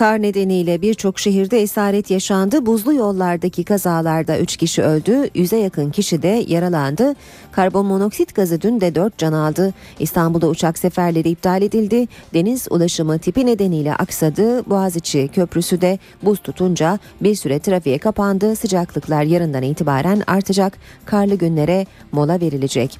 Kar 0.00 0.22
nedeniyle 0.22 0.82
birçok 0.82 1.18
şehirde 1.18 1.62
esaret 1.62 2.10
yaşandı. 2.10 2.66
Buzlu 2.66 2.94
yollardaki 2.94 3.64
kazalarda 3.64 4.38
3 4.38 4.56
kişi 4.56 4.82
öldü, 4.82 5.12
100'e 5.12 5.58
yakın 5.58 5.90
kişi 5.90 6.22
de 6.22 6.44
yaralandı. 6.48 7.14
Karbon 7.52 7.86
monoksit 7.86 8.34
gazı 8.34 8.60
dün 8.60 8.80
de 8.80 8.94
4 8.94 9.18
can 9.18 9.32
aldı. 9.32 9.74
İstanbul'da 9.98 10.48
uçak 10.48 10.78
seferleri 10.78 11.28
iptal 11.28 11.62
edildi. 11.62 12.08
Deniz 12.34 12.66
ulaşımı 12.70 13.18
tipi 13.18 13.46
nedeniyle 13.46 13.94
aksadı. 13.94 14.70
Boğaziçi 14.70 15.28
Köprüsü 15.28 15.80
de 15.80 15.98
buz 16.22 16.38
tutunca 16.38 16.98
bir 17.20 17.34
süre 17.34 17.58
trafiğe 17.58 17.98
kapandı. 17.98 18.56
Sıcaklıklar 18.56 19.22
yarından 19.22 19.62
itibaren 19.62 20.22
artacak. 20.26 20.78
Karlı 21.04 21.34
günlere 21.34 21.86
mola 22.12 22.40
verilecek. 22.40 22.98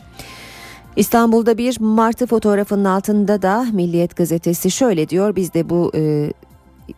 İstanbul'da 0.97 1.59
bir 1.59 1.81
martı 1.81 2.27
fotoğrafının 2.27 2.85
altında 2.85 3.43
da 3.43 3.67
Milliyet 3.73 4.17
gazetesi 4.17 4.71
şöyle 4.71 5.09
diyor. 5.09 5.37
Biz 5.37 5.55
de 5.55 5.71
bu 5.71 5.93
e, 5.95 6.33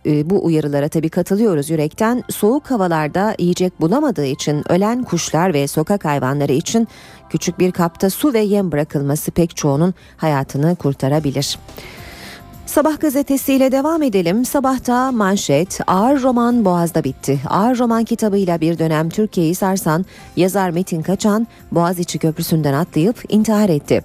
e, 0.06 0.30
bu 0.30 0.44
uyarılara 0.44 0.88
tabii 0.88 1.08
katılıyoruz 1.08 1.70
yürekten. 1.70 2.24
Soğuk 2.30 2.70
havalarda 2.70 3.34
yiyecek 3.38 3.80
bulamadığı 3.80 4.26
için 4.26 4.72
ölen 4.72 5.02
kuşlar 5.02 5.54
ve 5.54 5.66
sokak 5.66 6.04
hayvanları 6.04 6.52
için 6.52 6.88
küçük 7.30 7.58
bir 7.58 7.72
kapta 7.72 8.10
su 8.10 8.32
ve 8.32 8.40
yem 8.40 8.72
bırakılması 8.72 9.30
pek 9.30 9.56
çoğunun 9.56 9.94
hayatını 10.16 10.76
kurtarabilir. 10.76 11.58
Sabah 12.66 13.00
gazetesiyle 13.00 13.72
devam 13.72 14.02
edelim. 14.02 14.44
Sabahta 14.44 15.12
manşet 15.12 15.80
ağır 15.86 16.22
roman 16.22 16.64
Boğaz'da 16.64 17.04
bitti. 17.04 17.40
Ağır 17.48 17.78
roman 17.78 18.04
kitabıyla 18.04 18.60
bir 18.60 18.78
dönem 18.78 19.10
Türkiye'yi 19.10 19.54
sarsan 19.54 20.04
yazar 20.36 20.70
Metin 20.70 21.02
Kaçan 21.02 21.46
Boğaziçi 21.72 22.18
Köprüsü'nden 22.18 22.72
atlayıp 22.72 23.22
intihar 23.28 23.68
etti. 23.68 24.04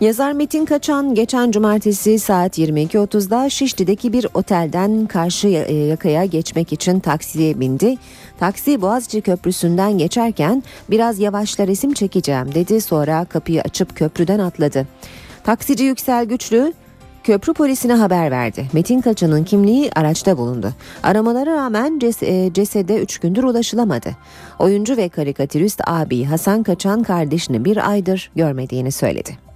Yazar 0.00 0.32
Metin 0.32 0.64
Kaçan 0.64 1.14
geçen 1.14 1.50
cumartesi 1.50 2.18
saat 2.18 2.58
22.30'da 2.58 3.50
Şişli'deki 3.50 4.12
bir 4.12 4.26
otelden 4.34 5.06
karşı 5.06 5.48
e, 5.48 5.74
yakaya 5.74 6.24
geçmek 6.24 6.72
için 6.72 7.00
taksiye 7.00 7.60
bindi. 7.60 7.96
Taksi 8.38 8.82
Boğaziçi 8.82 9.20
Köprüsü'nden 9.20 9.98
geçerken 9.98 10.62
biraz 10.90 11.18
yavaşla 11.18 11.66
resim 11.66 11.92
çekeceğim 11.92 12.54
dedi 12.54 12.80
sonra 12.80 13.24
kapıyı 13.24 13.62
açıp 13.62 13.96
köprüden 13.96 14.38
atladı. 14.38 14.86
Taksici 15.44 15.84
Yüksel 15.84 16.24
Güçlü 16.24 16.72
köprü 17.24 17.52
polisine 17.54 17.94
haber 17.94 18.30
verdi. 18.30 18.66
Metin 18.72 19.00
Kaçan'ın 19.00 19.44
kimliği 19.44 19.90
araçta 19.96 20.38
bulundu. 20.38 20.72
Aramalara 21.02 21.56
rağmen 21.56 21.98
ces- 21.98 22.46
e, 22.46 22.52
cesede 22.52 23.02
3 23.02 23.18
gündür 23.18 23.42
ulaşılamadı. 23.42 24.10
Oyuncu 24.58 24.96
ve 24.96 25.08
karikatürist 25.08 25.80
abi 25.86 26.24
Hasan 26.24 26.62
Kaçan 26.62 27.02
kardeşini 27.02 27.64
bir 27.64 27.90
aydır 27.90 28.30
görmediğini 28.36 28.92
söyledi. 28.92 29.49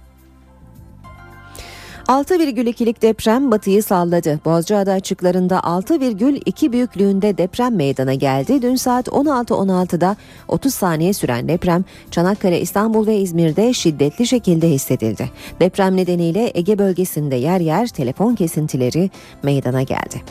6,2'lik 2.07 3.01
deprem 3.01 3.51
batıyı 3.51 3.83
salladı. 3.83 4.39
Bozcaada 4.45 4.91
açıklarında 4.91 5.55
6,2 5.55 6.71
büyüklüğünde 6.71 7.37
deprem 7.37 7.75
meydana 7.75 8.13
geldi. 8.13 8.61
Dün 8.61 8.75
saat 8.75 9.07
16.16'da 9.07 10.15
30 10.47 10.73
saniye 10.73 11.13
süren 11.13 11.47
deprem 11.47 11.85
Çanakkale, 12.11 12.61
İstanbul 12.61 13.07
ve 13.07 13.17
İzmir'de 13.17 13.73
şiddetli 13.73 14.27
şekilde 14.27 14.69
hissedildi. 14.69 15.29
Deprem 15.59 15.97
nedeniyle 15.97 16.51
Ege 16.53 16.79
bölgesinde 16.79 17.35
yer 17.35 17.59
yer 17.59 17.87
telefon 17.87 18.35
kesintileri 18.35 19.09
meydana 19.43 19.81
geldi. 19.81 20.21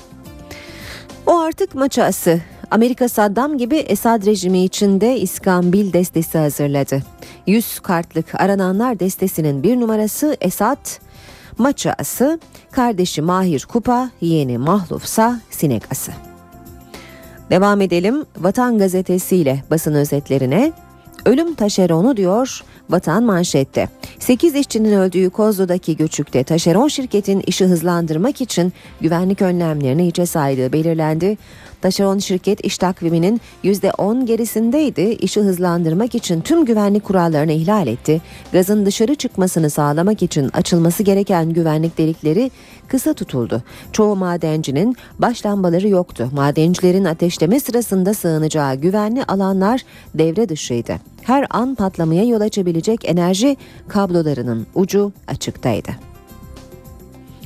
O 1.27 1.39
artık 1.39 1.75
maçası. 1.75 2.41
Amerika 2.71 3.09
Saddam 3.09 3.59
gibi 3.59 3.77
Esad 3.77 4.27
rejimi 4.27 4.65
içinde 4.65 5.21
İskambil 5.21 5.93
destesi 5.93 6.39
hazırladı. 6.39 7.03
100 7.47 7.81
kartlık 7.81 8.41
arananlar 8.41 9.01
destesinin 9.01 9.63
bir 9.63 9.81
numarası 9.81 10.37
Esad, 10.41 10.87
Maça 11.59 11.95
ası, 11.99 12.41
kardeşi 12.71 13.23
Mahir 13.23 13.67
Kupa, 13.69 14.11
yeğeni 14.21 14.59
Mahlufsa 14.59 15.41
sinek 15.51 15.83
ası. 15.93 16.13
Devam 17.51 17.81
edelim 17.81 18.25
Vatan 18.39 18.79
Gazetesi 18.79 19.37
ile 19.37 19.65
basın 19.71 19.95
özetlerine. 19.95 20.73
Ölüm 21.25 21.55
taşeronu 21.55 22.17
diyor 22.17 22.63
Vatan 22.91 23.25
manşette. 23.25 23.89
8 24.19 24.55
işçinin 24.55 24.93
öldüğü 24.93 25.31
Kozlu'daki 25.31 25.97
göçükte 25.97 26.45
taşeron 26.45 26.89
şirketin 26.89 27.43
işi 27.47 27.65
hızlandırmak 27.65 28.41
için 28.41 28.73
güvenlik 29.01 29.43
önlemlerini 29.43 30.07
hiçe 30.07 30.27
saydığı 30.27 30.73
belirlendi. 30.73 31.37
Taşeron 31.81 32.19
şirket 32.19 32.65
iş 32.65 32.79
takviminin 32.79 33.41
%10 33.65 34.27
gerisindeydi. 34.27 35.01
İşi 35.01 35.41
hızlandırmak 35.41 36.15
için 36.15 36.41
tüm 36.41 36.65
güvenlik 36.65 37.05
kurallarını 37.05 37.53
ihlal 37.53 37.87
etti. 37.87 38.21
Gazın 38.53 38.87
dışarı 38.87 39.15
çıkmasını 39.15 39.71
sağlamak 39.71 40.23
için 40.23 40.51
açılması 40.53 41.03
gereken 41.03 41.51
güvenlik 41.51 41.99
delikleri 41.99 42.51
kısa 42.89 43.15
tutuldu. 43.15 43.63
Çoğu 43.93 44.17
madencinin 44.17 44.97
baş 45.19 45.47
lambaları 45.47 45.89
yoktu. 45.89 46.29
Madencilerin 46.33 47.05
ateşleme 47.05 47.61
sırasında 47.61 48.15
sığınacağı 48.15 48.75
güvenli 48.75 49.25
alanlar 49.25 49.81
devre 50.15 50.49
dışıydı. 50.49 51.14
Her 51.25 51.47
an 51.51 51.75
patlamaya 51.75 52.25
yol 52.25 52.41
açabilecek 52.41 53.05
enerji 53.05 53.57
kablolarının 53.89 54.67
ucu 54.75 55.13
açıktaydı. 55.27 55.91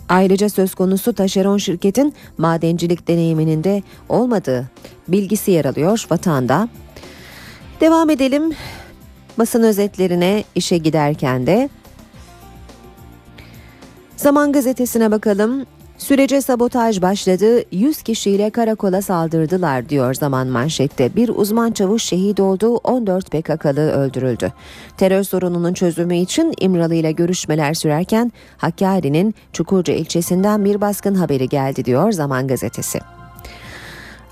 Ayrıca 0.09 0.49
söz 0.49 0.75
konusu 0.75 1.13
taşeron 1.13 1.59
şirketin 1.59 2.15
madencilik 2.39 3.09
deneyiminin 3.09 3.65
de 3.65 3.83
olmadığı 4.09 4.71
bilgisi 5.09 5.51
yer 5.51 5.65
alıyor 5.65 6.07
vatanda. 6.11 6.69
Devam 7.81 8.11
edelim 8.11 8.53
basın 9.39 9.63
özetlerine 9.63 10.45
işe 10.55 10.79
giderken 10.79 11.47
de 11.47 11.69
Zaman 14.19 14.53
gazetesine 14.53 15.11
bakalım. 15.11 15.67
Sürece 15.99 16.41
sabotaj 16.41 17.03
başladı, 17.03 17.63
100 17.73 18.03
kişiyle 18.03 18.51
karakola 18.51 19.03
saldırdılar 19.03 19.89
diyor 19.89 20.15
zaman 20.15 20.47
manşette. 20.47 21.17
Bir 21.17 21.29
uzman 21.29 21.73
çavuş 21.73 22.03
şehit 22.03 22.41
oldu, 22.41 22.77
14 22.77 23.31
PKK'lı 23.31 23.91
öldürüldü. 23.91 24.53
Terör 24.97 25.23
sorununun 25.23 25.75
çözümü 25.75 26.17
için 26.17 26.55
İmralı 26.61 26.95
ile 26.95 27.13
görüşmeler 27.13 27.75
sürerken 27.75 28.33
Hakkari'nin 28.57 29.35
Çukurca 29.53 29.95
ilçesinden 29.95 30.65
bir 30.65 30.81
baskın 30.81 31.15
haberi 31.15 31.49
geldi 31.49 31.85
diyor 31.85 32.13
Zaman 32.13 32.47
gazetesi. 32.47 33.18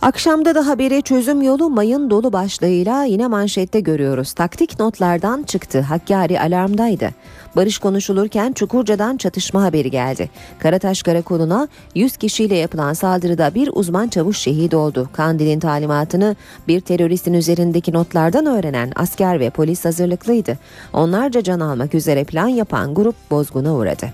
Akşamda 0.03 0.55
da 0.55 0.67
haberi 0.67 1.03
çözüm 1.03 1.43
yolu 1.43 1.71
mayın 1.71 2.11
dolu 2.11 2.33
başlığıyla 2.33 3.05
yine 3.05 3.27
manşette 3.27 3.81
görüyoruz. 3.81 4.33
Taktik 4.33 4.79
notlardan 4.81 5.43
çıktı. 5.43 5.81
Hakkari 5.81 6.41
alarmdaydı. 6.41 7.11
Barış 7.57 7.79
konuşulurken 7.79 8.53
Çukurca'dan 8.53 9.17
çatışma 9.17 9.63
haberi 9.63 9.91
geldi. 9.91 10.31
Karataş 10.59 11.03
Karakolu'na 11.03 11.69
100 11.95 12.17
kişiyle 12.17 12.57
yapılan 12.57 12.93
saldırıda 12.93 13.55
bir 13.55 13.71
uzman 13.73 14.09
çavuş 14.09 14.39
şehit 14.39 14.75
oldu. 14.75 15.09
Kandil'in 15.13 15.61
talimatını 15.61 16.37
bir 16.69 16.81
teröristin 16.81 17.35
üzerindeki 17.35 17.93
notlardan 17.93 18.47
öğrenen 18.47 18.93
asker 18.97 19.41
ve 19.41 19.51
polis 19.51 19.85
hazırlıklıydı. 19.85 20.59
Onlarca 20.93 21.43
can 21.43 21.61
almak 21.61 21.95
üzere 21.95 22.25
plan 22.25 22.49
yapan 22.49 22.95
grup 22.95 23.15
bozguna 23.31 23.75
uğradı. 23.75 24.07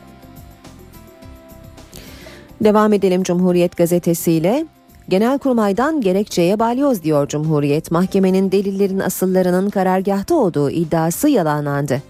Devam 2.64 2.92
edelim 2.92 3.22
Cumhuriyet 3.22 3.76
gazetesiyle. 3.76 4.66
Genelkurmay'dan 5.08 6.00
gerekçeye 6.00 6.58
balyoz 6.58 7.02
diyor 7.02 7.28
Cumhuriyet. 7.28 7.90
Mahkemenin 7.90 8.52
delillerin 8.52 8.98
asıllarının 8.98 9.70
karargahta 9.70 10.34
olduğu 10.34 10.70
iddiası 10.70 11.28
yalanlandı. 11.28 12.02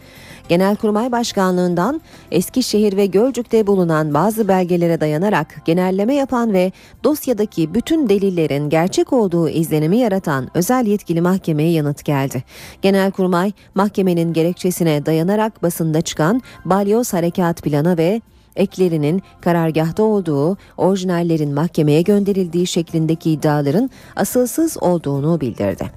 Genelkurmay 0.49 1.13
Başkanlığından 1.13 2.01
Eskişehir 2.31 2.97
ve 2.97 3.07
Gölcük'te 3.07 3.67
bulunan 3.67 4.15
bazı 4.15 4.49
belgelere 4.49 5.01
dayanarak 5.01 5.63
genelleme 5.65 6.15
yapan 6.15 6.53
ve 6.53 6.73
dosyadaki 7.05 7.75
bütün 7.75 8.09
delillerin 8.09 8.71
gerçek 8.71 9.13
olduğu 9.13 9.49
izlenimi 9.49 9.99
yaratan 9.99 10.51
özel 10.55 10.87
yetkili 10.87 11.21
mahkemeye 11.21 11.73
yanıt 11.73 12.05
geldi. 12.05 12.45
Genelkurmay 12.83 13.53
mahkemenin 13.75 14.33
gerekçesine 14.33 15.07
dayanarak 15.07 15.63
basında 15.63 16.01
çıkan 16.01 16.43
balyoz 16.65 17.13
harekat 17.13 17.63
planı 17.63 17.99
ve 17.99 18.21
eklerinin 18.57 19.23
karargahta 19.41 20.03
olduğu, 20.03 20.57
orijinallerin 20.77 21.55
mahkemeye 21.55 22.03
gönderildiği 22.03 22.67
şeklindeki 22.67 23.31
iddiaların 23.31 23.91
asılsız 24.17 24.77
olduğunu 24.81 25.41
bildirdi. 25.41 25.91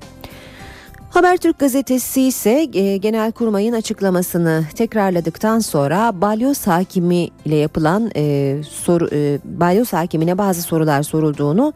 Habertürk 1.16 1.60
gazetesi 1.60 2.22
ise 2.22 2.70
e, 2.74 2.98
Genelkurmay'ın 2.98 3.74
açıklamasını 3.74 4.64
tekrarladıktan 4.76 5.60
sonra 5.60 6.22
balyoz 6.22 6.68
hakimi 6.68 7.30
ile 7.46 7.56
yapılan 7.56 8.12
e, 8.16 8.56
soru 8.70 9.10
e, 9.12 9.40
balyoz 9.46 9.94
hakimine 9.94 10.38
bazı 10.38 10.62
sorular 10.62 11.04
sorulduğunu 11.04 11.74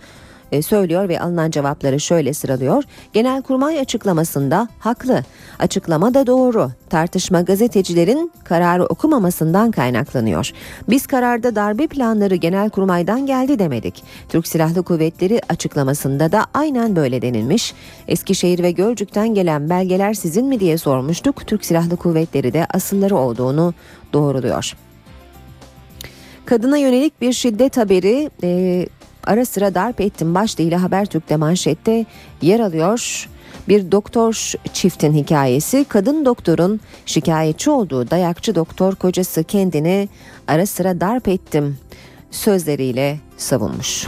e, 0.51 0.61
söylüyor 0.61 1.09
ve 1.09 1.21
alınan 1.21 1.51
cevapları 1.51 1.99
şöyle 1.99 2.33
sıralıyor. 2.33 2.83
Genelkurmay 3.13 3.79
açıklamasında 3.79 4.67
haklı. 4.79 5.23
Açıklama 5.59 6.13
da 6.13 6.27
doğru. 6.27 6.71
Tartışma 6.89 7.41
gazetecilerin 7.41 8.31
kararı 8.43 8.85
okumamasından 8.85 9.71
kaynaklanıyor. 9.71 10.51
Biz 10.89 11.07
kararda 11.07 11.55
darbe 11.55 11.87
planları 11.87 12.35
Genelkurmay'dan 12.35 13.25
geldi 13.25 13.59
demedik. 13.59 14.03
Türk 14.29 14.47
Silahlı 14.47 14.83
Kuvvetleri 14.83 15.41
açıklamasında 15.49 16.31
da 16.31 16.45
aynen 16.53 16.95
böyle 16.95 17.21
denilmiş. 17.21 17.73
Eskişehir 18.07 18.63
ve 18.63 18.71
Gölcük'ten 18.71 19.33
gelen 19.33 19.69
belgeler 19.69 20.13
sizin 20.13 20.45
mi 20.45 20.59
diye 20.59 20.77
sormuştuk. 20.77 21.47
Türk 21.47 21.65
Silahlı 21.65 21.97
Kuvvetleri 21.97 22.53
de 22.53 22.67
asılları 22.73 23.15
olduğunu 23.15 23.73
doğruluyor. 24.13 24.75
Kadına 26.45 26.77
yönelik 26.77 27.21
bir 27.21 27.33
şiddet 27.33 27.77
haberi 27.77 28.29
e, 28.43 28.85
ara 29.23 29.45
sıra 29.45 29.75
darp 29.75 30.01
ettim 30.01 30.35
başlığıyla 30.35 30.83
Habertürk'te 30.83 31.35
manşette 31.35 32.05
yer 32.41 32.59
alıyor. 32.59 33.29
Bir 33.67 33.91
doktor 33.91 34.53
çiftin 34.73 35.13
hikayesi 35.13 35.85
kadın 35.89 36.25
doktorun 36.25 36.79
şikayetçi 37.05 37.69
olduğu 37.69 38.09
dayakçı 38.09 38.55
doktor 38.55 38.95
kocası 38.95 39.43
kendini 39.43 40.09
ara 40.47 40.65
sıra 40.65 41.01
darp 41.01 41.27
ettim 41.27 41.77
sözleriyle 42.31 43.17
savunmuş. 43.37 44.07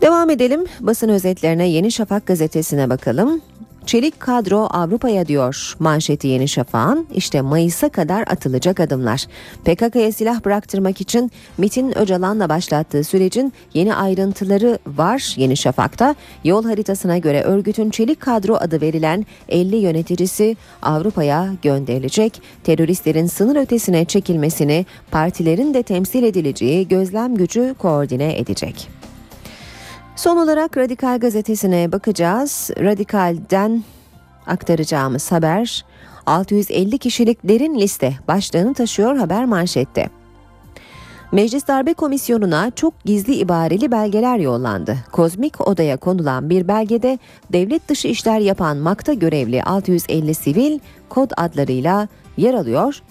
Devam 0.00 0.30
edelim 0.30 0.66
basın 0.80 1.08
özetlerine 1.08 1.68
Yeni 1.68 1.92
Şafak 1.92 2.26
gazetesine 2.26 2.90
bakalım. 2.90 3.40
Çelik 3.86 4.20
kadro 4.20 4.66
Avrupa'ya 4.70 5.26
diyor 5.26 5.74
manşeti 5.78 6.28
Yeni 6.28 6.48
Şafak'ın. 6.48 7.06
İşte 7.14 7.40
Mayıs'a 7.40 7.88
kadar 7.88 8.22
atılacak 8.22 8.80
adımlar. 8.80 9.26
PKK'ya 9.64 10.12
silah 10.12 10.44
bıraktırmak 10.44 11.00
için 11.00 11.30
Metin 11.58 11.98
Öcalan'la 11.98 12.48
başlattığı 12.48 13.04
sürecin 13.04 13.52
yeni 13.74 13.94
ayrıntıları 13.94 14.78
var 14.86 15.34
Yeni 15.36 15.56
Şafak'ta. 15.56 16.14
Yol 16.44 16.64
haritasına 16.64 17.18
göre 17.18 17.42
örgütün 17.42 17.90
Çelik 17.90 18.20
kadro 18.20 18.54
adı 18.54 18.80
verilen 18.80 19.26
50 19.48 19.76
yöneticisi 19.76 20.56
Avrupa'ya 20.82 21.48
gönderilecek. 21.62 22.42
Teröristlerin 22.64 23.26
sınır 23.26 23.56
ötesine 23.56 24.04
çekilmesini 24.04 24.86
partilerin 25.10 25.74
de 25.74 25.82
temsil 25.82 26.22
edileceği 26.22 26.88
gözlem 26.88 27.34
gücü 27.34 27.74
koordine 27.78 28.38
edecek. 28.38 29.01
Son 30.16 30.36
olarak 30.36 30.76
Radikal 30.76 31.18
gazetesine 31.18 31.92
bakacağız. 31.92 32.70
Radikal'den 32.78 33.82
aktaracağımız 34.46 35.32
haber 35.32 35.84
650 36.26 36.98
kişilik 36.98 37.38
derin 37.44 37.74
liste 37.78 38.12
başlığını 38.28 38.74
taşıyor 38.74 39.16
haber 39.16 39.44
manşette. 39.44 40.08
Meclis 41.32 41.68
Darbe 41.68 41.94
Komisyonu'na 41.94 42.70
çok 42.70 43.04
gizli 43.04 43.34
ibareli 43.34 43.90
belgeler 43.90 44.38
yollandı. 44.38 44.96
Kozmik 45.12 45.68
odaya 45.68 45.96
konulan 45.96 46.50
bir 46.50 46.68
belgede 46.68 47.18
devlet 47.52 47.88
dışı 47.88 48.08
işler 48.08 48.40
yapan 48.40 48.76
MAK'ta 48.76 49.12
görevli 49.12 49.62
650 49.62 50.34
sivil 50.34 50.78
kod 51.08 51.30
adlarıyla 51.36 52.08
yer 52.36 52.54
alıyor. 52.54 53.02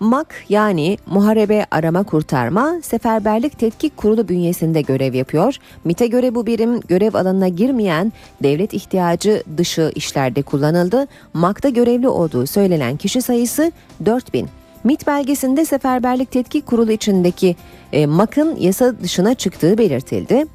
MAK 0.00 0.34
yani 0.48 0.98
Muharebe 1.06 1.66
Arama 1.70 2.02
Kurtarma 2.02 2.74
Seferberlik 2.82 3.58
Tetkik 3.58 3.96
Kurulu 3.96 4.28
bünyesinde 4.28 4.82
görev 4.82 5.14
yapıyor. 5.14 5.56
MIT'e 5.84 6.06
göre 6.06 6.34
bu 6.34 6.46
birim 6.46 6.80
görev 6.80 7.14
alanına 7.14 7.48
girmeyen 7.48 8.12
devlet 8.42 8.74
ihtiyacı 8.74 9.42
dışı 9.56 9.92
işlerde 9.94 10.42
kullanıldı. 10.42 11.06
MAK'ta 11.34 11.68
görevli 11.68 12.08
olduğu 12.08 12.46
söylenen 12.46 12.96
kişi 12.96 13.22
sayısı 13.22 13.72
4000. 14.04 14.48
MIT 14.84 15.06
belgesinde 15.06 15.64
Seferberlik 15.64 16.30
Tetkik 16.30 16.66
Kurulu 16.66 16.92
içindeki 16.92 17.56
e, 17.92 18.06
MAK'ın 18.06 18.56
yasa 18.56 19.00
dışına 19.02 19.34
çıktığı 19.34 19.78
belirtildi. 19.78 20.46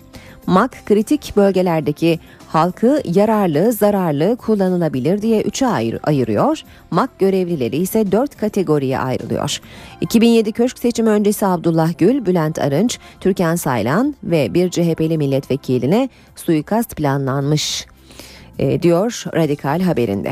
MAK 0.48 0.86
kritik 0.86 1.34
bölgelerdeki 1.36 2.20
halkı 2.48 3.02
yararlı, 3.06 3.72
zararlı, 3.72 4.36
kullanılabilir 4.36 5.22
diye 5.22 5.42
üçe 5.42 5.68
ayır, 5.68 6.00
ayırıyor. 6.04 6.62
MAK 6.92 7.20
görevlileri 7.20 7.78
ise 7.78 8.12
dört 8.12 8.38
kategoriye 8.38 9.00
ayrılıyor. 9.00 9.62
2007 10.02 10.52
köşk 10.52 10.80
seçimi 10.80 11.10
öncesi 11.10 11.46
Abdullah 11.46 11.98
Gül, 11.98 12.26
Bülent 12.26 12.60
Arınç, 12.60 13.00
Türkan 13.20 13.56
Saylan 13.56 14.16
ve 14.24 14.54
bir 14.54 14.70
CHP'li 14.70 15.18
milletvekiline 15.18 16.10
suikast 16.36 16.96
planlanmış 16.96 17.86
e, 18.60 18.82
diyor 18.82 19.24
Radikal 19.36 19.82
haberinde. 19.82 20.32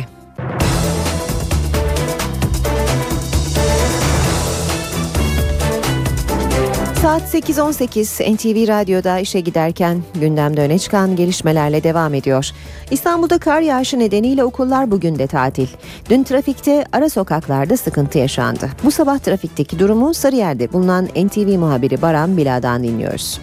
Saat 7.13 7.33
8.18 7.33 8.35
NTV 8.35 8.67
Radyo'da 8.67 9.19
işe 9.19 9.39
giderken 9.39 10.03
gündemde 10.15 10.61
öne 10.61 10.79
çıkan 10.79 11.15
gelişmelerle 11.15 11.83
devam 11.83 12.13
ediyor. 12.13 12.51
İstanbul'da 12.91 13.37
kar 13.37 13.61
yağışı 13.61 13.99
nedeniyle 13.99 14.43
okullar 14.43 14.91
bugün 14.91 15.19
de 15.19 15.27
tatil. 15.27 15.67
Dün 16.09 16.23
trafikte 16.23 16.85
ara 16.93 17.09
sokaklarda 17.09 17.77
sıkıntı 17.77 18.17
yaşandı. 18.17 18.69
Bu 18.83 18.91
sabah 18.91 19.19
trafikteki 19.19 19.79
durumu 19.79 20.13
Sarıyer'de 20.13 20.73
bulunan 20.73 21.05
NTV 21.05 21.57
muhabiri 21.57 22.01
Baran 22.01 22.37
Bila'dan 22.37 22.83
dinliyoruz. 22.83 23.39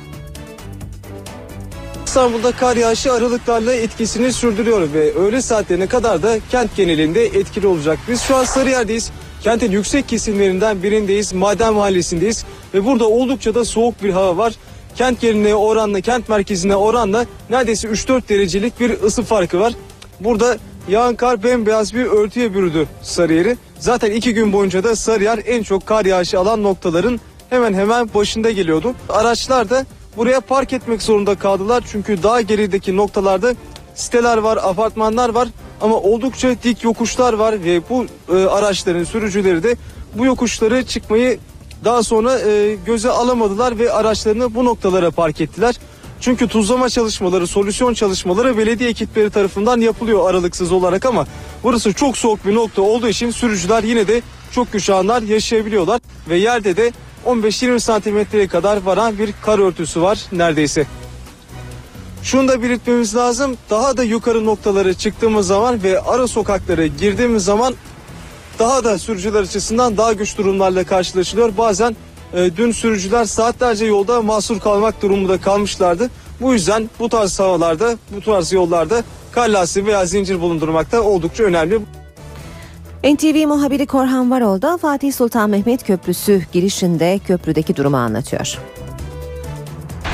İstanbul'da 2.07 2.53
kar 2.53 2.77
yağışı 2.77 3.13
aralıklarla 3.13 3.75
etkisini 3.75 4.33
sürdürüyor 4.33 4.93
ve 4.93 5.15
öğle 5.15 5.43
saatlerine 5.43 5.87
kadar 5.87 6.23
da 6.23 6.39
kent 6.51 6.77
genelinde 6.77 7.25
etkili 7.25 7.67
olacak. 7.67 7.99
Biz 8.09 8.21
şu 8.21 8.37
an 8.37 8.45
Sarıyer'deyiz. 8.45 9.11
Kentin 9.43 9.73
yüksek 9.73 10.09
kesimlerinden 10.09 10.83
birindeyiz. 10.83 11.33
Maden 11.33 11.75
Mahallesi'ndeyiz 11.75 12.45
ve 12.75 12.85
burada 12.85 13.09
oldukça 13.09 13.55
da 13.55 13.65
soğuk 13.65 14.03
bir 14.03 14.11
hava 14.11 14.37
var. 14.37 14.55
Kent 14.97 15.21
geneline 15.21 15.55
oranla, 15.55 16.01
kent 16.01 16.29
merkezine 16.29 16.77
oranla 16.77 17.27
neredeyse 17.51 17.89
3-4 17.89 18.29
derecelik 18.29 18.81
bir 18.81 19.03
ısı 19.03 19.23
farkı 19.23 19.61
var. 19.61 19.73
Burada 20.21 20.59
yağan 20.89 21.17
kar 21.17 21.43
bembeyaz 21.43 21.95
bir 21.95 22.05
örtüye 22.05 22.55
bürüdü 22.55 22.87
Sarıyer'i. 23.03 23.57
Zaten 23.79 24.11
iki 24.11 24.35
gün 24.35 24.53
boyunca 24.53 24.85
da 24.85 24.97
Sarıyer 24.97 25.41
en 25.47 25.63
çok 25.63 25.87
kar 25.87 26.05
yağışı 26.05 26.39
alan 26.39 26.63
noktaların 26.63 27.21
hemen 27.51 27.75
hemen 27.75 28.11
başında 28.15 28.51
geliyordu. 28.51 28.95
Araçlar 29.09 29.71
da 29.71 29.87
buraya 30.17 30.41
park 30.41 30.73
etmek 30.73 31.03
zorunda 31.03 31.35
kaldılar. 31.35 31.85
Çünkü 31.93 32.23
daha 32.23 32.41
gerideki 32.41 32.97
noktalarda 32.97 33.55
siteler 33.95 34.39
var, 34.39 34.59
apartmanlar 34.63 35.29
var 35.29 35.49
ama 35.81 35.97
oldukça 35.97 36.63
dik 36.63 36.85
yokuşlar 36.85 37.33
var 37.33 37.65
ve 37.65 37.81
bu 37.91 38.07
e, 38.35 38.45
araçların 38.47 39.05
sürücüleri 39.05 39.63
de 39.63 39.77
bu 40.15 40.25
yokuşları 40.25 40.85
çıkmayı 40.85 41.39
daha 41.85 42.03
sonra 42.03 42.39
e, 42.39 42.77
göze 42.87 43.11
alamadılar 43.11 43.79
ve 43.79 43.93
araçlarını 43.93 44.55
bu 44.55 44.65
noktalara 44.65 45.11
park 45.11 45.41
ettiler. 45.41 45.75
Çünkü 46.21 46.49
tuzlama 46.49 46.89
çalışmaları, 46.89 47.47
solüsyon 47.47 47.95
çalışmaları 47.95 48.59
belediye 48.59 48.91
ekipleri 48.91 49.31
tarafından 49.31 49.81
yapılıyor 49.81 50.31
aralıksız 50.31 50.73
olarak 50.73 51.07
ama 51.07 51.27
burası 51.63 51.93
çok 51.93 52.17
soğuk 52.17 52.47
bir 52.47 52.55
nokta 52.55 52.83
olduğu 52.83 53.09
için 53.09 53.31
sürücüler 53.31 53.83
yine 53.83 54.09
de 54.09 54.23
çok 54.53 54.73
güç 54.73 54.91
anlar 54.91 55.23
yaşayabiliyorlar 55.23 56.01
ve 56.29 56.37
yerde 56.37 56.77
de 56.77 56.93
15-20 57.27 57.81
santimetreye 57.81 58.49
kadar 58.49 58.83
varan 58.83 59.19
bir 59.19 59.35
kar 59.43 59.59
örtüsü 59.59 60.03
var 60.03 60.19
neredeyse. 60.33 60.87
Şunu 62.23 62.49
da 62.49 62.63
belirtmemiz 62.63 63.17
lazım. 63.17 63.57
Daha 63.71 63.97
da 63.97 64.05
yukarı 64.05 64.45
noktalara 64.45 64.95
çıktığımız 64.95 65.47
zaman 65.47 65.83
ve 65.83 66.01
ara 66.01 66.27
sokaklara 66.27 66.87
girdiğimiz 66.87 67.45
zaman 67.45 67.75
daha 68.59 68.85
da 68.85 68.99
sürücüler 68.99 69.43
açısından 69.43 69.97
daha 69.97 70.13
güç 70.13 70.39
durumlarla 70.39 70.85
karşılaşılıyor. 70.85 71.57
Bazen 71.59 71.97
e, 72.35 72.57
dün 72.57 72.73
sürücüler 72.73 73.25
saatlerce 73.25 73.87
yolda 73.87 74.23
mahsur 74.23 74.61
kalmak 74.61 75.03
durumunda 75.03 75.41
kalmışlardı. 75.41 76.11
Bu 76.41 76.53
yüzden 76.53 76.91
bu 76.99 77.09
tarz 77.09 77.41
havalarda, 77.41 77.97
bu 78.17 78.21
tarz 78.21 78.53
yollarda 78.53 79.03
kar 79.33 79.51
veya 79.87 80.07
zincir 80.07 80.41
bulundurmakta 80.41 81.01
oldukça 81.01 81.45
önemli. 81.45 81.81
NTV 83.05 83.47
muhabiri 83.47 83.87
Korhan 83.87 84.31
Varol 84.31 84.63
da 84.63 84.79
Fatih 84.79 85.13
Sultan 85.13 85.51
Mehmet 85.51 85.87
Köprüsü 85.87 86.43
girişinde 86.53 87.21
köprüdeki 87.27 87.77
durumu 87.77 87.97
anlatıyor. 87.97 88.59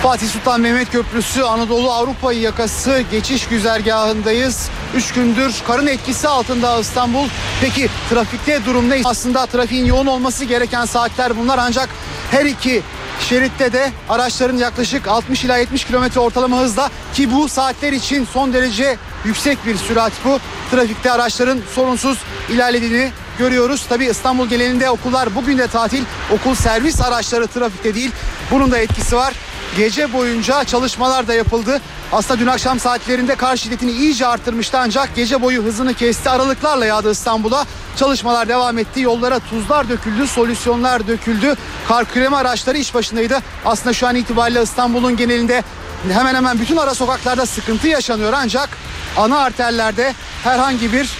Fatih 0.06 0.28
Sultan 0.28 0.60
Mehmet 0.60 0.92
Köprüsü 0.92 1.42
Anadolu 1.42 1.92
Avrupa 1.92 2.32
yakası 2.32 3.04
geçiş 3.10 3.48
güzergahındayız. 3.48 4.68
3 4.94 5.12
gündür 5.12 5.54
karın 5.66 5.86
etkisi 5.86 6.28
altında 6.28 6.80
İstanbul. 6.80 7.28
Peki 7.60 7.88
trafikte 8.10 8.64
durum 8.64 8.90
ne? 8.90 9.00
Aslında 9.04 9.46
trafiğin 9.46 9.84
yoğun 9.84 10.06
olması 10.06 10.44
gereken 10.44 10.84
saatler 10.84 11.36
bunlar 11.36 11.58
ancak 11.58 11.88
her 12.30 12.44
iki 12.44 12.82
şeritte 13.20 13.72
de 13.72 13.92
araçların 14.08 14.56
yaklaşık 14.56 15.08
60 15.08 15.44
ila 15.44 15.56
70 15.56 15.84
kilometre 15.84 16.20
ortalama 16.20 16.58
hızla 16.58 16.90
ki 17.14 17.32
bu 17.32 17.48
saatler 17.48 17.92
için 17.92 18.28
son 18.32 18.52
derece 18.52 18.96
yüksek 19.24 19.66
bir 19.66 19.76
sürat 19.76 20.12
bu. 20.24 20.40
Trafikte 20.70 21.12
araçların 21.12 21.58
sorunsuz 21.74 22.18
ilerlediğini 22.50 23.10
görüyoruz. 23.38 23.86
Tabi 23.88 24.04
İstanbul 24.04 24.46
genelinde 24.46 24.90
okullar 24.90 25.34
bugün 25.34 25.58
de 25.58 25.66
tatil. 25.66 26.04
Okul 26.32 26.54
servis 26.54 27.00
araçları 27.00 27.46
trafikte 27.46 27.94
değil. 27.94 28.10
Bunun 28.50 28.70
da 28.70 28.78
etkisi 28.78 29.16
var. 29.16 29.34
Gece 29.76 30.12
boyunca 30.12 30.64
çalışmalar 30.64 31.28
da 31.28 31.34
yapıldı. 31.34 31.80
Aslında 32.12 32.40
dün 32.40 32.46
akşam 32.46 32.80
saatlerinde 32.80 33.34
kar 33.34 33.56
şiddetini 33.56 33.90
iyice 33.90 34.26
arttırmıştı 34.26 34.78
ancak 34.78 35.16
gece 35.16 35.42
boyu 35.42 35.62
hızını 35.62 35.94
kesti. 35.94 36.30
Aralıklarla 36.30 36.86
yağdı 36.86 37.10
İstanbul'a. 37.10 37.64
Çalışmalar 37.96 38.48
devam 38.48 38.78
etti. 38.78 39.00
Yollara 39.00 39.38
tuzlar 39.38 39.88
döküldü, 39.88 40.26
solüsyonlar 40.26 41.06
döküldü. 41.06 41.54
Kar 41.88 42.12
kremi 42.12 42.36
araçları 42.36 42.78
iş 42.78 42.94
başındaydı. 42.94 43.38
Aslında 43.64 43.92
şu 43.92 44.06
an 44.06 44.16
itibariyle 44.16 44.62
İstanbul'un 44.62 45.16
genelinde 45.16 45.62
hemen 46.12 46.34
hemen 46.34 46.58
bütün 46.58 46.76
ara 46.76 46.94
sokaklarda 46.94 47.46
sıkıntı 47.46 47.88
yaşanıyor 47.88 48.32
ancak 48.36 48.68
ana 49.16 49.38
arterlerde 49.38 50.14
herhangi 50.44 50.92
bir 50.92 51.10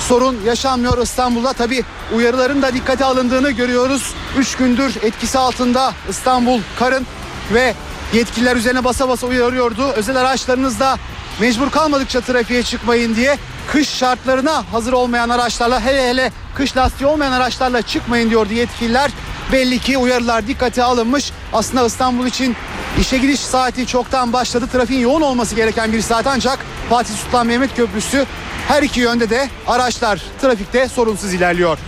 sorun 0.00 0.40
yaşanmıyor 0.46 1.02
İstanbul'da. 1.02 1.52
Tabi 1.52 1.84
uyarıların 2.16 2.62
da 2.62 2.74
dikkate 2.74 3.04
alındığını 3.04 3.50
görüyoruz. 3.50 4.14
3 4.38 4.56
gündür 4.56 4.94
etkisi 5.02 5.38
altında 5.38 5.94
İstanbul 6.08 6.60
karın 6.78 7.06
ve 7.54 7.74
yetkililer 8.12 8.56
üzerine 8.56 8.84
basa 8.84 9.08
basa 9.08 9.26
uyarıyordu. 9.26 9.92
Özel 9.92 10.16
araçlarınızda 10.16 10.98
mecbur 11.40 11.70
kalmadıkça 11.70 12.20
trafiğe 12.20 12.62
çıkmayın 12.62 13.16
diye 13.16 13.38
kış 13.72 13.88
şartlarına 13.88 14.64
hazır 14.72 14.92
olmayan 14.92 15.28
araçlarla 15.28 15.80
hele 15.80 16.08
hele 16.08 16.32
kış 16.54 16.76
lastiği 16.76 17.08
olmayan 17.08 17.32
araçlarla 17.32 17.82
çıkmayın 17.82 18.30
diyordu 18.30 18.52
yetkililer. 18.52 19.10
Belli 19.52 19.78
ki 19.78 19.98
uyarılar 19.98 20.46
dikkate 20.46 20.82
alınmış. 20.82 21.32
Aslında 21.52 21.86
İstanbul 21.86 22.26
için 22.26 22.56
işe 23.00 23.18
gidiş 23.18 23.40
saati 23.40 23.86
çoktan 23.86 24.32
başladı. 24.32 24.68
Trafiğin 24.72 25.00
yoğun 25.00 25.20
olması 25.20 25.54
gereken 25.54 25.92
bir 25.92 26.00
saat 26.00 26.26
ancak 26.26 26.58
Fatih 26.90 27.14
Sultan 27.14 27.46
Mehmet 27.46 27.76
Köprüsü 27.76 28.26
her 28.68 28.82
iki 28.82 29.00
yönde 29.00 29.30
de 29.30 29.48
araçlar 29.66 30.22
trafikte 30.40 30.88
sorunsuz 30.88 31.32
ilerliyor. 31.34 31.78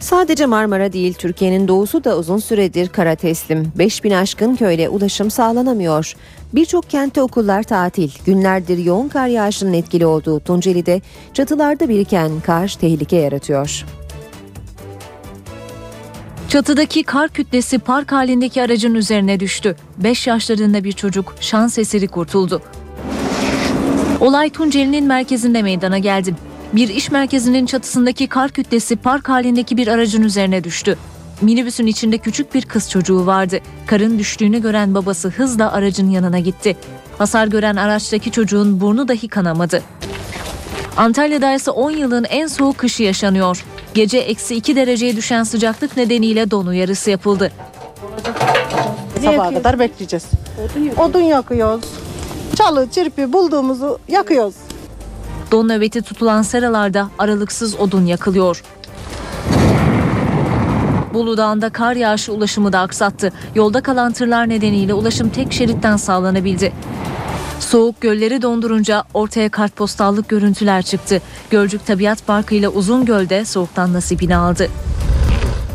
Sadece 0.00 0.46
Marmara 0.46 0.92
değil 0.92 1.14
Türkiye'nin 1.14 1.68
doğusu 1.68 2.04
da 2.04 2.18
uzun 2.18 2.38
süredir 2.38 2.88
kara 2.88 3.14
teslim. 3.14 3.72
5000 3.78 4.10
aşkın 4.10 4.56
köyle 4.56 4.88
ulaşım 4.88 5.30
sağlanamıyor. 5.30 6.14
Birçok 6.54 6.90
kentte 6.90 7.22
okullar 7.22 7.62
tatil. 7.62 8.10
Günlerdir 8.26 8.78
yoğun 8.78 9.08
kar 9.08 9.26
yağışının 9.26 9.72
etkili 9.72 10.06
olduğu 10.06 10.40
Tunceli'de 10.40 11.00
çatılarda 11.34 11.88
biriken 11.88 12.30
kar 12.40 12.76
tehlike 12.80 13.16
yaratıyor. 13.16 13.84
Çatıdaki 16.48 17.02
kar 17.02 17.28
kütlesi 17.28 17.78
park 17.78 18.12
halindeki 18.12 18.62
aracın 18.62 18.94
üzerine 18.94 19.40
düştü. 19.40 19.76
5 19.98 20.26
yaşlarında 20.26 20.84
bir 20.84 20.92
çocuk 20.92 21.34
şans 21.40 21.78
eseri 21.78 22.08
kurtuldu. 22.08 22.62
Olay 24.20 24.50
Tunceli'nin 24.50 25.06
merkezinde 25.06 25.62
meydana 25.62 25.98
geldi. 25.98 26.34
Bir 26.72 26.88
iş 26.88 27.10
merkezinin 27.10 27.66
çatısındaki 27.66 28.26
kar 28.26 28.50
kütlesi 28.50 28.96
park 28.96 29.28
halindeki 29.28 29.76
bir 29.76 29.88
aracın 29.88 30.22
üzerine 30.22 30.64
düştü. 30.64 30.98
Minibüsün 31.40 31.86
içinde 31.86 32.18
küçük 32.18 32.54
bir 32.54 32.62
kız 32.62 32.90
çocuğu 32.90 33.26
vardı. 33.26 33.58
Karın 33.86 34.18
düştüğünü 34.18 34.62
gören 34.62 34.94
babası 34.94 35.28
hızla 35.28 35.72
aracın 35.72 36.10
yanına 36.10 36.38
gitti. 36.38 36.76
Hasar 37.18 37.46
gören 37.46 37.76
araçtaki 37.76 38.30
çocuğun 38.30 38.80
burnu 38.80 39.08
dahi 39.08 39.28
kanamadı. 39.28 39.82
Antalya'da 40.96 41.54
ise 41.54 41.70
10 41.70 41.90
yılın 41.90 42.24
en 42.24 42.46
soğuk 42.46 42.78
kışı 42.78 43.02
yaşanıyor. 43.02 43.64
Gece 43.94 44.18
eksi 44.18 44.54
2 44.54 44.76
dereceye 44.76 45.16
düşen 45.16 45.42
sıcaklık 45.42 45.96
nedeniyle 45.96 46.50
don 46.50 46.66
uyarısı 46.66 47.10
yapıldı. 47.10 47.52
Sabaha 49.24 49.54
kadar 49.54 49.78
bekleyeceğiz. 49.78 50.24
Odun 50.96 51.20
yakıyoruz. 51.20 51.84
Çalı, 52.56 52.88
çirpi 52.90 53.32
bulduğumuzu 53.32 53.98
yakıyoruz. 54.08 54.54
Don 55.52 55.68
nöbeti 55.68 56.02
tutulan 56.02 56.42
seralarda 56.42 57.10
aralıksız 57.18 57.80
odun 57.80 58.06
yakılıyor. 58.06 58.62
Bolu 61.14 61.36
Dağı'nda 61.36 61.70
kar 61.70 61.96
yağışı 61.96 62.32
ulaşımı 62.32 62.72
da 62.72 62.80
aksattı. 62.80 63.32
Yolda 63.54 63.80
kalan 63.80 64.12
tırlar 64.12 64.48
nedeniyle 64.48 64.94
ulaşım 64.94 65.28
tek 65.28 65.52
şeritten 65.52 65.96
sağlanabildi. 65.96 66.72
Soğuk 67.60 68.00
gölleri 68.00 68.42
dondurunca 68.42 69.04
ortaya 69.14 69.48
kartpostallık 69.48 70.28
görüntüler 70.28 70.82
çıktı. 70.82 71.22
Gölcük 71.50 71.86
Tabiat 71.86 72.26
Parkı 72.26 72.54
ile 72.54 72.68
Uzungöl'de 72.68 73.44
soğuktan 73.44 73.92
nasibini 73.92 74.36
aldı. 74.36 74.68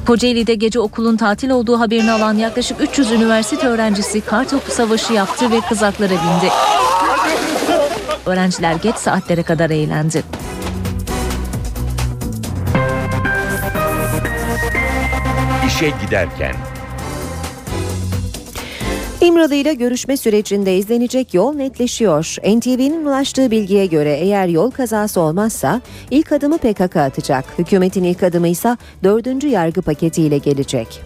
Kocaeli'de 0.07 0.55
gece 0.55 0.79
okulun 0.79 1.17
tatil 1.17 1.49
olduğu 1.49 1.79
haberini 1.79 2.11
alan 2.11 2.33
yaklaşık 2.33 2.81
300 2.81 3.11
üniversite 3.11 3.67
öğrencisi 3.67 4.21
kartopu 4.21 4.71
savaşı 4.71 5.13
yaptı 5.13 5.51
ve 5.51 5.61
kızaklara 5.61 6.09
bindi. 6.09 6.51
Öğrenciler 8.25 8.75
geç 8.75 8.95
saatlere 8.95 9.43
kadar 9.43 9.69
eğlendi. 9.69 10.23
İşe 15.67 15.93
giderken 16.05 16.55
İmralı 19.21 19.55
ile 19.55 19.73
görüşme 19.73 20.17
sürecinde 20.17 20.77
izlenecek 20.77 21.33
yol 21.33 21.53
netleşiyor. 21.53 22.35
NTV'nin 22.57 23.05
ulaştığı 23.05 23.51
bilgiye 23.51 23.85
göre 23.85 24.13
eğer 24.13 24.47
yol 24.47 24.71
kazası 24.71 25.21
olmazsa 25.21 25.81
ilk 26.11 26.31
adımı 26.31 26.57
PKK 26.57 26.95
atacak. 26.95 27.45
Hükümetin 27.59 28.03
ilk 28.03 28.23
adımı 28.23 28.47
ise 28.47 28.77
dördüncü 29.03 29.47
yargı 29.47 29.81
paketiyle 29.81 30.37
gelecek. 30.37 31.01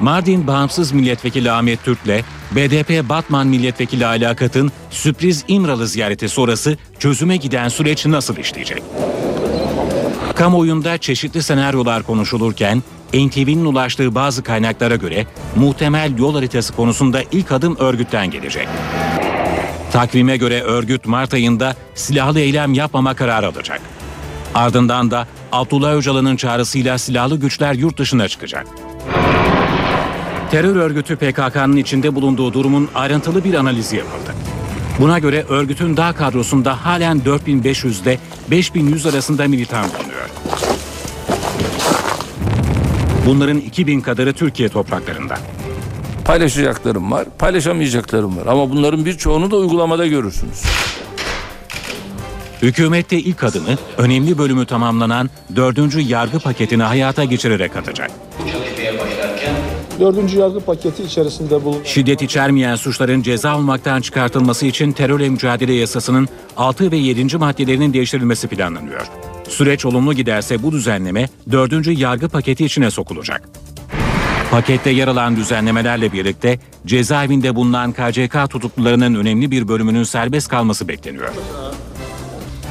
Mardin 0.00 0.46
Bağımsız 0.46 0.92
Milletvekili 0.92 1.50
Ahmet 1.50 1.84
Türk'le 1.84 2.24
BDP 2.56 3.08
Batman 3.08 3.46
Milletvekili 3.46 4.06
Alakat'ın 4.06 4.72
sürpriz 4.90 5.44
İmralı 5.48 5.88
ziyareti 5.88 6.28
sonrası 6.28 6.76
çözüme 6.98 7.36
giden 7.36 7.68
süreç 7.68 8.06
nasıl 8.06 8.36
işleyecek? 8.36 8.82
Kamuoyunda 10.34 10.98
çeşitli 10.98 11.42
senaryolar 11.42 12.02
konuşulurken 12.02 12.82
NTV'nin 13.14 13.64
ulaştığı 13.64 14.14
bazı 14.14 14.42
kaynaklara 14.42 14.96
göre 14.96 15.26
muhtemel 15.56 16.18
yol 16.18 16.34
haritası 16.34 16.72
konusunda 16.72 17.22
ilk 17.32 17.52
adım 17.52 17.76
örgütten 17.76 18.30
gelecek. 18.30 18.68
Takvime 19.92 20.36
göre 20.36 20.62
örgüt 20.62 21.06
Mart 21.06 21.34
ayında 21.34 21.76
silahlı 21.94 22.40
eylem 22.40 22.74
yapmama 22.74 23.14
kararı 23.14 23.46
alacak. 23.46 23.80
Ardından 24.54 25.10
da 25.10 25.26
Abdullah 25.52 25.94
Öcalan'ın 25.94 26.36
çağrısıyla 26.36 26.98
silahlı 26.98 27.36
güçler 27.36 27.74
yurt 27.74 27.98
dışına 27.98 28.28
çıkacak. 28.28 28.66
Terör 30.52 30.76
örgütü 30.76 31.16
PKK'nın 31.16 31.76
içinde 31.76 32.14
bulunduğu 32.14 32.52
durumun 32.52 32.88
ayrıntılı 32.94 33.44
bir 33.44 33.54
analizi 33.54 33.96
yapıldı. 33.96 34.34
Buna 35.00 35.18
göre 35.18 35.44
örgütün 35.48 35.96
dağ 35.96 36.12
kadrosunda 36.12 36.84
halen 36.84 37.24
4500 37.24 38.00
ile 38.00 38.18
5100 38.50 39.06
arasında 39.06 39.48
militan 39.48 39.84
bulunuyor. 39.84 40.28
Bunların 43.26 43.58
2000 43.58 44.00
kadarı 44.00 44.32
Türkiye 44.32 44.68
topraklarında. 44.68 45.38
Paylaşacaklarım 46.24 47.10
var, 47.10 47.26
paylaşamayacaklarım 47.38 48.36
var. 48.36 48.46
Ama 48.46 48.70
bunların 48.70 49.04
birçoğunu 49.04 49.50
da 49.50 49.56
uygulamada 49.56 50.06
görürsünüz. 50.06 50.62
Hükümette 52.62 53.18
ilk 53.18 53.44
adımı 53.44 53.76
önemli 53.98 54.38
bölümü 54.38 54.66
tamamlanan 54.66 55.30
dördüncü 55.56 56.00
yargı 56.00 56.38
paketini 56.38 56.82
hayata 56.82 57.24
geçirerek 57.24 57.76
atacak. 57.76 58.10
Dördüncü 60.00 60.38
yargı 60.38 60.60
paketi 60.60 61.02
içerisinde 61.02 61.64
bulunan 61.64 61.84
Şiddet 61.84 62.22
içermeyen 62.22 62.76
suçların 62.76 63.22
ceza 63.22 63.50
almaktan 63.50 64.00
çıkartılması 64.00 64.66
için 64.66 64.92
terörle 64.92 65.28
mücadele 65.28 65.72
yasasının 65.72 66.28
6 66.56 66.90
ve 66.90 66.96
7. 66.96 67.36
maddelerinin 67.36 67.92
değiştirilmesi 67.92 68.48
planlanıyor. 68.48 69.06
Süreç 69.48 69.84
olumlu 69.84 70.14
giderse 70.14 70.62
bu 70.62 70.72
düzenleme 70.72 71.28
4. 71.52 71.98
yargı 71.98 72.28
paketi 72.28 72.64
içine 72.64 72.90
sokulacak. 72.90 73.48
Pakette 74.50 74.90
yer 74.90 75.08
alan 75.08 75.36
düzenlemelerle 75.36 76.12
birlikte 76.12 76.58
cezaevinde 76.86 77.54
bulunan 77.54 77.92
KCK 77.92 78.50
tutuklularının 78.50 79.14
önemli 79.14 79.50
bir 79.50 79.68
bölümünün 79.68 80.02
serbest 80.02 80.48
kalması 80.48 80.88
bekleniyor. 80.88 81.32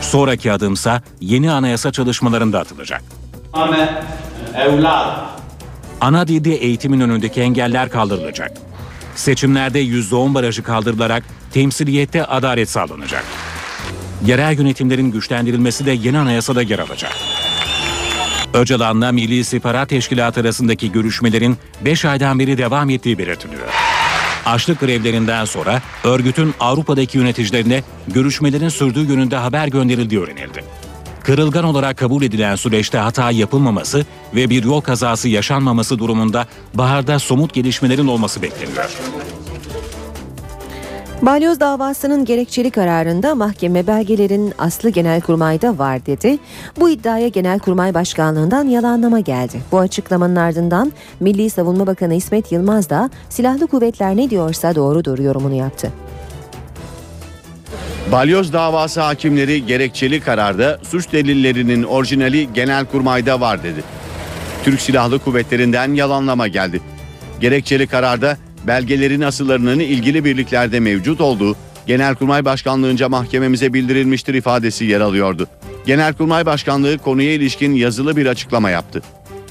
Sonraki 0.02 0.52
adımsa 0.52 1.02
yeni 1.22 1.52
anayasa 1.52 1.92
çalışmalarında 1.92 2.60
atılacak. 2.60 3.04
Ana 6.02 6.28
dilde 6.28 6.56
eğitimin 6.56 6.99
önündeki 6.99 7.41
engeller 7.41 7.89
kaldırılacak. 7.89 8.52
Seçimlerde 9.16 9.84
%10 9.84 10.34
barajı 10.34 10.64
kaldırılarak 10.64 11.24
temsiliyette 11.54 12.26
adalet 12.26 12.70
sağlanacak. 12.70 13.24
Yerel 14.26 14.58
yönetimlerin 14.60 15.12
güçlendirilmesi 15.12 15.86
de 15.86 15.91
yeni 15.91 16.18
anayasada 16.18 16.62
yer 16.62 16.80
alacak. 16.80 17.14
Öcalan'la 18.54 19.12
Milli 19.12 19.39
İstihbarat 19.39 19.89
Teşkilatı 19.89 20.41
arasındaki 20.41 20.91
görüşmelerin 20.91 21.58
5 21.86 22.06
aydan 22.06 22.39
beri 22.39 22.58
devam 22.58 22.89
ettiği 22.89 23.18
belirtiliyor. 23.18 23.68
Açlık 24.45 24.80
grevlerinden 24.80 25.45
sonra 25.45 25.82
örgütün 26.04 26.54
Avrupa'daki 26.60 27.18
yöneticilerine 27.18 27.84
görüşmelerin 28.08 28.70
sürdüğü 28.70 29.12
yönünde 29.12 29.36
haber 29.36 29.68
gönderildiği 29.68 30.22
öğrenildi. 30.22 30.64
Kırılgan 31.24 31.64
olarak 31.64 31.98
kabul 31.98 32.24
edilen 32.24 32.56
süreçte 32.56 32.98
hata 32.98 33.32
yapılmaması 33.32 34.06
ve 34.36 34.50
bir 34.50 34.64
yol 34.64 34.82
kazası 34.82 35.30
yaşanmaması 35.30 36.00
durumunda 36.00 36.48
baharda 36.74 37.20
somut 37.20 37.54
gelişmelerin 37.54 38.08
olması 38.08 38.42
bekleniyor. 38.42 38.98
Balyoz 41.22 41.60
davasının 41.60 42.26
gerekçeli 42.26 42.72
kararında 42.72 43.36
mahkeme 43.36 43.88
belgelerin 43.88 44.54
aslı 44.58 44.90
Genelkurmay'da 44.90 45.78
var 45.78 46.06
dedi. 46.06 46.38
Bu 46.80 46.90
iddiaya 46.90 47.28
Genelkurmay 47.28 47.94
Başkanlığından 47.94 48.68
yalanlama 48.68 49.20
geldi. 49.20 49.62
Bu 49.72 49.80
açıklamanın 49.80 50.36
ardından 50.36 50.92
Milli 51.20 51.50
Savunma 51.50 51.88
Bakanı 51.88 52.14
İsmet 52.14 52.52
Yılmaz 52.52 52.90
da 52.90 53.10
silahlı 53.30 53.68
kuvvetler 53.68 54.18
ne 54.18 54.30
diyorsa 54.30 54.76
doğrudur 54.76 55.20
yorumunu 55.20 55.56
yaptı. 55.56 55.92
Balyoz 58.12 58.53
davası 58.53 59.01
hakimleri 59.01 59.66
gerekçeli 59.66 60.20
kararda 60.20 60.80
suç 60.84 61.12
delillerinin 61.12 61.84
orijinali 61.84 62.53
Genelkurmay'da 62.53 63.41
var 63.41 63.64
dedi. 63.64 63.84
Türk 64.64 64.82
Silahlı 64.82 65.20
Kuvvetleri'nden 65.20 65.93
yalanlama 65.93 66.47
geldi. 66.47 66.82
Gerekçeli 67.39 67.88
kararda 67.88 68.38
belgelerin 68.68 69.22
asıllarının 69.22 69.80
ilgili 69.80 70.26
birliklerde 70.26 70.80
mevcut 70.80 71.22
olduğu 71.22 71.55
Genelkurmay 71.88 72.45
Başkanlığınca 72.45 73.09
mahkememize 73.09 73.74
bildirilmiştir 73.74 74.34
ifadesi 74.34 74.86
yer 74.86 75.01
alıyordu. 75.01 75.47
Genelkurmay 75.86 76.45
Başkanlığı 76.45 76.97
konuya 76.97 77.34
ilişkin 77.34 77.74
yazılı 77.74 78.18
bir 78.18 78.26
açıklama 78.26 78.70
yaptı. 78.70 79.01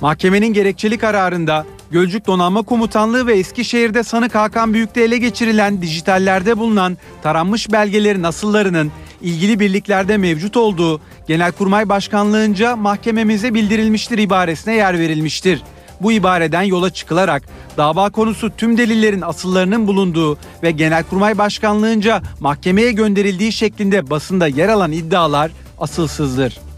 Mahkemenin 0.00 0.52
gerekçeli 0.52 0.98
kararında 0.98 1.66
Gölcük 1.90 2.26
Donanma 2.26 2.62
Komutanlığı 2.62 3.26
ve 3.26 3.34
Eskişehir'de 3.38 4.02
sanık 4.02 4.34
Hakan 4.34 4.74
Büyük'te 4.74 5.02
ele 5.02 5.18
geçirilen 5.18 5.82
dijitallerde 5.82 6.58
bulunan 6.58 6.98
taranmış 7.22 7.72
belgelerin 7.72 8.22
asıllarının 8.22 8.92
ilgili 9.20 9.60
birliklerde 9.60 10.16
mevcut 10.16 10.56
olduğu 10.56 11.00
Genelkurmay 11.26 11.88
Başkanlığınca 11.88 12.76
mahkememize 12.76 13.54
bildirilmiştir 13.54 14.18
ibaresine 14.18 14.74
yer 14.74 14.98
verilmiştir. 14.98 15.62
Bu 16.00 16.12
ibareden 16.12 16.62
yola 16.62 16.90
çıkılarak 16.90 17.42
dava 17.76 18.10
konusu 18.10 18.50
tüm 18.56 18.78
delillerin 18.78 19.20
asıllarının 19.20 19.86
bulunduğu 19.86 20.38
ve 20.62 20.70
Genelkurmay 20.70 21.38
Başkanlığınca 21.38 22.22
mahkemeye 22.40 22.92
gönderildiği 22.92 23.52
şeklinde 23.52 24.10
basında 24.10 24.46
yer 24.46 24.68
alan 24.68 24.92
iddialar 24.92 25.50
asılsızdır. 25.78 26.69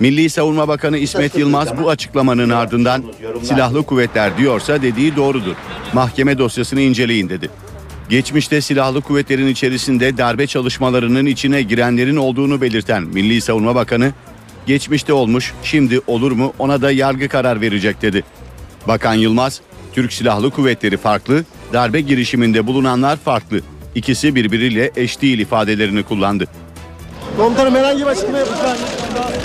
Milli 0.00 0.30
Savunma 0.30 0.68
Bakanı 0.68 0.98
İsmet 0.98 1.38
Yılmaz 1.38 1.78
bu 1.78 1.90
açıklamanın 1.90 2.50
ardından 2.50 3.04
silahlı 3.42 3.82
kuvvetler 3.82 4.38
diyorsa 4.38 4.82
dediği 4.82 5.16
doğrudur. 5.16 5.54
Mahkeme 5.92 6.38
dosyasını 6.38 6.80
inceleyin 6.80 7.28
dedi. 7.28 7.50
Geçmişte 8.08 8.60
silahlı 8.60 9.00
kuvvetlerin 9.00 9.46
içerisinde 9.46 10.18
darbe 10.18 10.46
çalışmalarının 10.46 11.26
içine 11.26 11.62
girenlerin 11.62 12.16
olduğunu 12.16 12.60
belirten 12.60 13.02
Milli 13.02 13.40
Savunma 13.40 13.74
Bakanı, 13.74 14.12
geçmişte 14.66 15.12
olmuş, 15.12 15.52
şimdi 15.62 16.00
olur 16.06 16.32
mu 16.32 16.52
ona 16.58 16.82
da 16.82 16.90
yargı 16.90 17.28
karar 17.28 17.60
verecek 17.60 18.02
dedi. 18.02 18.24
Bakan 18.88 19.14
Yılmaz, 19.14 19.60
Türk 19.92 20.12
Silahlı 20.12 20.50
Kuvvetleri 20.50 20.96
farklı, 20.96 21.44
darbe 21.72 22.00
girişiminde 22.00 22.66
bulunanlar 22.66 23.16
farklı. 23.16 23.60
İkisi 23.94 24.34
birbiriyle 24.34 24.90
eş 24.96 25.22
değil 25.22 25.38
ifadelerini 25.38 26.02
kullandı. 26.02 26.46
Komutanım 27.36 27.74
herhangi 27.74 28.00
bir 28.00 28.06
açıklama 28.06 28.38
yapacağım. 28.38 28.78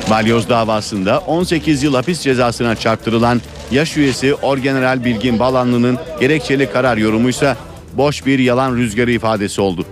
Balyoz 0.10 0.50
davasında 0.50 1.20
18 1.20 1.84
yıl 1.84 1.96
hapis 1.96 2.22
cezasına 2.22 2.76
çarptırılan 2.76 3.42
yaş 3.72 3.98
üyesi 3.98 4.36
Orgeneral 4.36 5.06
Bilgin 5.06 5.40
Balanlı'nın 5.40 5.98
gerekçeli 6.20 6.72
karar 6.72 6.98
yorumuysa 6.98 7.58
boş 7.94 8.26
bir 8.26 8.40
yalan 8.40 8.76
rüzgarı 8.76 9.12
ifadesi 9.12 9.62
oldu. 9.62 9.86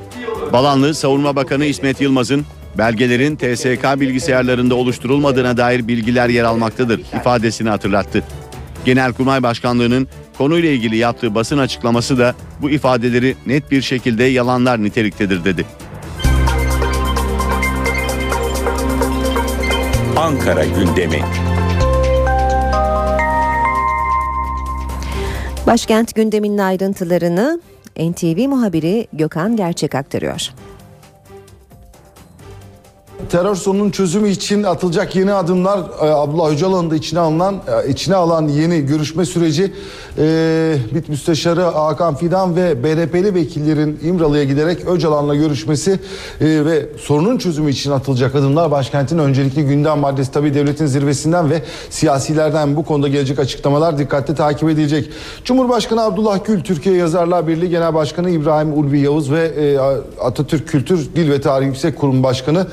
Balanlı 0.54 0.96
Savunma 0.96 1.36
Bakanı 1.36 1.66
İsmet 1.66 2.02
Yılmaz'ın 2.02 2.46
belgelerin 2.78 3.36
TSK 3.36 4.00
bilgisayarlarında 4.00 4.76
oluşturulmadığına 4.76 5.58
dair 5.58 5.88
bilgiler 5.88 6.30
yer 6.30 6.44
almaktadır 6.44 7.00
ifadesini 7.00 7.70
hatırlattı. 7.70 8.24
Genelkurmay 8.86 9.44
Başkanlığı'nın 9.44 10.08
konuyla 10.38 10.70
ilgili 10.70 10.98
yaptığı 10.98 11.36
basın 11.36 11.58
açıklaması 11.58 12.18
da 12.18 12.36
bu 12.62 12.70
ifadeleri 12.70 13.36
net 13.46 13.72
bir 13.72 13.82
şekilde 13.82 14.24
yalanlar 14.24 14.84
niteliktedir 14.84 15.46
dedi. 15.46 15.66
Ankara 20.24 20.66
gündemi. 20.66 21.20
Başkent 25.68 26.16
gündeminin 26.16 26.58
ayrıntılarını 26.58 27.62
NTV 27.98 28.48
muhabiri 28.48 29.08
Gökhan 29.14 29.56
Gerçek 29.56 29.96
aktarıyor. 29.96 30.50
Terör 33.34 33.56
sorunun 33.56 33.92
çözümü 33.92 34.30
için 34.30 34.64
atılacak 34.64 35.16
yeni 35.16 35.34
adımlar 35.34 35.80
e, 35.80 36.06
Abdullah 36.06 36.52
Öcalan'ın 36.52 36.92
da 36.92 36.96
içine 36.96 37.20
alınan 37.20 37.56
e, 37.86 37.90
içine 37.90 38.16
alan 38.16 38.48
yeni 38.48 38.86
görüşme 38.86 39.26
süreci 39.26 39.74
e, 40.18 40.76
MİT 40.92 41.10
Müsteşarı 41.10 41.62
Hakan 41.62 42.16
Fidan 42.16 42.56
ve 42.56 42.84
BDP'li 42.84 43.36
vekillerin 43.36 44.00
İmralı'ya 44.04 44.44
giderek 44.44 44.88
Öcalan'la 44.88 45.36
görüşmesi 45.36 45.92
e, 45.92 46.46
ve 46.66 46.86
sorunun 46.98 47.38
çözümü 47.38 47.72
için 47.72 47.92
atılacak 47.92 48.36
adımlar 48.36 48.72
başkentin 48.72 49.18
öncelikli 49.18 49.66
gündem 49.66 50.00
maddesi 50.00 50.32
tabi 50.32 50.54
devletin 50.54 50.86
zirvesinden 50.86 51.50
ve 51.50 51.62
siyasilerden 51.90 52.76
bu 52.76 52.86
konuda 52.86 53.08
gelecek 53.08 53.40
açıklamalar 53.40 53.98
dikkatle 53.98 54.36
takip 54.36 54.70
edilecek. 54.70 55.10
Cumhurbaşkanı 55.44 56.04
Abdullah 56.04 56.46
Gül, 56.46 56.64
Türkiye 56.64 56.96
Yazarlar 56.96 57.48
Birliği 57.48 57.70
Genel 57.70 57.94
Başkanı 57.94 58.30
İbrahim 58.30 58.74
Ulvi 58.74 59.00
Yavuz 59.00 59.32
ve 59.32 59.46
e, 59.46 59.78
Atatürk 60.22 60.68
Kültür 60.68 61.16
Dil 61.16 61.32
ve 61.32 61.42
Tarih 61.42 61.66
Yüksek 61.66 62.00
Kurum 62.00 62.24
Başkanı 62.24 62.68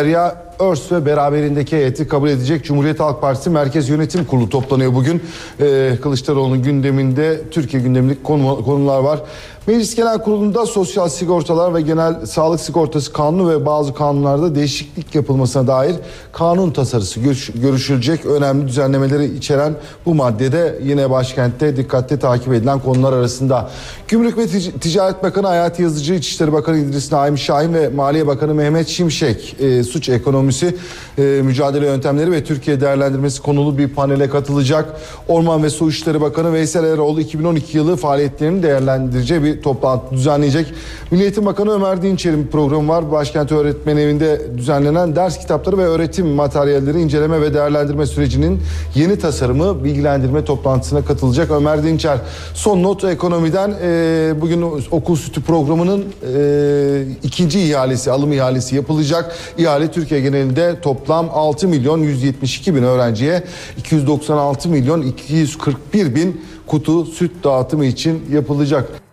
Derya 0.00 0.36
Örs 0.58 0.92
ve 0.92 1.06
beraberindeki 1.06 1.76
heyeti 1.76 2.08
kabul 2.08 2.28
edecek 2.28 2.64
Cumhuriyet 2.64 3.00
Halk 3.00 3.20
Partisi 3.20 3.50
Merkez 3.50 3.88
Yönetim 3.88 4.24
Kurulu 4.24 4.48
toplanıyor 4.48 4.94
bugün. 4.94 5.22
Ee, 5.60 5.92
Kılıçdaroğlu'nun 6.02 6.62
gündeminde 6.62 7.40
Türkiye 7.50 7.82
gündemlik 7.82 8.24
konu, 8.24 8.64
konular 8.64 8.98
var. 8.98 9.20
Meclis 9.66 9.94
Genel 9.96 10.18
Kurulu'nda 10.18 10.66
sosyal 10.66 11.08
sigortalar 11.08 11.74
ve 11.74 11.80
genel 11.80 12.26
sağlık 12.26 12.60
sigortası 12.60 13.12
kanunu 13.12 13.50
ve 13.50 13.66
bazı 13.66 13.94
kanunlarda 13.94 14.54
değişiklik 14.54 15.14
yapılmasına 15.14 15.66
dair 15.66 15.96
kanun 16.32 16.70
tasarısı 16.70 17.20
görüş, 17.20 17.50
görüşülecek. 17.54 18.26
Önemli 18.26 18.68
düzenlemeleri 18.68 19.24
içeren 19.36 19.74
bu 20.06 20.14
maddede 20.14 20.78
yine 20.82 21.10
başkentte 21.10 21.76
dikkatle 21.76 22.18
takip 22.18 22.52
edilen 22.52 22.78
konular 22.78 23.12
arasında. 23.12 23.70
Gümrük 24.08 24.38
ve 24.38 24.44
Tic- 24.44 24.78
Ticaret 24.78 25.22
Bakanı 25.22 25.46
Hayati 25.46 25.82
Yazıcı, 25.82 26.14
İçişleri 26.14 26.52
Bakanı 26.52 26.78
İdris 26.78 27.12
Naim 27.12 27.38
Şahin 27.38 27.74
ve 27.74 27.88
Maliye 27.88 28.26
Bakanı 28.26 28.54
Mehmet 28.54 28.88
Şimşek 28.88 29.56
e, 29.60 29.84
suç 29.84 30.08
ekonomisi, 30.08 30.76
e, 31.18 31.22
mücadele 31.22 31.86
yöntemleri 31.86 32.32
ve 32.32 32.44
Türkiye 32.44 32.80
değerlendirmesi 32.80 33.42
konulu 33.42 33.78
bir 33.78 33.88
panele 33.88 34.28
katılacak. 34.30 35.00
Orman 35.28 35.62
ve 35.62 35.70
Su 35.70 35.88
İşleri 35.88 36.20
Bakanı 36.20 36.52
Veysel 36.52 36.84
Eroğlu 36.84 37.20
2012 37.20 37.78
yılı 37.78 37.96
faaliyetlerini 37.96 38.62
değerlendireceği 38.62 39.42
bir 39.42 39.49
toplantı 39.62 40.14
düzenleyecek. 40.14 40.66
Milli 41.10 41.22
Eğitim 41.22 41.46
Bakanı 41.46 41.70
Ömer 41.70 42.02
Dinçer'in 42.02 42.44
bir 42.44 42.50
programı 42.50 42.88
var. 42.88 43.12
Başkent 43.12 43.52
Öğretmen 43.52 43.96
Evi'nde 43.96 44.40
düzenlenen 44.58 45.16
ders 45.16 45.38
kitapları 45.38 45.78
ve 45.78 45.84
öğretim 45.84 46.26
materyalleri 46.26 47.00
inceleme 47.00 47.40
ve 47.40 47.54
değerlendirme 47.54 48.06
sürecinin 48.06 48.60
yeni 48.94 49.18
tasarımı 49.18 49.84
bilgilendirme 49.84 50.44
toplantısına 50.44 51.04
katılacak 51.04 51.50
Ömer 51.50 51.84
Dinçer. 51.84 52.18
Son 52.54 52.82
not 52.82 53.04
ekonomiden 53.04 53.74
e, 53.82 54.34
bugün 54.40 54.62
okul 54.90 55.16
sütü 55.16 55.42
programının 55.42 56.04
e, 56.36 57.02
ikinci 57.22 57.60
ihalesi, 57.60 58.10
alım 58.10 58.32
ihalesi 58.32 58.76
yapılacak. 58.76 59.36
İhale 59.58 59.90
Türkiye 59.90 60.20
genelinde 60.20 60.80
toplam 60.80 61.30
6 61.32 61.68
milyon 61.68 61.98
172 61.98 62.74
bin 62.74 62.82
öğrenciye 62.82 63.42
296 63.78 64.68
milyon 64.68 65.02
241 65.02 66.14
bin 66.14 66.40
kutu 66.66 67.04
süt 67.04 67.44
dağıtımı 67.44 67.84
için 67.84 68.22
yapılacak. 68.32 69.09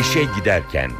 İşe 0.00 0.24
giderken. 0.24 0.90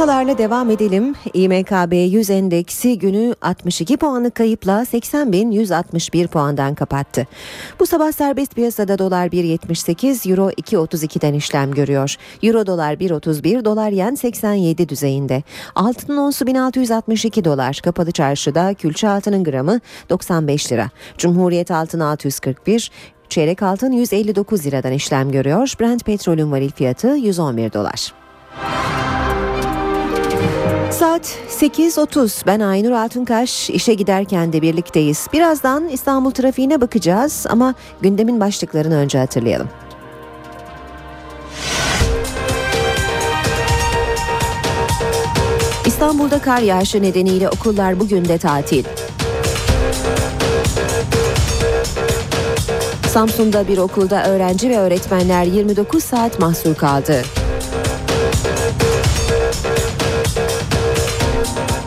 Piyasalarla 0.00 0.38
devam 0.38 0.70
edelim. 0.70 1.14
İMKB 1.34 1.92
100 1.92 2.30
endeksi 2.30 2.98
günü 2.98 3.34
62 3.42 3.96
puanlık 3.96 4.34
kayıpla 4.34 4.82
80.161 4.82 6.26
puandan 6.26 6.74
kapattı. 6.74 7.26
Bu 7.80 7.86
sabah 7.86 8.12
serbest 8.12 8.54
piyasada 8.54 8.98
dolar 8.98 9.26
1.78, 9.26 10.30
euro 10.30 10.50
2.32'den 10.50 11.34
işlem 11.34 11.70
görüyor. 11.70 12.16
Euro 12.42 12.66
dolar 12.66 12.94
1.31, 12.94 13.64
dolar 13.64 13.90
yen 13.90 14.14
87 14.14 14.88
düzeyinde. 14.88 15.42
Altının 15.74 16.16
onsu 16.16 16.46
1662 16.46 17.44
dolar. 17.44 17.80
Kapalı 17.84 18.12
çarşıda 18.12 18.74
külçe 18.74 19.08
altının 19.08 19.44
gramı 19.44 19.80
95 20.10 20.72
lira. 20.72 20.90
Cumhuriyet 21.18 21.70
altın 21.70 22.00
641, 22.00 22.90
Çeyrek 23.28 23.62
altın 23.62 23.92
159 23.92 24.66
liradan 24.66 24.92
işlem 24.92 25.30
görüyor. 25.30 25.72
Brent 25.80 26.04
petrolün 26.04 26.52
varil 26.52 26.70
fiyatı 26.70 27.08
111 27.08 27.72
dolar. 27.72 28.12
Saat 30.90 31.38
8.30 31.48 32.46
ben 32.46 32.60
Aynur 32.60 32.90
Altunkaş 32.90 33.70
işe 33.70 33.94
giderken 33.94 34.52
de 34.52 34.62
birlikteyiz. 34.62 35.26
Birazdan 35.32 35.88
İstanbul 35.88 36.30
trafiğine 36.30 36.80
bakacağız 36.80 37.46
ama 37.48 37.74
gündemin 38.00 38.40
başlıklarını 38.40 38.94
önce 38.94 39.18
hatırlayalım. 39.18 39.68
İstanbul'da 45.86 46.38
kar 46.38 46.60
yağışı 46.62 47.02
nedeniyle 47.02 47.48
okullar 47.48 48.00
bugün 48.00 48.24
de 48.24 48.38
tatil. 48.38 48.84
Samsun'da 53.08 53.68
bir 53.68 53.78
okulda 53.78 54.24
öğrenci 54.24 54.70
ve 54.70 54.78
öğretmenler 54.78 55.44
29 55.44 56.04
saat 56.04 56.38
mahsur 56.38 56.74
kaldı. 56.74 57.22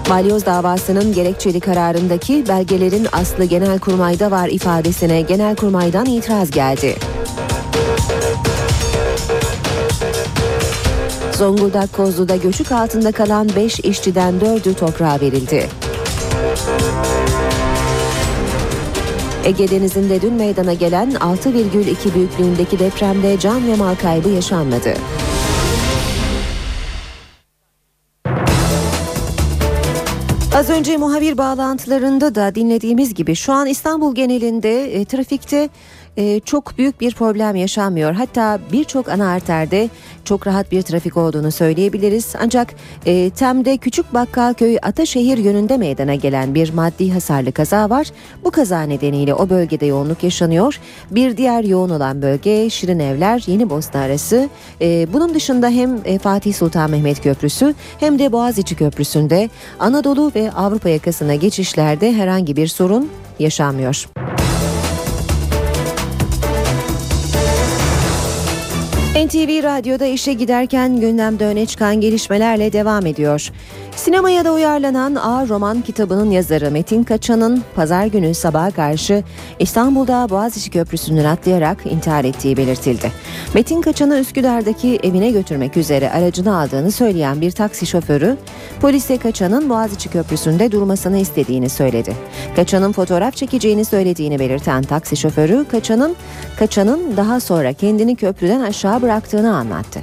Balyoz 0.09 0.45
davasının 0.45 1.13
gerekçeli 1.13 1.59
kararındaki 1.59 2.47
belgelerin 2.47 3.07
aslı 3.11 3.45
Genelkurmay'da 3.45 4.31
var 4.31 4.47
ifadesine 4.47 5.21
Genelkurmay'dan 5.21 6.05
itiraz 6.05 6.51
geldi. 6.51 6.95
Zonguldak 11.37 11.93
Kozlu'da 11.93 12.35
göçük 12.35 12.71
altında 12.71 13.11
kalan 13.11 13.49
5 13.55 13.79
işçiden 13.79 14.33
4'ü 14.33 14.73
toprağa 14.73 15.19
verildi. 15.21 15.69
Ege 19.45 19.69
Denizi'nde 19.69 20.21
dün 20.21 20.33
meydana 20.33 20.73
gelen 20.73 21.11
6,2 21.11 22.15
büyüklüğündeki 22.15 22.79
depremde 22.79 23.39
can 23.39 23.67
ve 23.67 23.75
mal 23.75 23.95
kaybı 23.95 24.29
yaşanmadı. 24.29 24.93
Az 30.55 30.69
önce 30.69 30.97
muhabir 30.97 31.37
bağlantılarında 31.37 32.35
da 32.35 32.55
dinlediğimiz 32.55 33.13
gibi 33.13 33.35
şu 33.35 33.53
an 33.53 33.67
İstanbul 33.67 34.15
genelinde 34.15 34.93
e, 34.93 35.05
trafikte 35.05 35.69
e, 36.17 36.39
çok 36.39 36.77
büyük 36.77 37.01
bir 37.01 37.13
problem 37.13 37.55
yaşanmıyor. 37.55 38.13
Hatta 38.13 38.59
birçok 38.71 39.09
ana 39.09 39.29
arterde 39.29 39.89
çok 40.25 40.47
rahat 40.47 40.71
bir 40.71 40.81
trafik 40.81 41.17
olduğunu 41.17 41.51
söyleyebiliriz. 41.51 42.33
Ancak 42.43 42.73
e, 43.05 43.29
Tem'de 43.29 43.77
Küçük 43.77 44.13
Bakkalköy 44.13 44.77
Ataşehir 44.81 45.37
yönünde 45.37 45.77
meydana 45.77 46.15
gelen 46.15 46.55
bir 46.55 46.73
maddi 46.73 47.11
hasarlı 47.11 47.51
kaza 47.51 47.89
var. 47.89 48.07
Bu 48.43 48.51
kaza 48.51 48.81
nedeniyle 48.81 49.33
o 49.33 49.49
bölgede 49.49 49.85
yoğunluk 49.85 50.23
yaşanıyor. 50.23 50.79
Bir 51.11 51.37
diğer 51.37 51.63
yoğun 51.63 51.89
olan 51.89 52.21
bölge 52.21 52.69
Şirin 52.69 52.99
Evler 52.99 53.43
Yeni 53.47 53.69
Bosna 53.69 54.01
arası. 54.01 54.49
E, 54.81 55.07
bunun 55.13 55.33
dışında 55.33 55.69
hem 55.69 55.99
e, 56.05 56.19
Fatih 56.19 56.53
Sultan 56.53 56.91
Mehmet 56.91 57.21
Köprüsü 57.21 57.73
hem 57.99 58.19
de 58.19 58.31
Boğaziçi 58.31 58.75
Köprüsü'nde 58.75 59.49
Anadolu 59.79 60.31
ve 60.35 60.51
Avrupa 60.51 60.89
yakasına 60.89 61.35
geçişlerde 61.35 62.13
herhangi 62.13 62.55
bir 62.55 62.67
sorun 62.67 63.09
yaşanmıyor. 63.39 64.07
NTV 69.25 69.63
Radyo'da 69.63 70.05
işe 70.05 70.33
giderken 70.33 70.99
gündemde 70.99 71.45
öne 71.45 71.65
çıkan 71.65 72.01
gelişmelerle 72.01 72.73
devam 72.73 73.05
ediyor. 73.05 73.51
Sinemaya 73.95 74.45
da 74.45 74.53
uyarlanan 74.53 75.15
A 75.15 75.47
roman 75.47 75.81
kitabının 75.81 76.31
yazarı 76.31 76.71
Metin 76.71 77.03
Kaçan'ın 77.03 77.63
pazar 77.75 78.05
günü 78.05 78.33
sabaha 78.33 78.71
karşı 78.71 79.23
İstanbul'da 79.59 80.29
Boğaziçi 80.29 80.69
Köprüsü'nden 80.69 81.25
atlayarak 81.25 81.85
intihar 81.85 82.23
ettiği 82.23 82.57
belirtildi. 82.57 83.11
Metin 83.53 83.81
Kaçan'ı 83.81 84.19
Üsküdar'daki 84.19 84.99
evine 85.03 85.31
götürmek 85.31 85.77
üzere 85.77 86.11
aracını 86.11 86.59
aldığını 86.59 86.91
söyleyen 86.91 87.41
bir 87.41 87.51
taksi 87.51 87.85
şoförü 87.85 88.37
polise 88.81 89.17
Kaçan'ın 89.17 89.69
Boğaziçi 89.69 90.09
Köprüsü'nde 90.09 90.71
durmasını 90.71 91.17
istediğini 91.17 91.69
söyledi. 91.69 92.15
Kaçan'ın 92.55 92.91
fotoğraf 92.91 93.35
çekeceğini 93.35 93.85
söylediğini 93.85 94.39
belirten 94.39 94.83
taksi 94.83 95.17
şoförü 95.17 95.65
Kaçan'ın 95.71 96.15
Kaçan'ın 96.59 97.17
daha 97.17 97.39
sonra 97.39 97.73
kendini 97.73 98.15
köprüden 98.15 98.61
aşağı 98.61 99.01
bıraktığını 99.01 99.55
anlattı. 99.55 99.99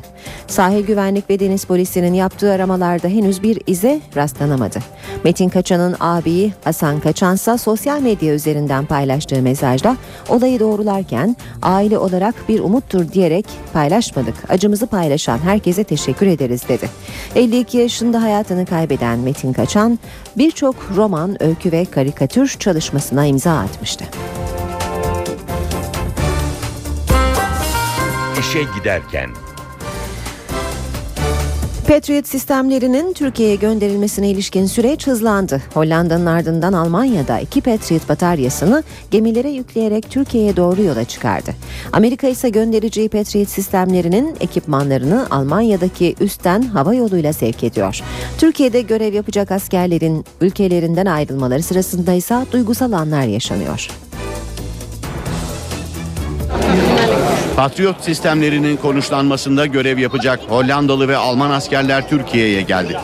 Sahil 0.46 0.86
Güvenlik 0.86 1.30
ve 1.30 1.40
Deniz 1.40 1.64
Polisi'nin 1.64 2.14
yaptığı 2.14 2.52
aramalarda 2.52 3.08
henüz 3.08 3.42
bir 3.42 3.58
ize 3.66 4.00
rastlanamadı. 4.16 4.78
Metin 5.24 5.48
Kaçan'ın 5.48 5.96
abiyi 6.00 6.52
Hasan 6.64 7.00
Kaçansa 7.00 7.58
sosyal 7.58 8.00
medya 8.00 8.34
üzerinden 8.34 8.86
paylaştığı 8.86 9.42
mesajda 9.42 9.96
olayı 10.28 10.60
doğrularken 10.60 11.36
aile 11.62 11.98
olarak 11.98 12.34
bir 12.48 12.60
umuttur 12.60 13.12
diyerek 13.12 13.46
paylaşmadık. 13.72 14.34
Acımızı 14.48 14.86
paylaşan 14.86 15.38
herkese 15.38 15.84
teşekkür 15.84 16.26
ederiz 16.26 16.62
dedi. 16.68 16.88
52 17.34 17.78
yaşında 17.78 18.22
hayatını 18.22 18.66
kaybeden 18.66 19.18
Metin 19.18 19.52
Kaçan 19.52 19.98
birçok 20.38 20.76
roman, 20.96 21.42
öykü 21.42 21.72
ve 21.72 21.84
karikatür 21.84 22.56
çalışmasına 22.58 23.26
imza 23.26 23.58
atmıştı. 23.58 24.04
İşe 28.40 28.62
giderken 28.78 29.30
Patriot 31.90 32.26
sistemlerinin 32.26 33.12
Türkiye'ye 33.12 33.56
gönderilmesine 33.56 34.30
ilişkin 34.30 34.66
süreç 34.66 35.06
hızlandı. 35.06 35.62
Hollanda'nın 35.74 36.26
ardından 36.26 36.72
Almanya'da 36.72 37.38
iki 37.40 37.60
Patriot 37.60 38.08
bataryasını 38.08 38.82
gemilere 39.10 39.48
yükleyerek 39.50 40.10
Türkiye'ye 40.10 40.56
doğru 40.56 40.82
yola 40.82 41.04
çıkardı. 41.04 41.50
Amerika 41.92 42.28
ise 42.28 42.48
göndereceği 42.48 43.08
Patriot 43.08 43.48
sistemlerinin 43.48 44.36
ekipmanlarını 44.40 45.26
Almanya'daki 45.30 46.14
üstten 46.20 46.62
hava 46.62 46.94
yoluyla 46.94 47.32
sevk 47.32 47.64
ediyor. 47.64 48.00
Türkiye'de 48.38 48.80
görev 48.80 49.14
yapacak 49.14 49.50
askerlerin 49.50 50.24
ülkelerinden 50.40 51.06
ayrılmaları 51.06 51.62
sırasında 51.62 52.12
ise 52.12 52.46
duygusal 52.52 52.92
anlar 52.92 53.22
yaşanıyor. 53.22 53.88
Patriot 57.56 58.04
sistemlerinin 58.04 58.76
konuşlanmasında 58.76 59.66
görev 59.66 59.98
yapacak 59.98 60.40
Hollandalı 60.48 61.08
ve 61.08 61.16
Alman 61.16 61.50
askerler 61.50 62.08
Türkiye'ye 62.08 62.62
geldi. 62.62 62.96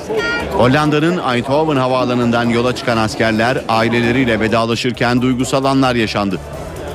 Hollanda'nın 0.52 1.18
Eindhoven 1.34 1.76
havaalanından 1.76 2.44
yola 2.48 2.74
çıkan 2.76 2.96
askerler 2.96 3.58
aileleriyle 3.68 4.40
vedalaşırken 4.40 5.22
duygusal 5.22 5.64
anlar 5.64 5.94
yaşandı. 5.94 6.38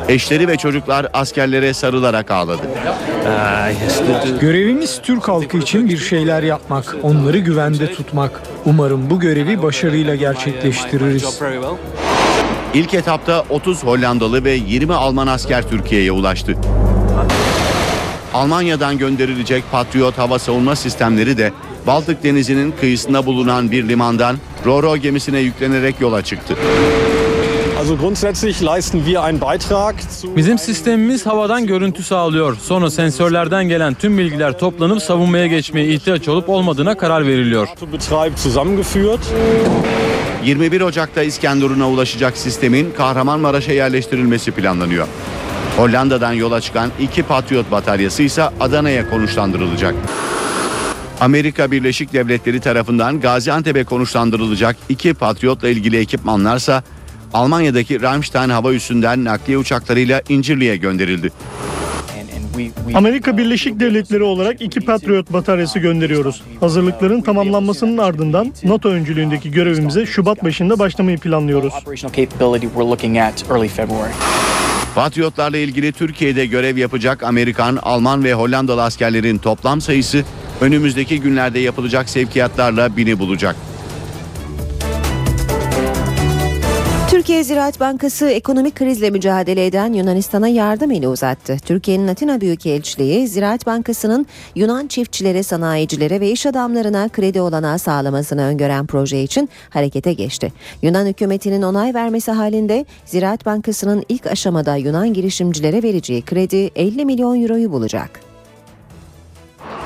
Eşleri 0.08 0.48
ve 0.48 0.58
çocuklar 0.58 1.08
askerlere 1.14 1.74
sarılarak 1.74 2.32
ağladı. 2.32 2.62
Görevimiz 4.42 5.02
Türk 5.04 5.28
halkı 5.28 5.58
için 5.58 5.90
bir 5.90 5.98
şeyler 5.98 6.44
yapmak, 6.44 6.96
onları 7.04 7.38
güvende 7.38 7.94
tutmak. 7.94 8.42
Umarım 8.66 9.10
bu 9.10 9.20
görevi 9.20 9.64
başarıyla 9.64 10.16
gerçekleştiririz. 10.16 11.40
İlk 12.74 12.94
etapta 12.94 13.44
30 13.50 13.84
Hollandalı 13.84 14.44
ve 14.44 14.52
20 14.52 14.94
Alman 14.94 15.28
asker 15.28 15.70
Türkiye'ye 15.70 16.12
ulaştı. 16.12 16.56
Almanya'dan 18.34 18.98
gönderilecek 18.98 19.64
Patriot 19.72 20.18
hava 20.18 20.40
savunma 20.40 20.76
sistemleri 20.76 21.38
de 21.38 21.52
Baltık 21.88 22.24
Denizi'nin 22.24 22.74
kıyısında 22.80 23.26
bulunan 23.26 23.72
bir 23.72 23.88
limandan 23.88 24.38
Roro 24.66 24.98
gemisine 24.98 25.40
yüklenerek 25.40 26.02
yola 26.02 26.22
çıktı. 26.22 26.56
Also 27.80 27.98
grundsätzlich 27.98 28.62
leisten 28.62 29.06
wir 29.06 29.20
einen 29.28 29.42
Beitrag 29.42 29.96
zu 30.10 30.36
Bizim 30.36 30.58
sistemimiz 30.58 31.26
havadan 31.26 31.68
görüntü 31.68 32.04
sağlıyor. 32.04 32.58
Sonra 32.62 32.92
sensörlerden 32.92 33.70
gelen 33.70 33.94
tüm 33.94 34.18
bilgiler 34.18 34.60
toplanıp 34.60 35.02
savunmaya 35.02 35.48
geçmeye 35.48 35.88
ihtiyaç 35.88 36.28
olup 36.28 36.50
olmadığına 36.50 36.98
karar 36.98 37.28
veriliyor. 37.28 37.68
Betrieb 37.94 38.38
zusammengeführt. 38.38 39.20
21 40.46 40.82
Ocak'ta 40.82 41.24
İskenderun'a 41.24 41.90
ulaşacak 41.90 42.38
sistemin 42.38 42.92
Kahramanmaraş'a 42.98 43.74
yerleştirilmesi 43.74 44.52
planlanıyor. 44.52 45.08
Hollanda'dan 45.82 46.34
yola 46.34 46.62
çıkan 46.62 46.92
iki 47.00 47.24
Patriot 47.24 47.72
bataryası 47.72 48.24
ise 48.24 48.44
Adana'ya 48.60 49.10
konuşlandırılacak. 49.10 49.96
Amerika 51.20 51.72
Birleşik 51.72 52.14
Devletleri 52.14 52.60
tarafından 52.60 53.20
Gaziantep'e 53.20 53.84
konuşlandırılacak 53.84 54.76
iki 54.90 55.14
Patriot'la 55.14 55.70
ilgili 55.70 55.98
ekipmanlarsa 55.98 56.84
Almanya'daki 57.34 58.02
Ramstein 58.02 58.50
hava 58.50 58.74
üssünden 58.74 59.24
nakliye 59.24 59.58
uçaklarıyla 59.58 60.22
İncirli'ye 60.30 60.78
gönderildi. 60.78 61.32
Amerika 62.94 63.38
Birleşik 63.38 63.80
Devletleri 63.80 64.24
olarak 64.24 64.62
iki 64.62 64.80
Patriot 64.80 65.34
bataryası 65.34 65.80
gönderiyoruz. 65.80 66.44
Hazırlıkların 66.60 67.22
tamamlanmasının 67.22 67.98
ardından 67.98 68.54
NATO 68.64 68.90
öncülüğündeki 68.90 69.52
görevimize 69.52 70.06
Şubat 70.06 70.44
başında 70.44 70.80
başlamayı 70.80 71.18
planlıyoruz. 71.18 71.74
Patriotlarla 74.96 75.58
ilgili 75.58 75.92
Türkiye'de 75.92 76.46
görev 76.46 76.78
yapacak 76.78 77.24
Amerikan, 77.24 77.80
Alman 77.82 78.24
ve 78.24 78.34
Hollandalı 78.34 78.84
askerlerin 78.84 79.38
toplam 79.38 79.82
sayısı 79.82 80.24
önümüzdeki 80.62 81.22
günlerde 81.22 81.60
yapılacak 81.60 82.10
sevkiyatlarla 82.10 82.98
bini 82.98 83.20
bulacak. 83.20 83.56
Türkiye 87.32 87.44
Ziraat 87.44 87.80
Bankası 87.80 88.30
ekonomik 88.30 88.76
krizle 88.76 89.10
mücadele 89.10 89.66
eden 89.66 89.94
Yunanistan'a 89.94 90.48
yardım 90.48 90.92
eli 90.92 91.08
uzattı. 91.08 91.58
Türkiye'nin 91.66 92.08
Atina 92.08 92.42
Büyükelçiliği 92.42 93.28
Ziraat 93.28 93.66
Bankası'nın 93.66 94.26
Yunan 94.56 94.88
çiftçilere, 94.88 95.44
sanayicilere 95.44 96.20
ve 96.20 96.32
iş 96.32 96.46
adamlarına 96.46 97.10
kredi 97.10 97.42
olanağı 97.42 97.80
sağlamasını 97.80 98.44
öngören 98.44 98.86
proje 98.86 99.24
için 99.24 99.50
harekete 99.70 100.14
geçti. 100.14 100.54
Yunan 100.82 101.06
hükümetinin 101.06 101.62
onay 101.62 101.94
vermesi 101.94 102.32
halinde 102.32 102.86
Ziraat 103.06 103.46
Bankası'nın 103.46 104.04
ilk 104.10 104.28
aşamada 104.28 104.76
Yunan 104.76 105.14
girişimcilere 105.14 105.84
vereceği 105.84 106.22
kredi 106.22 106.72
50 106.76 107.06
milyon 107.06 107.42
euroyu 107.42 107.72
bulacak. 107.72 108.20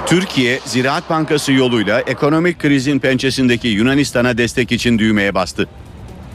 Türkiye, 0.05 0.59
Ziraat 0.65 1.09
Bankası 1.09 1.51
yoluyla 1.51 2.01
ekonomik 2.01 2.59
krizin 2.59 2.99
pençesindeki 2.99 3.67
Yunanistan'a 3.67 4.37
destek 4.37 4.71
için 4.71 4.99
düğmeye 4.99 5.35
bastı. 5.35 5.67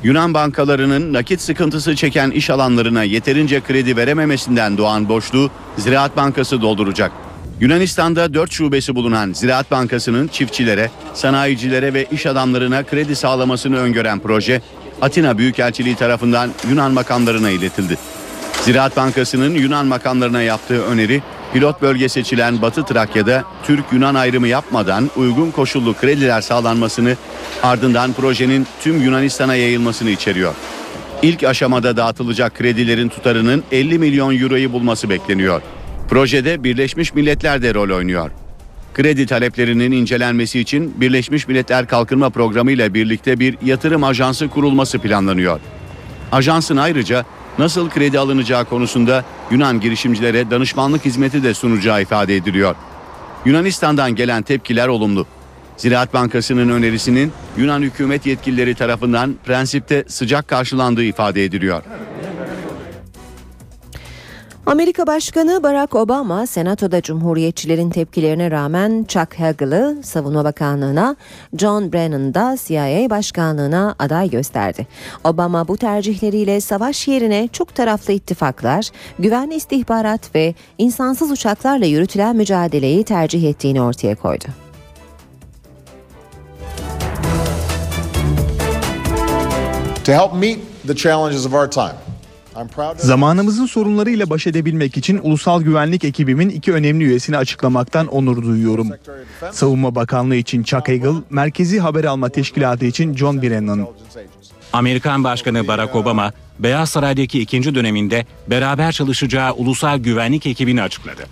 Yunan 0.03 0.35
bankalarının 0.35 1.13
nakit 1.13 1.41
sıkıntısı 1.41 1.97
çeken 1.97 2.31
iş 2.31 2.51
alanlarına 2.51 3.03
yeterince 3.03 3.61
kredi 3.61 3.97
verememesinden 3.97 4.79
doğan 4.79 5.09
boşluğu 5.09 5.51
Ziraat 5.77 6.17
Bankası 6.17 6.63
dolduracak. 6.63 7.13
Yunanistan'da 7.61 8.35
4 8.35 8.53
şubesi 8.53 8.95
bulunan 8.95 9.33
Ziraat 9.33 9.71
Bankası'nın 9.71 10.29
çiftçilere, 10.29 10.91
sanayicilere 11.15 11.95
ve 11.95 12.07
iş 12.13 12.27
adamlarına 12.27 12.83
kredi 12.83 13.17
sağlamasını 13.17 13.79
öngören 13.79 14.19
proje 14.19 14.63
Atina 15.03 15.39
Büyükelçiliği 15.39 15.95
tarafından 15.97 16.51
Yunan 16.71 16.93
makamlarına 16.93 17.51
iletildi. 17.51 17.99
Ziraat 18.63 18.97
Bankası'nın 18.97 19.55
Yunan 19.55 19.87
makamlarına 19.87 20.43
yaptığı 20.43 20.83
öneri 20.85 21.23
pilot 21.53 21.83
bölge 21.83 22.09
seçilen 22.09 22.63
Batı 22.63 22.85
Trakya'da 22.85 23.45
Türk-Yunan 23.67 24.15
ayrımı 24.15 24.49
yapmadan 24.49 25.11
uygun 25.17 25.51
koşullu 25.51 25.95
krediler 25.95 26.41
sağlanmasını 26.41 27.17
ardından 27.63 28.13
projenin 28.13 28.67
tüm 28.81 29.03
Yunanistan'a 29.03 29.55
yayılmasını 29.55 30.11
içeriyor. 30.11 30.55
İlk 31.23 31.45
aşamada 31.45 31.97
dağıtılacak 31.97 32.55
kredilerin 32.55 33.09
tutarının 33.09 33.65
50 33.73 33.99
milyon 33.99 34.41
euroyu 34.41 34.73
bulması 34.73 35.11
bekleniyor. 35.11 35.63
Projede 36.09 36.65
Birleşmiş 36.65 37.15
Milletler 37.15 37.63
de 37.63 37.75
rol 37.75 37.97
oynuyor. 37.97 38.31
Kredi 38.95 39.27
taleplerinin 39.27 39.93
incelenmesi 39.93 40.61
için 40.61 41.01
Birleşmiş 41.01 41.49
Milletler 41.49 41.87
Kalkınma 41.87 42.31
Programı 42.31 42.73
ile 42.73 42.95
birlikte 42.95 43.41
bir 43.41 43.57
yatırım 43.65 44.05
ajansı 44.05 44.49
kurulması 44.49 44.99
planlanıyor. 44.99 45.61
Ajansın 46.33 46.77
ayrıca 46.77 47.25
Nasıl 47.59 47.91
kredi 47.91 48.19
alınacağı 48.19 48.65
konusunda 48.65 49.25
Yunan 49.51 49.81
girişimcilere 49.81 50.51
danışmanlık 50.51 51.05
hizmeti 51.05 51.43
de 51.43 51.55
sunacağı 51.55 52.03
ifade 52.03 52.37
ediliyor. 52.37 52.75
Yunanistan'dan 53.45 54.15
gelen 54.15 54.43
tepkiler 54.43 54.89
olumlu. 54.89 55.27
Ziraat 55.77 56.15
Bankası'nın 56.15 56.69
önerisinin 56.69 57.33
Yunan 57.57 57.83
hükümet 57.83 58.27
yetkilileri 58.27 58.75
tarafından 58.75 59.35
prensipte 59.45 60.05
sıcak 60.09 60.49
karşılandığı 60.49 61.05
ifade 61.05 61.45
ediliyor. 61.45 61.83
Amerika 64.71 65.07
Başkanı 65.07 65.63
Barack 65.63 65.95
Obama 65.95 66.47
Senato'da 66.47 67.03
Cumhuriyetçilerin 67.03 67.91
tepkilerine 67.91 68.51
rağmen 68.51 69.05
Chuck 69.09 69.41
Hagel'ı 69.41 69.99
Savunma 70.03 70.45
Bakanlığı'na, 70.45 71.17
John 71.57 71.93
Brennan 71.93 72.35
da 72.35 72.57
CIA 72.65 73.11
Başkanlığı'na 73.11 73.95
aday 73.99 74.31
gösterdi. 74.31 74.87
Obama 75.25 75.69
bu 75.69 75.77
tercihleriyle 75.77 76.61
savaş 76.61 77.09
yerine 77.09 77.49
çok 77.53 77.75
taraflı 77.75 78.13
ittifaklar, 78.13 78.91
güvenli 79.19 79.55
istihbarat 79.55 80.35
ve 80.35 80.55
insansız 80.79 81.31
uçaklarla 81.31 81.87
yürütülen 81.87 82.37
mücadeleyi 82.37 83.05
tercih 83.05 83.51
ettiğini 83.51 83.83
ortaya 83.83 84.15
koydu. 84.15 84.45
To 90.05 90.13
help 90.13 90.35
meet 90.35 90.59
the 90.87 90.97
challenges 90.97 91.47
of 91.47 91.55
our 91.55 91.71
time, 91.71 91.95
Zamanımızın 92.97 93.67
sorunlarıyla 93.67 94.31
baş 94.31 94.47
edebilmek 94.47 94.97
için 94.97 95.21
ulusal 95.23 95.63
güvenlik 95.63 96.05
ekibimin 96.05 96.49
iki 96.49 96.73
önemli 96.73 97.05
üyesini 97.05 97.37
açıklamaktan 97.37 98.07
onur 98.07 98.43
duyuyorum. 98.43 98.91
Savunma 99.53 99.95
Bakanlığı 99.95 100.37
için 100.37 100.63
Chuck 100.63 100.89
Hagel, 100.89 101.15
Merkezi 101.31 101.81
Haber 101.81 102.05
Alma 102.05 102.29
Teşkilatı 102.29 102.85
için 102.85 103.17
John 103.17 103.43
Brennan. 103.43 103.87
Amerikan 104.73 105.25
Başkanı 105.25 105.69
Barack 105.69 105.97
Obama, 105.97 106.33
Beyaz 106.59 106.91
Saray'daki 106.91 107.41
ikinci 107.41 107.75
döneminde 107.75 108.27
beraber 108.47 108.93
çalışacağı 108.93 109.53
ulusal 109.53 109.99
güvenlik 109.99 110.47
ekibini 110.47 110.83
açıkladı. 110.83 111.27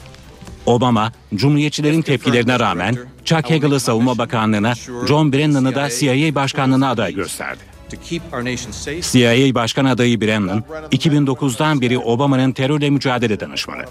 Obama, 0.67 1.13
Cumhuriyetçilerin 1.35 2.03
tepkilerine 2.03 2.59
rağmen 2.59 2.97
Chuck 3.25 3.51
Hagel'ı 3.51 3.81
Savunma 3.81 4.19
Bakanlığı'na, 4.19 4.75
John 5.09 5.33
Brennan'ı 5.33 5.75
da 5.75 5.89
CIA 5.91 6.35
Başkanlığı'na 6.35 6.91
aday 6.91 7.15
gösterdi. 7.15 7.78
CIA 9.03 9.55
Başkan 9.55 9.85
adayı 9.85 10.21
Brennan, 10.21 10.65
2009'dan 10.93 11.81
beri 11.81 11.99
Obama'nın 11.99 12.53
terörle 12.53 12.91
mücadele 12.91 13.41
danışmanı. 13.41 13.83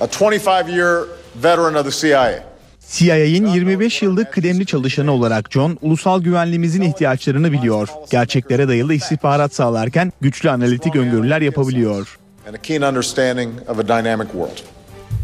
a 0.00 0.04
25-year 0.04 1.04
veteran 1.36 1.74
of 1.74 1.84
the 1.84 2.08
CIA. 2.08 2.44
CIA'in 2.90 3.46
25 3.46 4.02
yıllık 4.02 4.32
kıdemli 4.32 4.66
çalışanı 4.66 5.12
olarak 5.12 5.52
John, 5.52 5.78
ulusal 5.82 6.22
güvenliğimizin 6.22 6.82
ihtiyaçlarını 6.82 7.52
biliyor. 7.52 7.88
Gerçeklere 8.10 8.68
dayalı 8.68 8.94
istihbarat 8.94 9.54
sağlarken 9.54 10.12
güçlü 10.20 10.50
analitik 10.50 10.96
öngörüler 10.96 11.40
yapabiliyor. 11.40 12.18
and 12.46 12.54
a 12.54 12.58
keen 12.58 12.82
understanding 12.82 13.52
of 13.68 13.78
a 13.78 13.88
dynamic 13.88 14.26
world. 14.32 14.58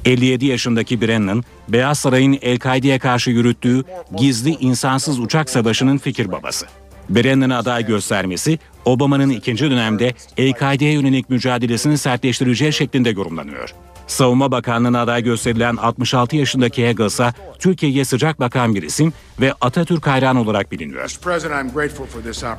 57 0.05 0.47
yaşındaki 0.47 1.01
Brennan, 1.01 1.45
Beyaz 1.69 1.99
Saray'ın 1.99 2.39
El-Kaide'ye 2.43 2.99
karşı 2.99 3.31
yürüttüğü 3.31 3.85
gizli 4.17 4.51
insansız 4.51 5.19
uçak 5.21 5.51
savaşının 5.51 5.99
fikir 5.99 6.33
babası. 6.33 6.67
Brennan'ı 7.09 7.57
aday 7.57 7.87
göstermesi, 7.87 8.59
Obama'nın 8.85 9.31
ikinci 9.31 9.71
dönemde 9.71 10.15
El-Kaide'ye 10.37 10.93
yönelik 10.93 11.31
mücadelesini 11.31 11.99
sertleştireceği 11.99 12.73
şeklinde 12.73 13.11
yorumlanıyor. 13.11 13.75
Savunma 14.07 14.51
Bakanlığı'na 14.51 15.01
aday 15.01 15.23
gösterilen 15.23 15.77
66 15.77 16.37
yaşındaki 16.37 16.87
Hagel 16.87 17.05
ise 17.05 17.33
Türkiye'ye 17.59 18.05
sıcak 18.05 18.41
bakan 18.41 18.75
bir 18.75 18.83
isim 18.83 19.13
ve 19.41 19.55
Atatürk 19.61 20.07
hayranı 20.07 20.41
olarak 20.41 20.73
biliniyor. 20.73 21.17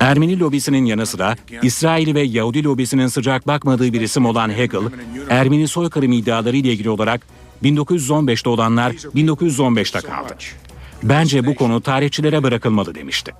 Ermeni 0.00 0.40
lobisinin 0.40 0.84
yanı 0.84 1.06
sıra 1.06 1.36
İsrail 1.62 2.14
ve 2.14 2.20
Yahudi 2.20 2.64
lobisinin 2.64 3.06
sıcak 3.06 3.46
bakmadığı 3.46 3.92
bir 3.92 4.00
isim 4.00 4.26
olan 4.26 4.50
Hegel, 4.50 4.80
Ermeni 5.30 5.68
soykırım 5.68 6.12
iddiaları 6.12 6.56
ile 6.56 6.72
ilgili 6.72 6.90
olarak 6.90 7.26
1915'te 7.62 8.48
olanlar 8.48 8.92
1915'te 8.92 10.00
kaldı. 10.00 10.34
Bence 11.02 11.46
bu 11.46 11.54
konu 11.54 11.80
tarihçilere 11.80 12.42
bırakılmalı 12.42 12.94
demişti. 12.94 13.32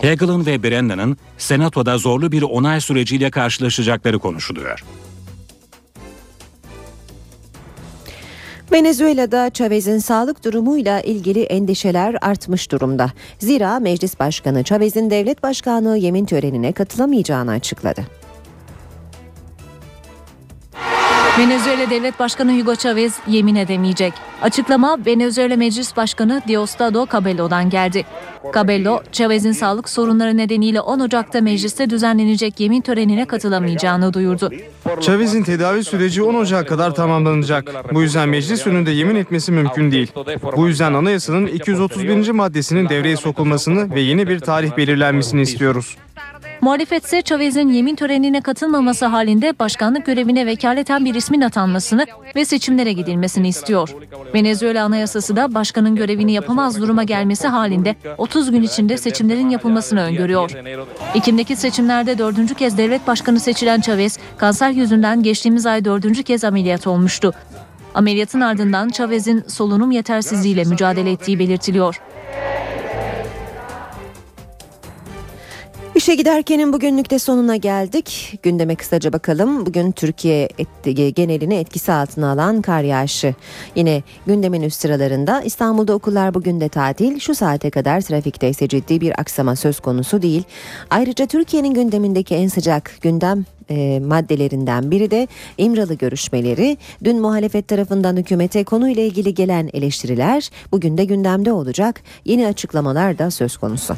Hegel'ın 0.00 0.46
ve 0.46 0.62
Brennan'ın 0.62 1.16
Senato'da 1.38 1.98
zorlu 1.98 2.32
bir 2.32 2.42
onay 2.42 2.80
süreciyle 2.80 3.30
karşılaşacakları 3.30 4.18
konuşuluyor. 4.18 4.84
Venezuela'da 8.72 9.50
Chavez'in 9.50 9.98
sağlık 9.98 10.44
durumuyla 10.44 11.00
ilgili 11.00 11.42
endişeler 11.42 12.16
artmış 12.20 12.72
durumda. 12.72 13.12
Zira 13.38 13.80
Meclis 13.80 14.20
Başkanı 14.20 14.64
Chavez'in 14.64 15.10
devlet 15.10 15.42
başkanlığı 15.42 15.96
yemin 15.96 16.24
törenine 16.24 16.72
katılamayacağını 16.72 17.50
açıkladı. 17.50 18.06
Venezuela 21.38 21.90
Devlet 21.90 22.20
Başkanı 22.20 22.60
Hugo 22.60 22.76
Chavez 22.76 23.18
yemin 23.28 23.54
edemeyecek. 23.54 24.12
Açıklama 24.42 24.98
Venezuela 25.06 25.56
Meclis 25.56 25.96
Başkanı 25.96 26.42
Diosdado 26.48 27.06
Cabello'dan 27.12 27.70
geldi. 27.70 28.04
Cabello, 28.54 29.02
Chavez'in 29.12 29.52
sağlık 29.52 29.88
sorunları 29.88 30.36
nedeniyle 30.36 30.80
10 30.80 31.00
Ocak'ta 31.00 31.40
mecliste 31.40 31.90
düzenlenecek 31.90 32.60
yemin 32.60 32.80
törenine 32.80 33.24
katılamayacağını 33.24 34.14
duyurdu. 34.14 34.50
Chavez'in 35.00 35.42
tedavi 35.42 35.84
süreci 35.84 36.22
10 36.22 36.34
Ocak'a 36.34 36.66
kadar 36.66 36.94
tamamlanacak. 36.94 37.94
Bu 37.94 38.02
yüzden 38.02 38.28
meclis 38.28 38.66
önünde 38.66 38.90
yemin 38.90 39.16
etmesi 39.16 39.52
mümkün 39.52 39.92
değil. 39.92 40.12
Bu 40.56 40.68
yüzden 40.68 40.94
anayasanın 40.94 41.46
231. 41.46 42.30
maddesinin 42.30 42.88
devreye 42.88 43.16
sokulmasını 43.16 43.94
ve 43.94 44.00
yeni 44.00 44.28
bir 44.28 44.40
tarih 44.40 44.76
belirlenmesini 44.76 45.42
istiyoruz. 45.42 45.96
Muhalefet 46.60 47.04
ise 47.04 47.22
Chavez'in 47.22 47.68
yemin 47.68 47.96
törenine 47.96 48.40
katılmaması 48.40 49.06
halinde 49.06 49.58
başkanlık 49.58 50.06
görevine 50.06 50.46
vekaleten 50.46 51.04
bir 51.04 51.14
ismin 51.14 51.40
atanmasını 51.40 52.06
ve 52.36 52.44
seçimlere 52.44 52.92
gidilmesini 52.92 53.48
istiyor. 53.48 53.94
Venezuela 54.34 54.84
Anayasası 54.84 55.36
da 55.36 55.54
başkanın 55.54 55.96
görevini 55.96 56.32
yapamaz 56.32 56.80
duruma 56.80 57.04
gelmesi 57.04 57.48
halinde 57.48 57.96
30 58.18 58.50
gün 58.50 58.62
içinde 58.62 58.96
seçimlerin 58.96 59.50
yapılmasını 59.50 60.00
öngörüyor. 60.00 60.50
Ekim'deki 61.14 61.56
seçimlerde 61.56 62.18
dördüncü 62.18 62.54
kez 62.54 62.78
devlet 62.78 63.06
başkanı 63.06 63.40
seçilen 63.40 63.80
Chavez, 63.80 64.18
kanser 64.38 64.70
yüzünden 64.70 65.22
geçtiğimiz 65.22 65.66
ay 65.66 65.84
dördüncü 65.84 66.22
kez 66.22 66.44
ameliyat 66.44 66.86
olmuştu. 66.86 67.32
Ameliyatın 67.94 68.40
ardından 68.40 68.88
Chavez'in 68.88 69.44
solunum 69.48 69.90
yetersizliğiyle 69.90 70.64
mücadele 70.64 71.10
ettiği 71.10 71.38
belirtiliyor. 71.38 72.00
İşe 75.96 76.14
giderkenin 76.14 76.72
bugünlük 76.72 77.10
de 77.10 77.18
sonuna 77.18 77.56
geldik. 77.56 78.38
Gündeme 78.42 78.76
kısaca 78.76 79.12
bakalım. 79.12 79.66
Bugün 79.66 79.92
Türkiye 79.92 80.48
et- 80.58 81.16
genelini 81.16 81.54
etkisi 81.54 81.92
altına 81.92 82.30
alan 82.32 82.62
kar 82.62 82.82
yağışı. 82.82 83.34
Yine 83.76 84.02
gündemin 84.26 84.62
üst 84.62 84.80
sıralarında 84.80 85.42
İstanbul'da 85.42 85.94
okullar 85.94 86.34
bugün 86.34 86.60
de 86.60 86.68
tatil. 86.68 87.18
Şu 87.18 87.34
saate 87.34 87.70
kadar 87.70 88.00
trafikte 88.00 88.48
ise 88.48 88.68
ciddi 88.68 89.00
bir 89.00 89.20
aksama 89.20 89.56
söz 89.56 89.80
konusu 89.80 90.22
değil. 90.22 90.42
Ayrıca 90.90 91.26
Türkiye'nin 91.26 91.74
gündemindeki 91.74 92.34
en 92.34 92.48
sıcak 92.48 92.90
gündem 93.00 93.44
e, 93.70 94.00
maddelerinden 94.00 94.90
biri 94.90 95.10
de 95.10 95.28
İmralı 95.58 95.94
görüşmeleri. 95.94 96.76
Dün 97.04 97.20
muhalefet 97.20 97.68
tarafından 97.68 98.16
hükümete 98.16 98.64
konuyla 98.64 99.02
ilgili 99.02 99.34
gelen 99.34 99.70
eleştiriler 99.72 100.50
bugün 100.72 100.98
de 100.98 101.04
gündemde 101.04 101.52
olacak. 101.52 102.00
Yeni 102.24 102.46
açıklamalar 102.46 103.18
da 103.18 103.30
söz 103.30 103.56
konusu. 103.56 103.96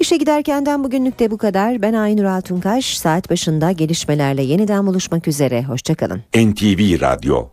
İşe 0.00 0.16
giderkenden 0.16 0.84
bugünlük 0.84 1.18
de 1.18 1.30
bu 1.30 1.38
kadar. 1.38 1.82
Ben 1.82 1.92
Aynur 1.92 2.24
Altunkaş. 2.24 2.98
Saat 2.98 3.30
başında 3.30 3.72
gelişmelerle 3.72 4.42
yeniden 4.42 4.86
buluşmak 4.86 5.28
üzere. 5.28 5.62
Hoşçakalın. 5.64 6.22
NTV 6.36 7.00
Radyo 7.00 7.48